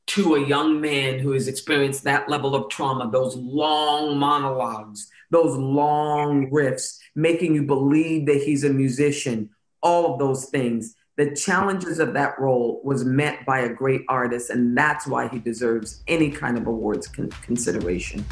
to 0.09 0.37
a 0.37 0.47
young 0.47 0.81
man 0.81 1.19
who 1.19 1.33
has 1.33 1.49
experienced 1.49 2.05
that 2.05 2.29
level 2.29 2.55
of 2.55 2.71
trauma, 2.71 3.11
those 3.11 3.37
long 3.37 4.17
monologues, 4.19 5.11
those 5.31 5.57
long 5.57 6.51
riffs, 6.51 6.99
making 7.15 7.55
you 7.55 7.63
believe 7.63 8.27
that 8.27 8.43
he's 8.43 8.65
a 8.65 8.71
musician, 8.71 9.51
all 9.83 10.13
of 10.13 10.19
those 10.19 10.47
things. 10.47 10.95
The 11.19 11.35
challenges 11.35 11.99
of 11.99 12.13
that 12.15 12.39
role 12.39 12.81
was 12.85 13.05
met 13.05 13.45
by 13.45 13.59
a 13.59 13.69
great 13.69 14.03
artist, 14.09 14.51
and 14.51 14.79
that's 14.79 15.05
why 15.05 15.27
he 15.27 15.41
deserves 15.41 16.05
any 16.07 16.31
kind 16.31 16.57
of 16.57 16.69
awards 16.69 17.09
con- 17.09 17.31
consideration. 17.43 18.25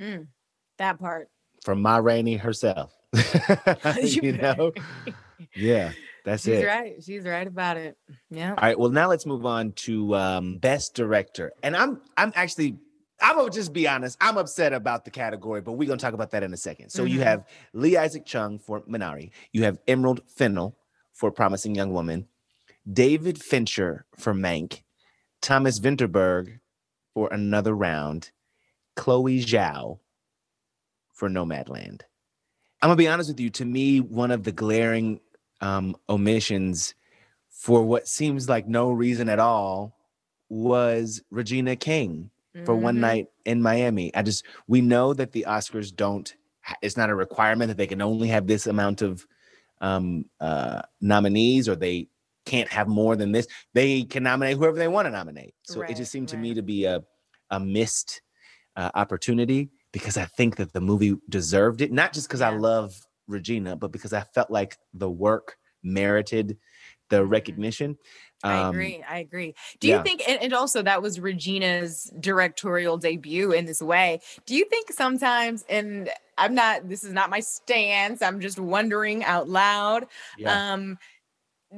Mm, 0.00 0.26
that 0.78 0.98
part. 0.98 1.30
From 1.64 1.80
Ma 1.80 1.98
Rainey 1.98 2.36
herself. 2.36 2.92
you 4.02 4.32
know? 4.32 4.72
Yeah. 5.54 5.92
That's 6.24 6.42
She's 6.42 6.58
it. 6.58 6.66
right. 6.66 6.94
She's 7.00 7.24
right 7.24 7.46
about 7.46 7.76
it. 7.76 7.96
Yeah. 8.30 8.50
All 8.50 8.56
right. 8.60 8.76
Well, 8.76 8.90
now 8.90 9.08
let's 9.08 9.26
move 9.26 9.46
on 9.46 9.72
to 9.72 10.16
um, 10.16 10.58
best 10.58 10.94
director. 10.94 11.52
And 11.62 11.76
I'm 11.76 12.00
I'm 12.16 12.32
actually 12.34 12.78
I'm 13.20 13.36
gonna 13.36 13.50
just 13.50 13.72
be 13.72 13.88
honest. 13.88 14.16
I'm 14.20 14.38
upset 14.38 14.72
about 14.72 15.04
the 15.04 15.10
category, 15.10 15.60
but 15.60 15.72
we're 15.72 15.88
gonna 15.88 15.98
talk 15.98 16.14
about 16.14 16.30
that 16.30 16.42
in 16.42 16.52
a 16.52 16.56
second. 16.56 16.90
So 16.90 17.04
you 17.04 17.18
Mhm. 17.20 17.24
have 17.24 17.46
Lee 17.72 17.96
Isaac 17.96 18.24
Chung 18.24 18.58
for 18.58 18.80
Minari. 18.82 19.30
You 19.52 19.64
have 19.64 19.78
Emerald 19.88 20.22
Fennell 20.28 20.76
for 21.12 21.30
Promising 21.32 21.74
Young 21.74 21.92
Woman. 21.92 22.28
David 22.90 23.42
Fincher 23.42 24.06
for 24.16 24.32
Mank. 24.32 24.82
Thomas 25.40 25.78
Vinterberg 25.80 26.60
for 27.12 27.28
Another 27.32 27.74
Round. 27.74 28.30
Chloe 28.96 29.40
Zhao 29.44 29.98
for 31.12 31.28
Nomadland. 31.28 32.02
I'm 32.80 32.88
gonna 32.88 32.96
be 32.96 33.08
honest 33.08 33.30
with 33.30 33.40
you. 33.40 33.50
To 33.50 33.64
me, 33.64 34.00
one 34.00 34.30
of 34.30 34.44
the 34.44 34.52
glaring 34.52 35.20
um, 35.60 35.96
omissions 36.08 36.94
for 37.50 37.82
what 37.82 38.06
seems 38.06 38.48
like 38.48 38.68
no 38.68 38.92
reason 38.92 39.28
at 39.28 39.40
all 39.40 39.96
was 40.48 41.20
Regina 41.30 41.74
King 41.74 42.30
for 42.64 42.76
One 42.76 42.96
Mhm. 42.96 43.00
Night 43.00 43.26
in 43.44 43.62
Miami. 43.62 44.14
I 44.14 44.22
just 44.22 44.44
we 44.66 44.80
know 44.80 45.14
that 45.14 45.32
the 45.32 45.46
Oscars 45.48 45.94
don't. 45.94 46.34
It's 46.82 46.96
not 46.96 47.10
a 47.10 47.14
requirement 47.14 47.68
that 47.68 47.76
they 47.76 47.86
can 47.86 48.02
only 48.02 48.28
have 48.28 48.46
this 48.46 48.66
amount 48.66 49.02
of 49.02 49.26
um, 49.80 50.24
uh, 50.40 50.82
nominees, 51.00 51.68
or 51.68 51.76
they 51.76 52.08
can't 52.44 52.68
have 52.68 52.88
more 52.88 53.16
than 53.16 53.32
this. 53.32 53.46
They 53.74 54.02
can 54.04 54.24
nominate 54.24 54.56
whoever 54.56 54.76
they 54.76 54.88
want 54.88 55.06
to 55.06 55.10
nominate. 55.10 55.54
So 55.62 55.82
it 55.82 55.94
just 55.94 56.10
seemed 56.12 56.28
to 56.30 56.36
me 56.36 56.54
to 56.54 56.62
be 56.62 56.84
a 56.84 57.02
a 57.50 57.58
missed 57.60 58.20
uh, 58.76 58.90
opportunity 58.94 59.70
because 59.92 60.16
I 60.18 60.26
think 60.26 60.56
that 60.56 60.72
the 60.72 60.80
movie 60.80 61.16
deserved 61.28 61.80
it, 61.80 61.92
not 61.92 62.12
just 62.12 62.28
because 62.28 62.42
I 62.42 62.50
love 62.50 63.00
Regina, 63.26 63.76
but 63.76 63.92
because 63.92 64.12
I 64.12 64.20
felt 64.20 64.50
like 64.50 64.76
the 64.92 65.10
work 65.10 65.56
merited 65.82 66.58
the 67.10 67.24
recognition. 67.24 67.94
Mm-hmm. 68.44 68.48
I 68.48 68.62
Um, 68.62 68.70
agree. 68.70 69.04
I 69.08 69.18
agree. 69.18 69.54
Do 69.80 69.88
yeah. 69.88 69.98
you 69.98 70.02
think, 70.04 70.22
and, 70.28 70.40
and 70.40 70.52
also 70.52 70.82
that 70.82 71.02
was 71.02 71.18
Regina's 71.18 72.10
directorial 72.20 72.96
debut 72.96 73.52
in 73.52 73.66
this 73.66 73.82
way. 73.82 74.20
Do 74.46 74.54
you 74.54 74.64
think 74.66 74.92
sometimes, 74.92 75.64
and 75.68 76.08
I'm 76.36 76.54
not, 76.54 76.88
this 76.88 77.02
is 77.02 77.12
not 77.12 77.30
my 77.30 77.40
stance, 77.40 78.22
I'm 78.22 78.40
just 78.40 78.60
wondering 78.60 79.24
out 79.24 79.48
loud. 79.48 80.06
Yeah. 80.36 80.72
Um, 80.72 80.98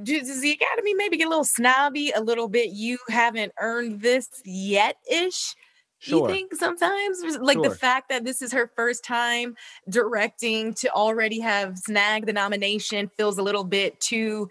does 0.03 0.41
the 0.41 0.53
Academy 0.53 0.95
maybe 0.95 1.16
get 1.16 1.26
a 1.26 1.31
little 1.31 1.45
snobby, 1.45 2.12
a 2.14 2.20
little 2.20 2.49
bit? 2.49 2.70
You 2.70 2.99
haven't 3.09 3.53
earned 3.59 4.03
this 4.03 4.28
yet 4.45 4.97
ish. 5.11 5.55
Do 6.03 6.11
Sure. 6.11 6.28
you 6.28 6.35
think 6.35 6.55
sometimes, 6.55 7.22
like 7.41 7.61
the 7.61 7.70
fact 7.74 8.09
that 8.09 8.24
this 8.24 8.41
is 8.41 8.53
her 8.53 8.70
first 8.74 9.05
time 9.05 9.55
directing 9.87 10.72
to 10.74 10.91
already 10.93 11.41
have 11.41 11.76
snagged 11.76 12.26
the 12.26 12.33
nomination 12.33 13.11
feels 13.18 13.37
a 13.37 13.43
little 13.43 13.64
bit 13.64 14.01
too 14.01 14.49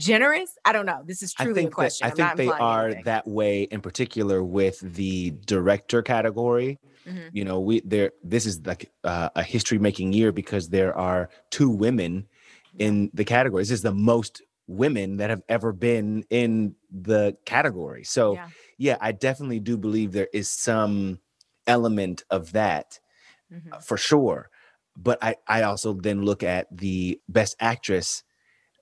generous? 0.00 0.50
I 0.64 0.72
don't 0.72 0.86
know. 0.86 1.02
This 1.04 1.22
is 1.22 1.32
truly 1.32 1.66
a 1.66 1.70
question. 1.70 2.06
That, 2.08 2.18
I 2.18 2.30
I'm 2.30 2.36
think 2.36 2.48
they 2.48 2.58
are 2.58 2.86
anything. 2.86 3.04
that 3.04 3.26
way 3.28 3.62
in 3.62 3.80
particular 3.80 4.42
with 4.42 4.80
the 4.80 5.30
director 5.46 6.02
category. 6.02 6.78
Mhm. 7.06 7.30
You 7.32 7.44
know, 7.44 7.60
we 7.60 7.80
there. 7.80 8.12
This 8.22 8.46
is 8.46 8.60
like 8.66 8.90
uh, 9.04 9.30
a 9.34 9.42
history 9.42 9.78
making 9.78 10.12
year 10.12 10.32
because 10.32 10.68
there 10.68 10.96
are 10.96 11.30
two 11.50 11.70
women 11.70 12.26
in 12.78 13.10
the 13.14 13.24
category. 13.24 13.62
This 13.62 13.70
is 13.70 13.82
the 13.82 13.94
most 13.94 14.42
women 14.66 15.16
that 15.16 15.30
have 15.30 15.42
ever 15.48 15.72
been 15.72 16.24
in 16.30 16.74
the 16.90 17.36
category. 17.44 18.04
So 18.04 18.34
Yeah. 18.34 18.48
yeah, 18.78 18.96
I 19.00 19.12
definitely 19.12 19.60
do 19.60 19.76
believe 19.76 20.12
there 20.12 20.28
is 20.32 20.48
some 20.48 21.18
element 21.66 22.24
of 22.30 22.52
that 22.52 22.98
Mm-hmm. 23.52 23.72
uh, 23.72 23.78
for 23.80 23.96
sure. 23.96 24.48
But 24.96 25.18
I, 25.22 25.34
I 25.48 25.62
also 25.62 25.92
then 25.94 26.22
look 26.22 26.42
at 26.44 26.68
the 26.70 27.18
best 27.28 27.56
actress 27.58 28.22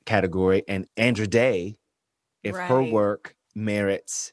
category 0.09 0.63
and 0.67 0.87
Andra 0.97 1.27
Day, 1.27 1.77
if 2.43 2.57
her 2.57 2.83
work 2.83 3.35
merits 3.55 4.33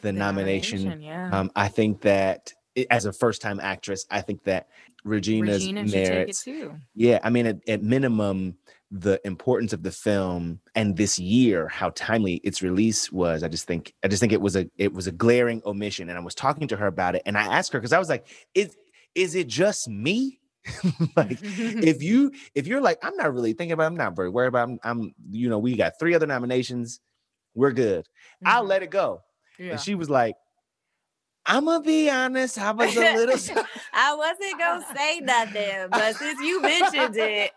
the, 0.00 0.12
nomination, 0.12 0.84
nomination, 0.84 1.02
yeah. 1.02 1.38
um, 1.38 1.50
I 1.54 1.68
think 1.68 2.00
that 2.02 2.52
as 2.90 3.04
a 3.04 3.12
first 3.12 3.42
time 3.42 3.60
actress, 3.60 4.06
I 4.10 4.22
think 4.22 4.44
that 4.44 4.68
Regina's 5.04 5.62
Regina 5.62 5.82
should 5.82 5.92
take 5.92 6.06
it 6.06 6.10
merits. 6.10 6.44
too. 6.44 6.74
Yeah, 6.94 7.18
I 7.22 7.28
mean, 7.28 7.46
at, 7.46 7.68
at 7.68 7.82
minimum, 7.82 8.56
the 8.90 9.20
importance 9.24 9.72
of 9.72 9.82
the 9.82 9.90
film 9.90 10.60
and 10.74 10.96
this 10.96 11.18
year, 11.18 11.68
how 11.68 11.90
timely 11.90 12.36
its 12.36 12.62
release 12.62 13.12
was. 13.12 13.42
I 13.42 13.48
just 13.48 13.66
think, 13.66 13.92
I 14.02 14.08
just 14.08 14.20
think 14.20 14.32
it 14.32 14.40
was 14.40 14.56
a, 14.56 14.66
it 14.78 14.92
was 14.92 15.06
a 15.06 15.12
glaring 15.12 15.62
omission. 15.66 16.08
And 16.08 16.18
I 16.18 16.22
was 16.22 16.34
talking 16.34 16.66
to 16.68 16.76
her 16.76 16.86
about 16.86 17.14
it, 17.14 17.22
and 17.26 17.36
I 17.36 17.42
asked 17.42 17.72
her 17.72 17.78
because 17.78 17.92
I 17.92 17.98
was 17.98 18.08
like, 18.08 18.26
"Is, 18.54 18.76
is 19.14 19.34
it 19.34 19.48
just 19.48 19.88
me? 19.88 20.39
like, 21.16 21.38
if 21.42 22.02
you, 22.02 22.32
if 22.54 22.66
you're 22.66 22.80
like, 22.80 22.98
I'm 23.02 23.16
not 23.16 23.32
really 23.32 23.52
thinking 23.52 23.72
about, 23.72 23.86
I'm 23.86 23.96
not 23.96 24.16
very 24.16 24.28
worried 24.28 24.48
about, 24.48 24.68
I'm, 24.68 24.78
I'm 24.82 25.14
you 25.30 25.48
know, 25.48 25.58
we 25.58 25.76
got 25.76 25.98
three 25.98 26.14
other 26.14 26.26
nominations, 26.26 27.00
we're 27.54 27.72
good. 27.72 28.06
I'll 28.44 28.60
mm-hmm. 28.62 28.68
let 28.68 28.82
it 28.82 28.90
go." 28.90 29.22
Yeah. 29.58 29.72
And 29.72 29.80
she 29.80 29.94
was 29.94 30.08
like, 30.08 30.36
"I'm 31.46 31.64
gonna 31.64 31.82
be 31.82 32.08
honest, 32.08 32.58
I 32.58 32.70
was 32.72 32.96
a 32.96 33.00
little." 33.00 33.64
I 33.92 34.14
wasn't 34.14 34.58
gonna 34.58 34.86
say 34.94 35.20
nothing, 35.20 35.88
but 35.90 36.16
since 36.16 36.40
you 36.40 36.62
mentioned 36.62 37.16
it, 37.16 37.52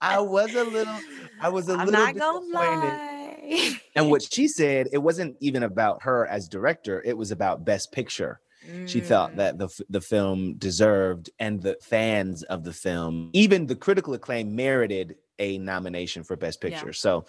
I 0.00 0.20
was 0.20 0.54
a 0.54 0.64
little, 0.64 0.98
I 1.40 1.48
was 1.48 1.68
a 1.68 1.72
I'm 1.72 1.86
little 1.86 1.92
not 1.92 2.16
gonna 2.16 2.40
disappointed. 2.40 2.88
lie. 2.88 3.80
And 3.94 4.10
what 4.10 4.22
she 4.22 4.48
said, 4.48 4.88
it 4.92 4.98
wasn't 4.98 5.36
even 5.40 5.62
about 5.64 6.02
her 6.02 6.26
as 6.26 6.48
director; 6.48 7.02
it 7.04 7.16
was 7.16 7.30
about 7.30 7.64
Best 7.64 7.92
Picture. 7.92 8.40
She 8.86 9.00
thought 9.00 9.36
that 9.36 9.58
the 9.58 9.68
the 9.88 10.00
film 10.00 10.54
deserved, 10.54 11.30
and 11.38 11.62
the 11.62 11.76
fans 11.82 12.42
of 12.44 12.64
the 12.64 12.72
film, 12.72 13.30
even 13.32 13.66
the 13.66 13.76
critical 13.76 14.14
acclaim, 14.14 14.54
merited 14.54 15.16
a 15.38 15.58
nomination 15.58 16.22
for 16.22 16.36
Best 16.36 16.62
Yeah. 16.62 16.70
Picture. 16.70 16.92
So, 16.92 17.24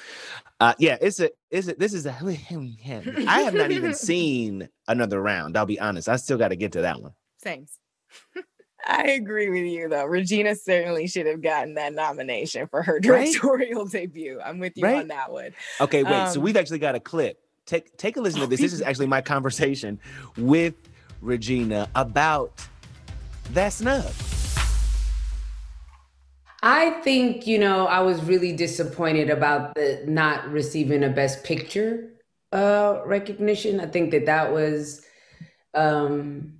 uh, 0.59 0.73
yeah, 0.79 0.97
it's 1.01 1.19
a, 1.19 1.31
it's 1.49 1.67
a, 1.67 1.73
this 1.75 1.93
is 1.93 2.05
a. 2.05 2.11
I 3.27 3.39
have 3.41 3.53
not 3.53 3.71
even 3.71 3.93
seen 4.09 4.69
another 4.87 5.21
round. 5.21 5.57
I'll 5.57 5.65
be 5.65 5.79
honest; 5.79 6.07
I 6.09 6.17
still 6.17 6.37
got 6.37 6.49
to 6.49 6.55
get 6.55 6.73
to 6.73 6.81
that 6.81 7.01
one. 7.01 7.13
Same. 7.41 7.67
I 8.87 9.11
agree 9.11 9.49
with 9.49 9.63
you 9.71 9.89
though. 9.89 10.05
Regina 10.05 10.53
certainly 10.55 11.07
should 11.07 11.25
have 11.25 11.41
gotten 11.41 11.73
that 11.75 11.93
nomination 11.93 12.67
for 12.67 12.83
her 12.83 12.99
Right? 13.03 13.33
directorial 13.33 13.85
debut. 13.87 14.39
I'm 14.43 14.59
with 14.59 14.77
you 14.77 14.83
Right? 14.83 14.97
on 14.97 15.07
that 15.07 15.31
one. 15.31 15.51
Okay, 15.81 16.03
wait. 16.03 16.27
so 16.27 16.39
Um, 16.39 16.43
we've 16.43 16.57
actually 16.57 16.79
got 16.79 16.93
a 16.93 16.99
clip. 16.99 17.39
Take 17.65 17.97
take 17.97 18.15
a 18.17 18.21
listen 18.21 18.41
to 18.41 18.47
this. 18.47 18.59
This 18.59 18.73
is 18.73 18.81
actually 18.83 19.07
my 19.07 19.21
conversation 19.21 19.99
with 20.37 20.75
Regina 21.25 21.89
about 21.95 22.51
that 23.51 23.73
snub. 23.73 24.11
I 26.63 27.01
think, 27.01 27.45
you 27.45 27.59
know, 27.59 27.85
I 27.85 27.99
was 27.99 28.23
really 28.23 28.51
disappointed 28.51 29.29
about 29.29 29.75
the 29.75 30.03
not 30.07 30.49
receiving 30.51 31.03
a 31.03 31.09
best 31.09 31.43
picture 31.43 32.11
uh 32.51 33.01
recognition. 33.05 33.79
I 33.79 33.87
think 33.87 34.11
that 34.11 34.27
that 34.27 34.53
was 34.53 35.05
um 35.73 36.59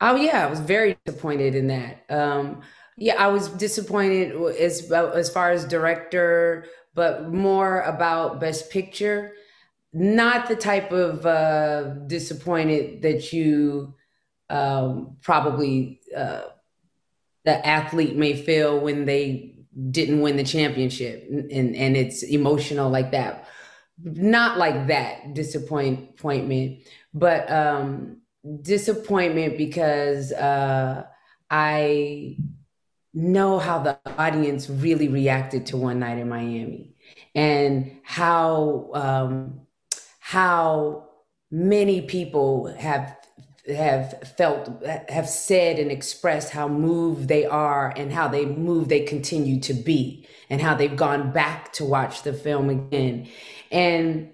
oh 0.00 0.16
yeah, 0.16 0.46
I 0.46 0.50
was 0.50 0.60
very 0.60 0.98
disappointed 1.04 1.54
in 1.54 1.68
that. 1.68 2.04
Um 2.10 2.62
yeah, 2.96 3.14
I 3.16 3.28
was 3.28 3.48
disappointed 3.48 4.34
as 4.58 4.90
as 4.92 5.30
far 5.30 5.50
as 5.50 5.64
director, 5.64 6.66
but 6.94 7.32
more 7.32 7.80
about 7.82 8.40
best 8.40 8.70
picture. 8.70 9.32
Not 9.92 10.48
the 10.48 10.56
type 10.56 10.92
of 10.92 11.24
uh 11.24 11.82
disappointed 12.06 13.02
that 13.02 13.32
you 13.32 13.94
um 14.50 15.16
probably 15.22 16.00
uh 16.16 16.42
the 17.44 17.66
athlete 17.66 18.16
may 18.16 18.36
feel 18.36 18.78
when 18.80 19.04
they 19.06 19.54
didn't 19.90 20.20
win 20.20 20.36
the 20.36 20.44
championship. 20.44 21.26
And, 21.30 21.76
and, 21.76 21.96
it's 21.96 22.22
emotional 22.24 22.90
like 22.90 23.12
that. 23.12 23.46
Not 24.02 24.58
like 24.58 24.88
that 24.88 25.34
disappointment 25.34 26.80
but 27.14 27.50
um 27.50 28.18
disappointment 28.62 29.58
because 29.58 30.32
uh 30.32 31.04
i 31.50 32.36
know 33.14 33.58
how 33.58 33.78
the 33.78 33.98
audience 34.18 34.68
really 34.68 35.08
reacted 35.08 35.66
to 35.66 35.76
one 35.76 35.98
night 35.98 36.18
in 36.18 36.28
miami 36.28 36.94
and 37.34 37.98
how 38.04 38.90
um 38.94 39.60
how 40.28 41.08
many 41.50 42.02
people 42.02 42.66
have 42.78 43.16
have 43.74 44.34
felt 44.36 44.84
have 45.08 45.26
said 45.26 45.78
and 45.78 45.90
expressed 45.90 46.50
how 46.50 46.68
moved 46.68 47.28
they 47.28 47.46
are 47.46 47.94
and 47.96 48.12
how 48.12 48.28
they 48.28 48.44
move 48.44 48.90
they 48.90 49.00
continue 49.00 49.58
to 49.58 49.72
be 49.72 50.28
and 50.50 50.60
how 50.60 50.74
they've 50.74 50.96
gone 50.96 51.32
back 51.32 51.72
to 51.72 51.82
watch 51.82 52.24
the 52.24 52.34
film 52.34 52.68
again. 52.68 53.26
And 53.70 54.30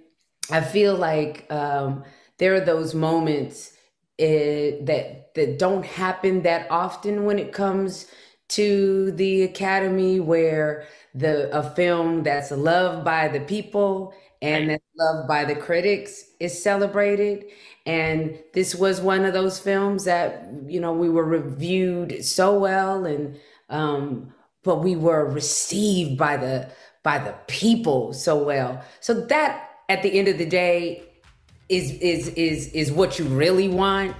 I 0.50 0.62
feel 0.62 0.96
like 0.96 1.46
um, 1.52 2.02
there 2.38 2.54
are 2.54 2.60
those 2.60 2.92
moments 2.92 3.72
eh, 4.18 4.72
that 4.80 5.32
that 5.36 5.60
don't 5.60 5.86
happen 5.86 6.42
that 6.42 6.68
often 6.72 7.24
when 7.24 7.38
it 7.38 7.52
comes 7.52 8.06
to 8.48 9.12
the 9.12 9.44
Academy, 9.44 10.18
where 10.18 10.88
the 11.14 11.56
a 11.56 11.62
film 11.76 12.24
that's 12.24 12.50
loved 12.50 13.04
by 13.04 13.28
the 13.28 13.40
people 13.40 14.12
and 14.44 14.70
that's 14.70 14.84
loved 14.96 15.28
by 15.28 15.44
the 15.44 15.54
critics 15.54 16.24
is 16.38 16.60
celebrated. 16.62 17.46
And 17.86 18.38
this 18.52 18.74
was 18.74 19.00
one 19.00 19.24
of 19.24 19.32
those 19.32 19.58
films 19.58 20.04
that 20.04 20.48
you 20.66 20.80
know 20.80 20.92
we 20.92 21.08
were 21.08 21.24
reviewed 21.24 22.24
so 22.24 22.58
well, 22.58 23.04
and 23.04 23.38
um, 23.70 24.32
but 24.62 24.76
we 24.76 24.96
were 24.96 25.24
received 25.26 26.18
by 26.18 26.36
the 26.36 26.70
by 27.02 27.18
the 27.18 27.34
people 27.46 28.12
so 28.12 28.42
well. 28.42 28.82
So 29.00 29.14
that 29.14 29.70
at 29.88 30.02
the 30.02 30.18
end 30.18 30.28
of 30.28 30.38
the 30.38 30.46
day 30.46 31.02
is 31.68 31.92
is 31.92 32.28
is 32.28 32.68
is 32.68 32.92
what 32.92 33.18
you 33.18 33.24
really 33.26 33.68
want 33.68 34.14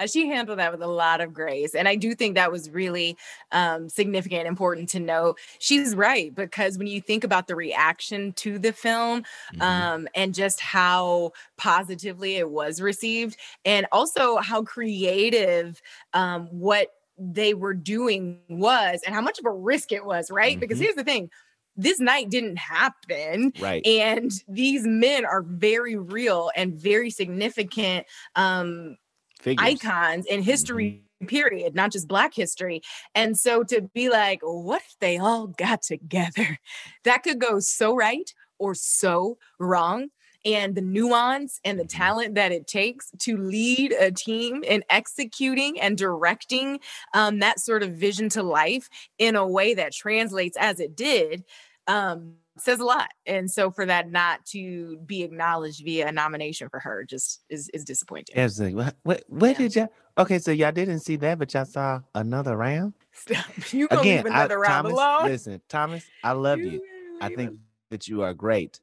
uh, 0.00 0.06
she 0.06 0.26
handled 0.26 0.58
that 0.58 0.72
with 0.72 0.82
a 0.82 0.86
lot 0.86 1.20
of 1.20 1.32
grace 1.32 1.74
and 1.74 1.86
i 1.86 1.94
do 1.94 2.14
think 2.14 2.34
that 2.34 2.50
was 2.50 2.70
really 2.70 3.16
um, 3.52 3.88
significant 3.88 4.46
important 4.46 4.88
to 4.88 4.98
know 4.98 5.34
she's 5.58 5.94
right 5.94 6.34
because 6.34 6.78
when 6.78 6.86
you 6.86 7.00
think 7.00 7.22
about 7.22 7.46
the 7.46 7.54
reaction 7.54 8.32
to 8.32 8.58
the 8.58 8.72
film 8.72 9.22
mm-hmm. 9.54 9.62
um, 9.62 10.08
and 10.14 10.34
just 10.34 10.60
how 10.60 11.30
positively 11.56 12.36
it 12.36 12.50
was 12.50 12.80
received 12.80 13.36
and 13.64 13.86
also 13.92 14.36
how 14.38 14.62
creative 14.62 15.80
um, 16.14 16.46
what 16.46 16.88
they 17.18 17.52
were 17.52 17.74
doing 17.74 18.38
was 18.48 19.02
and 19.04 19.14
how 19.14 19.20
much 19.20 19.38
of 19.38 19.44
a 19.44 19.50
risk 19.50 19.92
it 19.92 20.04
was 20.04 20.30
right 20.30 20.52
mm-hmm. 20.52 20.60
because 20.60 20.78
here's 20.78 20.94
the 20.94 21.04
thing 21.04 21.30
this 21.76 22.00
night 22.00 22.28
didn't 22.28 22.58
happen. 22.58 23.52
Right. 23.60 23.84
And 23.86 24.30
these 24.48 24.86
men 24.86 25.24
are 25.24 25.42
very 25.42 25.96
real 25.96 26.50
and 26.54 26.74
very 26.74 27.10
significant 27.10 28.06
um, 28.36 28.96
Figures. 29.40 29.66
icons 29.66 30.26
in 30.26 30.42
history. 30.42 30.90
Mm-hmm. 30.90 31.06
Period, 31.26 31.74
not 31.74 31.92
just 31.92 32.08
Black 32.08 32.32
history. 32.32 32.80
And 33.14 33.38
so 33.38 33.62
to 33.64 33.82
be 33.82 34.08
like, 34.08 34.40
what 34.42 34.80
if 34.80 34.96
they 35.00 35.18
all 35.18 35.48
got 35.48 35.82
together? 35.82 36.58
That 37.04 37.22
could 37.22 37.38
go 37.38 37.60
so 37.60 37.94
right 37.94 38.32
or 38.58 38.74
so 38.74 39.36
wrong 39.58 40.08
and 40.44 40.74
the 40.74 40.80
nuance 40.80 41.60
and 41.64 41.78
the 41.78 41.84
mm-hmm. 41.84 41.98
talent 41.98 42.34
that 42.36 42.52
it 42.52 42.66
takes 42.66 43.10
to 43.18 43.36
lead 43.36 43.92
a 43.92 44.10
team 44.10 44.62
in 44.64 44.82
executing 44.88 45.80
and 45.80 45.98
directing 45.98 46.80
um, 47.14 47.40
that 47.40 47.60
sort 47.60 47.82
of 47.82 47.92
vision 47.92 48.28
to 48.30 48.42
life 48.42 48.88
in 49.18 49.36
a 49.36 49.46
way 49.46 49.74
that 49.74 49.92
translates 49.92 50.56
as 50.58 50.80
it 50.80 50.96
did 50.96 51.44
um, 51.86 52.34
says 52.62 52.80
a 52.80 52.84
lot. 52.84 53.08
And 53.26 53.50
so 53.50 53.70
for 53.70 53.86
that 53.86 54.10
not 54.10 54.44
to 54.46 54.98
be 55.06 55.22
acknowledged 55.22 55.84
via 55.84 56.08
a 56.08 56.12
nomination 56.12 56.68
for 56.68 56.80
her 56.80 57.04
just 57.04 57.42
is 57.48 57.68
is 57.70 57.84
disappointing. 57.84 58.36
Absolutely. 58.36 58.76
What 58.76 58.96
what, 59.02 59.24
what 59.28 59.50
yeah. 59.52 59.58
did 59.58 59.76
y'all 59.76 59.88
okay, 60.18 60.38
so 60.38 60.50
y'all 60.50 60.72
didn't 60.72 61.00
see 61.00 61.16
that, 61.16 61.38
but 61.38 61.52
y'all 61.54 61.64
saw 61.64 62.00
another 62.14 62.56
round? 62.56 62.94
you 63.70 63.88
gonna 63.88 64.00
Again, 64.00 64.24
leave 64.24 64.32
another 64.32 64.58
I, 64.64 64.68
round 64.68 64.86
Thomas, 64.86 64.92
alone. 64.92 65.24
Listen, 65.24 65.60
Thomas, 65.68 66.04
I 66.22 66.32
love 66.32 66.58
you. 66.58 66.70
you. 66.70 67.18
I 67.20 67.34
think 67.34 67.58
that 67.90 68.08
you 68.08 68.22
are 68.22 68.34
great. 68.34 68.80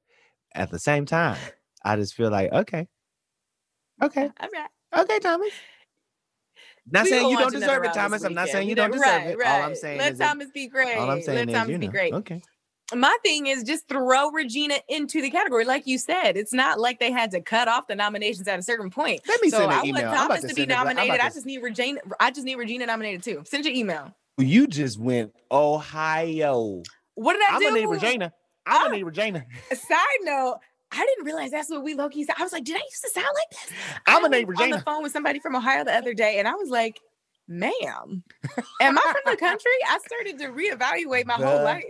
At 0.54 0.72
the 0.72 0.80
same 0.80 1.06
time, 1.06 1.38
I 1.84 1.96
just 1.96 2.16
feel 2.16 2.32
like, 2.32 2.52
okay. 2.52 2.88
Okay. 4.02 4.32
Okay, 4.98 5.20
Thomas. 5.20 5.52
Not 6.90 7.04
we 7.04 7.10
saying 7.10 7.30
you 7.30 7.38
don't 7.38 7.52
deserve 7.52 7.84
it, 7.84 7.94
Thomas. 7.94 8.24
I'm 8.24 8.34
not 8.34 8.48
saying 8.48 8.70
you 8.70 8.76
don't 8.76 8.92
deserve 8.92 9.06
right, 9.06 9.28
it. 9.28 9.38
Right. 9.38 9.48
All 9.48 9.64
I'm 9.64 9.76
saying 9.76 9.98
Let 9.98 10.14
is 10.14 10.20
Thomas 10.20 10.50
be 10.52 10.68
great. 10.68 10.96
All 10.96 11.12
I'm 11.12 11.22
saying 11.22 11.38
Let 11.38 11.50
is, 11.50 11.54
Thomas 11.54 11.70
you 11.70 11.78
know, 11.78 11.80
be 11.80 11.88
great. 11.88 12.14
Okay 12.14 12.42
my 12.96 13.16
thing 13.24 13.48
is 13.48 13.64
just 13.64 13.88
throw 13.88 14.32
Regina 14.32 14.76
into 14.88 15.22
the 15.22 15.30
category, 15.30 15.66
like 15.66 15.88
you 15.88 15.98
said. 15.98 16.38
It's 16.38 16.54
not 16.54 16.80
like 16.80 17.00
they 17.00 17.12
had 17.12 17.32
to 17.32 17.42
cut 17.42 17.68
off 17.68 17.88
the 17.88 17.96
nominations 17.96 18.48
at 18.48 18.58
a 18.58 18.62
certain 18.62 18.90
point. 18.90 19.22
Let 19.28 19.42
me 19.42 19.50
so 19.50 19.58
send 19.60 19.72
an 19.72 19.80
I 19.80 19.84
email. 19.84 20.06
want 20.06 20.16
Thomas 20.16 20.42
to, 20.42 20.48
to 20.48 20.54
be 20.54 20.66
nominated. 20.66 21.20
I 21.20 21.30
just 21.30 21.46
need 21.46 21.62
Regina. 21.62 22.00
I 22.20 22.32
just 22.32 22.46
need 22.46 22.56
Regina 22.56 22.86
nominated 22.86 23.24
too. 23.24 23.44
Send 23.46 23.66
your 23.66 23.74
email. 23.74 24.14
You 24.38 24.68
just 24.68 25.00
went 25.00 25.34
Ohio. 25.52 26.84
What 27.16 27.34
did 27.34 27.42
I 27.50 27.56
I'm 27.56 27.60
do? 27.60 27.68
I'm 27.68 27.74
gonna 27.74 27.82
need 27.82 27.88
Regina. 27.88 28.34
I'm 28.66 28.82
gonna 28.84 28.94
oh, 28.94 28.98
need 28.98 29.04
Regina. 29.04 29.46
Side 29.74 30.00
note. 30.24 30.60
I 30.90 31.06
didn't 31.06 31.26
realize 31.26 31.52
that's 31.52 31.70
what 31.70 31.84
we 31.84 31.96
low 31.96 32.08
key 32.08 32.24
said. 32.24 32.36
I 32.40 32.44
was 32.44 32.54
like, 32.54 32.64
did 32.64 32.78
I 32.78 32.80
used 32.80 33.04
to 33.04 33.10
sound 33.10 33.28
like 33.28 33.50
this? 33.50 33.78
I'm 34.08 34.32
need 34.32 34.48
Regina. 34.48 34.76
On 34.76 34.80
the 34.80 34.86
phone 34.86 35.04
with 35.04 35.12
somebody 35.12 35.40
from 35.40 35.56
Ohio 35.56 35.84
the 35.84 35.94
other 35.94 36.14
day, 36.14 36.40
and 36.40 36.48
I 36.48 36.54
was 36.54 36.70
like, 36.70 37.02
ma'am, 37.50 38.24
am 38.82 38.98
I 38.98 39.02
from 39.02 39.34
the 39.34 39.38
country? 39.38 39.72
I 39.90 40.00
started 40.06 40.40
to 40.40 40.48
reevaluate 40.48 41.26
my 41.26 41.38
the 41.38 41.46
whole 41.46 41.64
life 41.64 41.84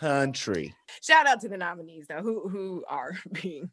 country. 0.00 0.74
Shout 1.02 1.26
out 1.26 1.40
to 1.40 1.48
the 1.48 1.56
nominees 1.56 2.06
though, 2.08 2.22
who 2.22 2.48
who 2.48 2.84
are 2.88 3.12
being 3.42 3.70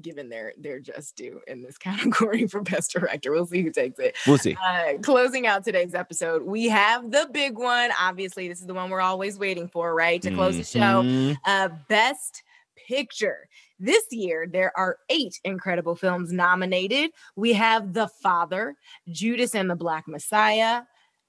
given 0.00 0.28
their 0.28 0.54
their 0.58 0.80
just 0.80 1.16
due 1.16 1.40
in 1.46 1.62
this 1.62 1.78
category 1.78 2.46
for 2.46 2.62
best 2.62 2.92
director. 2.92 3.32
We'll 3.32 3.46
see 3.46 3.62
who 3.62 3.70
takes 3.70 3.98
it. 3.98 4.16
We'll 4.26 4.38
see. 4.38 4.56
Uh, 4.62 4.94
closing 5.02 5.46
out 5.46 5.64
today's 5.64 5.94
episode, 5.94 6.42
we 6.42 6.68
have 6.68 7.10
the 7.10 7.28
big 7.32 7.58
one. 7.58 7.90
Obviously, 8.00 8.48
this 8.48 8.60
is 8.60 8.66
the 8.66 8.74
one 8.74 8.90
we're 8.90 9.00
always 9.00 9.38
waiting 9.38 9.68
for, 9.68 9.94
right? 9.94 10.20
To 10.22 10.30
close 10.30 10.56
mm-hmm. 10.56 11.30
the 11.30 11.36
show, 11.36 11.50
uh, 11.50 11.68
best 11.88 12.42
picture. 12.88 13.48
This 13.78 14.04
year, 14.10 14.46
there 14.50 14.72
are 14.76 14.98
eight 15.08 15.40
incredible 15.44 15.94
films 15.94 16.32
nominated. 16.32 17.10
We 17.36 17.54
have 17.54 17.94
The 17.94 18.08
Father, 18.22 18.74
Judas 19.08 19.54
and 19.54 19.70
the 19.70 19.76
Black 19.76 20.06
Messiah, 20.06 20.82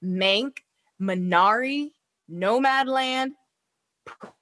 Mank, 0.04 0.58
Minari, 1.00 1.90
Nomadland, 2.30 3.30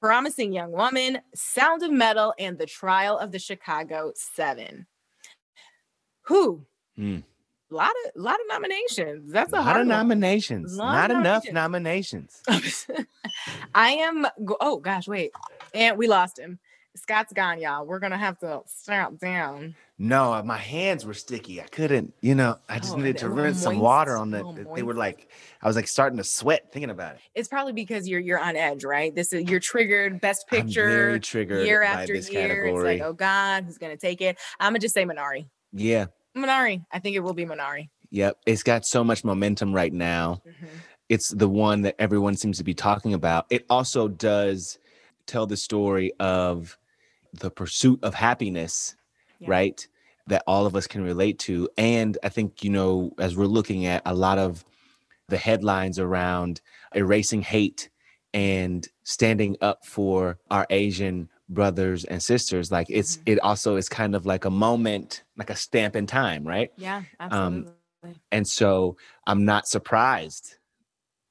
Promising 0.01 0.53
Young 0.53 0.73
Woman, 0.73 1.19
Sound 1.35 1.83
of 1.83 1.91
Metal, 1.91 2.35
and 2.39 2.59
The 2.59 2.67
Trial 2.67 3.19
of 3.19 3.33
the 3.33 3.39
Chicago 3.39 4.13
Seven. 4.15 4.87
Who? 6.23 6.65
Mm. 6.99 7.23
A 7.71 7.75
lot 7.75 7.91
of 7.91 8.21
lot 8.21 8.35
of 8.35 8.47
nominations. 8.49 9.33
That's 9.33 9.53
a, 9.53 9.57
a 9.57 9.61
lot 9.61 9.81
of 9.81 9.87
nominations. 9.87 10.77
Not 10.77 11.11
of 11.11 11.19
enough 11.19 11.45
nominations. 11.53 12.43
I 13.75 13.91
am. 13.93 14.27
Oh 14.61 14.79
gosh, 14.79 15.07
wait, 15.07 15.33
and 15.73 15.97
we 15.97 16.09
lost 16.09 16.39
him. 16.39 16.59
Scott's 16.97 17.33
gone, 17.33 17.61
y'all. 17.61 17.87
We're 17.87 18.01
gonna 18.01 18.19
have 18.19 18.39
to 18.41 18.63
stop 18.67 19.19
down. 19.19 19.77
No, 20.03 20.33
uh, 20.33 20.43
my 20.43 20.57
hands 20.57 21.05
were 21.05 21.13
sticky. 21.13 21.61
I 21.61 21.67
couldn't, 21.67 22.15
you 22.23 22.35
know, 22.35 22.57
I 22.71 22.79
just 22.79 22.95
oh, 22.95 22.97
needed 22.97 23.19
to 23.19 23.29
rinse 23.29 23.61
some 23.61 23.79
water 23.79 24.17
on 24.17 24.31
the. 24.31 24.67
They 24.75 24.83
were 24.83 24.95
like, 24.95 25.29
I 25.61 25.67
was 25.67 25.77
like 25.77 25.87
starting 25.87 26.17
to 26.17 26.25
sweat 26.25 26.73
thinking 26.73 26.89
about 26.89 27.17
it. 27.17 27.21
It's 27.35 27.49
probably 27.49 27.75
because 27.75 28.09
you're 28.09 28.19
you're 28.19 28.39
on 28.39 28.57
edge, 28.57 28.83
right? 28.83 29.15
This 29.15 29.35
is 29.35 29.47
you're 29.51 29.61
triggered. 29.61 30.19
Best 30.19 30.49
picture, 30.49 31.19
triggered 31.19 31.67
year 31.67 31.83
after 31.83 32.15
year. 32.15 32.23
Category. 32.23 32.71
It's 32.71 33.01
like, 33.03 33.07
oh 33.07 33.13
God, 33.13 33.65
who's 33.65 33.77
gonna 33.77 33.99
take 33.99 34.23
it? 34.23 34.39
I'm 34.59 34.73
gonna 34.73 34.79
just 34.79 34.95
say 34.95 35.05
Minari. 35.05 35.45
Yeah, 35.71 36.07
Minari. 36.35 36.83
I 36.91 36.99
think 36.99 37.15
it 37.15 37.21
will 37.21 37.35
be 37.35 37.45
Minari. 37.45 37.91
Yep, 38.09 38.39
it's 38.47 38.63
got 38.63 38.87
so 38.87 39.05
much 39.05 39.23
momentum 39.23 39.71
right 39.71 39.93
now. 39.93 40.41
Mm-hmm. 40.49 40.67
It's 41.11 41.29
the 41.29 41.49
one 41.49 41.83
that 41.83 41.97
everyone 41.99 42.37
seems 42.37 42.57
to 42.57 42.65
be 42.65 42.73
talking 42.73 43.13
about. 43.13 43.45
It 43.51 43.67
also 43.69 44.09
does 44.09 44.79
tell 45.27 45.47
the 45.47 45.59
story 45.59 46.11
of 46.19 46.79
the 47.35 47.51
pursuit 47.51 48.03
of 48.03 48.15
happiness, 48.15 48.97
yeah. 49.41 49.51
right? 49.51 49.89
That 50.27 50.45
all 50.47 50.67
of 50.67 50.77
us 50.77 50.87
can 50.87 51.03
relate 51.03 51.39
to. 51.41 51.69
And 51.77 52.17
I 52.23 52.29
think, 52.29 52.63
you 52.63 52.71
know, 52.71 53.13
as 53.19 53.37
we're 53.37 53.47
looking 53.47 53.87
at 53.87 54.03
a 54.07 54.15
lot 54.15 54.39
of 54.39 54.65
the 55.29 55.39
headlines 55.39 55.99
around 55.99 56.61
erasing 56.95 57.43
hate 57.43 57.91
and 58.33 58.87
standing 59.03 59.57
up 59.61 59.85
for 59.85 60.39
our 60.51 60.67
Asian 60.71 61.29
brothers 61.49 62.05
and 62.05 62.23
sisters, 62.23 62.71
like 62.71 62.87
it's, 62.89 63.17
mm-hmm. 63.17 63.33
it 63.33 63.41
also 63.41 63.77
is 63.77 63.89
kind 63.89 64.15
of 64.15 64.25
like 64.25 64.45
a 64.45 64.51
moment, 64.51 65.25
like 65.37 65.51
a 65.51 65.57
stamp 65.57 65.97
in 65.97 66.07
time, 66.07 66.47
right? 66.47 66.71
Yeah, 66.77 67.03
absolutely. 67.19 67.69
Um, 67.69 67.75
and 68.31 68.47
so 68.47 68.97
I'm 69.27 69.45
not 69.45 69.69
surprised 69.69 70.57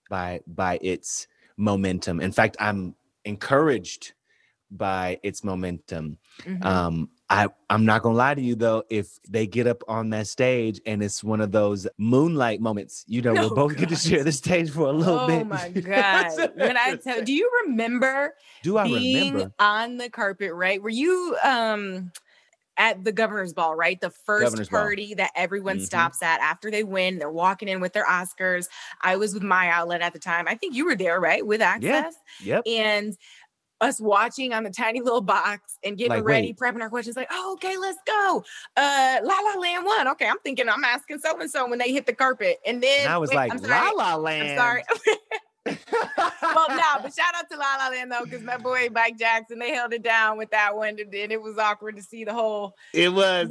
by 0.10 0.42
by 0.48 0.80
its 0.82 1.28
momentum. 1.58 2.20
In 2.20 2.32
fact, 2.32 2.58
I'm 2.60 2.96
encouraged 3.26 4.14
by 4.72 5.20
its 5.24 5.44
momentum. 5.44 6.18
Mm-hmm. 6.44 6.66
Um, 6.66 7.10
I, 7.30 7.48
I'm 7.70 7.86
not 7.86 8.02
gonna 8.02 8.16
lie 8.16 8.34
to 8.34 8.42
you 8.42 8.56
though, 8.56 8.84
if 8.90 9.20
they 9.30 9.46
get 9.46 9.68
up 9.68 9.84
on 9.88 10.10
that 10.10 10.28
stage 10.28 10.82
and 10.88 11.04
it's 11.04 11.24
one 11.24 11.42
of 11.42 11.52
those 11.52 11.88
moonlight 12.00 12.60
moments, 12.60 13.06
you 13.08 13.22
know, 13.22 13.34
we'll 13.34 13.54
both 13.54 13.78
get 13.78 13.90
to 13.90 13.96
share 13.96 14.24
the 14.24 14.32
stage 14.32 14.72
for 14.72 14.88
a 14.88 14.92
little 14.92 15.20
oh 15.20 15.28
bit. 15.28 15.42
Oh 15.42 15.46
my 15.46 15.70
god! 15.70 16.52
when 16.56 16.76
I 16.76 16.96
tell, 16.96 17.24
do 17.24 17.32
you 17.32 17.50
remember? 17.66 18.34
Do 18.64 18.80
I 18.80 18.88
being 18.88 19.34
remember 19.34 19.54
on 19.60 19.98
the 19.98 20.10
carpet? 20.10 20.54
Right? 20.54 20.82
Were 20.82 20.90
you 20.90 21.38
um 21.44 22.12
at 22.78 23.04
the 23.04 23.12
governor's 23.12 23.54
ball? 23.54 23.76
Right, 23.76 24.02
the 24.02 24.10
first 24.10 24.46
governor's 24.46 24.70
party 24.70 25.10
ball. 25.10 25.18
that 25.18 25.32
everyone 25.36 25.78
mm-hmm. 25.78 25.86
stops 25.86 26.24
at 26.24 26.42
after 26.42 26.72
they 26.72 26.84
win. 26.84 27.20
They're 27.20 27.30
walking 27.30 27.68
in 27.68 27.80
with 27.80 27.94
their 27.94 28.08
Oscars. 28.08 28.68
I 29.02 29.18
was 29.18 29.36
with 29.36 29.44
my 29.44 29.70
outlet 29.70 30.02
at 30.02 30.14
the 30.14 30.20
time. 30.20 30.48
I 30.48 30.56
think 30.56 30.76
you 30.76 30.86
were 30.86 30.96
there, 30.96 31.20
right, 31.20 31.46
with 31.46 31.62
Access. 31.62 32.16
Yeah. 32.42 32.56
Yep. 32.56 32.64
And 32.68 33.18
us 33.82 34.00
watching 34.00 34.54
on 34.54 34.64
the 34.64 34.70
tiny 34.70 35.02
little 35.02 35.22
box 35.22 35.78
and 35.84 35.98
getting 35.98 36.18
like, 36.18 36.24
ready, 36.24 36.48
wait. 36.48 36.58
prepping 36.58 36.82
our 36.82 36.90
questions, 36.90 37.16
like, 37.16 37.30
oh, 37.32 37.54
okay, 37.54 37.78
let's 37.78 38.00
go. 38.06 38.44
Uh, 38.76 39.18
La 39.24 39.36
La 39.40 39.60
Land 39.60 39.86
one. 39.86 40.08
Okay, 40.10 40.28
I'm 40.28 40.40
thinking 40.40 40.70
I'm 40.70 40.84
asking 40.84 41.20
so 41.20 41.40
and 41.40 41.50
so 41.50 41.68
when 41.68 41.80
they 41.80 41.92
hit 41.92 42.06
the 42.06 42.14
carpet, 42.14 42.58
and 42.66 42.82
then 42.82 43.02
and 43.02 43.10
I 43.10 43.18
was 43.18 43.30
wait, 43.30 43.36
like, 43.36 43.52
I'm 43.52 43.60
sorry, 43.60 43.92
La 43.96 44.14
La 44.14 44.16
Land. 44.16 44.50
I'm 44.50 44.58
sorry. 44.58 44.84
well, 45.66 46.66
no, 46.70 47.02
but 47.02 47.14
shout 47.14 47.36
out 47.36 47.50
to 47.52 47.58
La 47.58 47.76
La 47.78 47.90
Land 47.90 48.12
though, 48.12 48.24
because 48.24 48.42
my 48.42 48.58
boy 48.58 48.88
Mike 48.92 49.18
Jackson, 49.18 49.60
they 49.60 49.72
held 49.72 49.94
it 49.94 50.02
down 50.02 50.38
with 50.38 50.50
that 50.52 50.76
one, 50.76 50.98
and 51.00 51.14
it 51.14 51.42
was 51.42 51.58
awkward 51.58 51.96
to 51.98 52.02
see 52.02 52.24
the 52.24 52.34
whole. 52.34 52.76
It 52.94 53.12
was. 53.14 53.50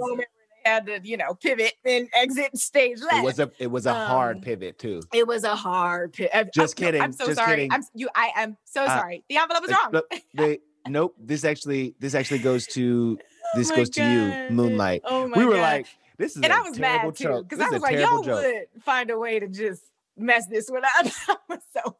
Moment 0.71 0.87
where 0.87 0.91
they 0.91 0.95
had 0.95 1.03
to, 1.05 1.09
you 1.09 1.17
know, 1.17 1.35
pivot 1.35 1.75
and 1.85 2.09
exit 2.15 2.57
stage 2.59 3.01
left. 3.01 3.15
It 3.19 3.25
was 3.25 3.39
a 3.39 3.51
it 3.59 3.67
was 3.71 3.87
a 3.87 3.95
hard 3.95 4.37
Um, 4.39 4.43
pivot 4.43 4.79
too. 4.79 5.01
It 5.13 5.27
was 5.27 5.45
a 5.45 5.55
hard 5.57 6.13
pivot. 6.13 6.53
Just 6.55 6.77
kidding, 6.77 7.01
I'm 7.03 7.13
so 7.13 7.27
just 7.27 7.39
sorry. 7.39 7.57
kidding. 7.57 7.73
I'm 7.73 7.83
you. 7.95 8.09
I 8.15 8.33
am 8.37 8.57
so 8.65 8.85
Uh, 8.85 8.99
sorry. 8.99 9.25
The 9.29 9.37
envelope 9.39 9.65
is 9.65 9.71
Uh, 9.71 9.75
wrong. 9.83 9.93
look, 9.93 10.15
they- 10.35 10.61
nope. 10.89 11.15
This 11.19 11.45
actually 11.45 11.95
this 11.99 12.15
actually 12.15 12.41
goes 12.41 12.67
to 12.69 13.19
this 13.55 13.71
my 13.71 13.77
goes 13.77 13.91
to 13.91 14.03
you, 14.03 14.51
Moonlight. 14.51 15.03
Oh 15.05 15.29
my 15.29 15.39
we 15.39 15.45
were 15.47 15.55
God. 15.55 15.61
like, 15.63 15.87
this 16.19 16.37
is 16.37 16.43
and 16.43 16.53
a 16.53 16.57
I 16.57 16.61
was 16.61 16.77
terrible 16.77 17.09
mad 17.09 17.17
too 17.17 17.25
joke. 17.25 17.49
because 17.49 17.65
I 17.65 17.71
was 17.71 17.83
like, 17.83 17.99
y'all 17.99 18.23
joke. 18.23 18.43
would 18.43 18.83
find 18.83 19.11
a 19.11 19.19
way 19.19 19.39
to 19.41 19.49
just 19.49 19.83
mess 20.17 20.47
this 20.47 20.69
one 20.71 20.85
up. 20.85 20.91
I 21.29 21.37
was 21.49 21.61
so 21.73 21.97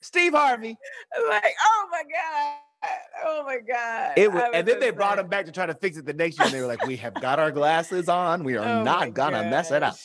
Steve 0.00 0.32
Harvey. 0.34 0.76
like, 1.28 1.54
oh 1.62 1.88
my 1.90 2.02
god, 2.02 2.58
oh 3.24 3.44
my 3.44 3.58
god. 3.58 4.12
It 4.16 4.32
was, 4.32 4.42
and 4.54 4.66
then 4.66 4.80
they 4.80 4.90
brought 4.90 5.18
him 5.18 5.28
back 5.28 5.46
to 5.46 5.52
try 5.52 5.66
to 5.66 5.74
fix 5.74 5.96
it 5.96 6.04
the 6.06 6.12
next 6.12 6.38
year. 6.38 6.46
And 6.46 6.54
they 6.54 6.60
were 6.60 6.66
like, 6.66 6.86
"We 6.86 6.96
have 6.96 7.14
got 7.14 7.38
our 7.38 7.50
glasses 7.50 8.08
on. 8.08 8.44
We 8.44 8.56
are 8.56 8.80
Oh 8.80 8.82
not 8.82 9.14
gonna 9.14 9.44
mess 9.44 9.70
it 9.70 9.82
up." 9.82 9.96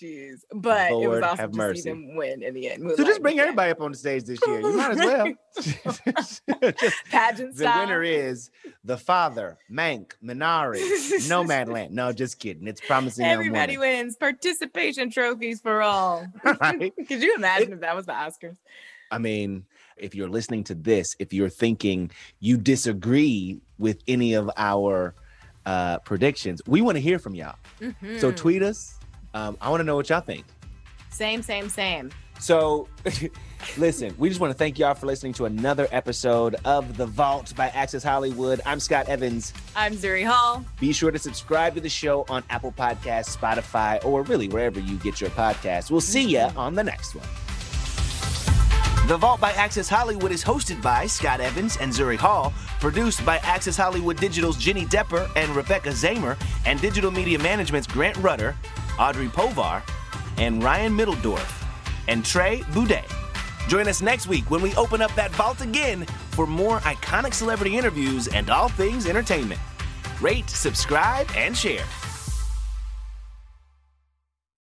Jeez, 0.00 0.40
but 0.54 0.92
it 0.92 1.08
was 1.08 1.20
awesome 1.22 1.38
have 1.38 1.50
to 1.50 1.56
mercy. 1.58 1.82
see 1.82 1.90
them 1.90 2.16
win 2.16 2.42
in 2.42 2.54
the 2.54 2.70
end. 2.70 2.90
So 2.96 3.04
just 3.04 3.20
bring 3.20 3.38
everybody 3.38 3.70
up 3.70 3.82
on 3.82 3.92
the 3.92 3.98
stage 3.98 4.24
this 4.24 4.38
year. 4.46 4.60
You 4.60 4.72
might 4.74 4.92
as 4.92 4.96
well. 4.96 5.34
Just- 6.80 7.04
pageant 7.10 7.54
the 7.54 7.64
style. 7.64 7.80
winner 7.80 8.02
is 8.02 8.50
the 8.82 8.96
father, 8.96 9.58
Mank, 9.70 10.12
Minari, 10.24 10.80
Nomadland. 11.28 11.90
No, 11.90 12.12
just 12.12 12.38
kidding. 12.38 12.66
It's 12.66 12.80
promising 12.80 13.26
Everybody 13.26 13.76
wins 13.76 14.16
participation 14.16 15.10
trophies 15.10 15.60
for 15.60 15.82
all. 15.82 16.26
Right? 16.44 16.94
Could 17.06 17.22
you 17.22 17.34
imagine 17.34 17.74
if 17.74 17.80
that 17.80 17.94
was 17.94 18.06
the 18.06 18.12
Oscars? 18.12 18.56
I 19.10 19.18
mean, 19.18 19.66
if 20.00 20.14
you're 20.14 20.28
listening 20.28 20.64
to 20.64 20.74
this, 20.74 21.14
if 21.18 21.32
you're 21.32 21.48
thinking 21.50 22.10
you 22.40 22.56
disagree 22.56 23.60
with 23.78 23.98
any 24.08 24.34
of 24.34 24.50
our 24.56 25.14
uh, 25.66 25.98
predictions, 26.00 26.60
we 26.66 26.80
want 26.80 26.96
to 26.96 27.00
hear 27.00 27.18
from 27.18 27.34
y'all. 27.34 27.56
So 28.18 28.32
Mhm. 28.32 28.36
tweet 28.36 28.62
us. 28.62 28.98
Um, 29.34 29.56
I 29.60 29.68
want 29.70 29.80
to 29.80 29.84
know 29.84 29.94
what 29.96 30.08
y'all 30.08 30.20
think. 30.20 30.44
Same, 31.10 31.42
same, 31.42 31.68
same. 31.68 32.10
So, 32.40 32.88
listen, 33.76 34.14
we 34.16 34.28
just 34.30 34.40
want 34.40 34.50
to 34.52 34.56
thank 34.56 34.78
y'all 34.78 34.94
for 34.94 35.04
listening 35.06 35.34
to 35.34 35.44
another 35.44 35.86
episode 35.92 36.56
of 36.64 36.96
The 36.96 37.04
Vault 37.06 37.54
by 37.54 37.68
Access 37.68 38.02
Hollywood. 38.02 38.60
I'm 38.64 38.80
Scott 38.80 39.08
Evans. 39.08 39.52
I'm 39.76 39.94
Zuri 39.94 40.24
Hall. 40.24 40.64
Be 40.80 40.92
sure 40.92 41.10
to 41.10 41.18
subscribe 41.18 41.74
to 41.74 41.80
the 41.80 41.88
show 41.90 42.24
on 42.30 42.42
Apple 42.48 42.72
Podcasts, 42.72 43.36
Spotify, 43.36 44.02
or 44.04 44.22
really 44.22 44.48
wherever 44.48 44.80
you 44.80 44.96
get 44.96 45.20
your 45.20 45.30
podcasts. 45.30 45.90
We'll 45.90 46.00
see 46.00 46.26
ya 46.26 46.50
on 46.56 46.74
the 46.74 46.84
next 46.84 47.14
one. 47.14 47.26
The 49.10 49.16
Vault 49.16 49.40
by 49.40 49.50
Access 49.54 49.88
Hollywood 49.88 50.30
is 50.30 50.44
hosted 50.44 50.80
by 50.80 51.04
Scott 51.08 51.40
Evans 51.40 51.76
and 51.80 51.92
Zuri 51.92 52.16
Hall, 52.16 52.52
produced 52.78 53.26
by 53.26 53.38
Access 53.38 53.76
Hollywood 53.76 54.18
Digital's 54.18 54.56
Jenny 54.56 54.84
Depper 54.84 55.28
and 55.34 55.50
Rebecca 55.56 55.88
Zamer, 55.88 56.40
and 56.64 56.80
Digital 56.80 57.10
Media 57.10 57.36
Management's 57.36 57.88
Grant 57.88 58.16
Rudder, 58.18 58.54
Audrey 59.00 59.26
Povar, 59.26 59.82
and 60.38 60.62
Ryan 60.62 60.96
Middledorf, 60.96 61.66
and 62.06 62.24
Trey 62.24 62.60
Boudet. 62.70 63.10
Join 63.66 63.88
us 63.88 64.00
next 64.00 64.28
week 64.28 64.48
when 64.48 64.62
we 64.62 64.72
open 64.76 65.02
up 65.02 65.12
that 65.16 65.32
vault 65.32 65.60
again 65.60 66.06
for 66.30 66.46
more 66.46 66.78
iconic 66.78 67.34
celebrity 67.34 67.76
interviews 67.76 68.28
and 68.28 68.48
all 68.48 68.68
things 68.68 69.06
entertainment. 69.06 69.60
Rate, 70.20 70.48
subscribe, 70.48 71.28
and 71.34 71.56
share. 71.56 71.84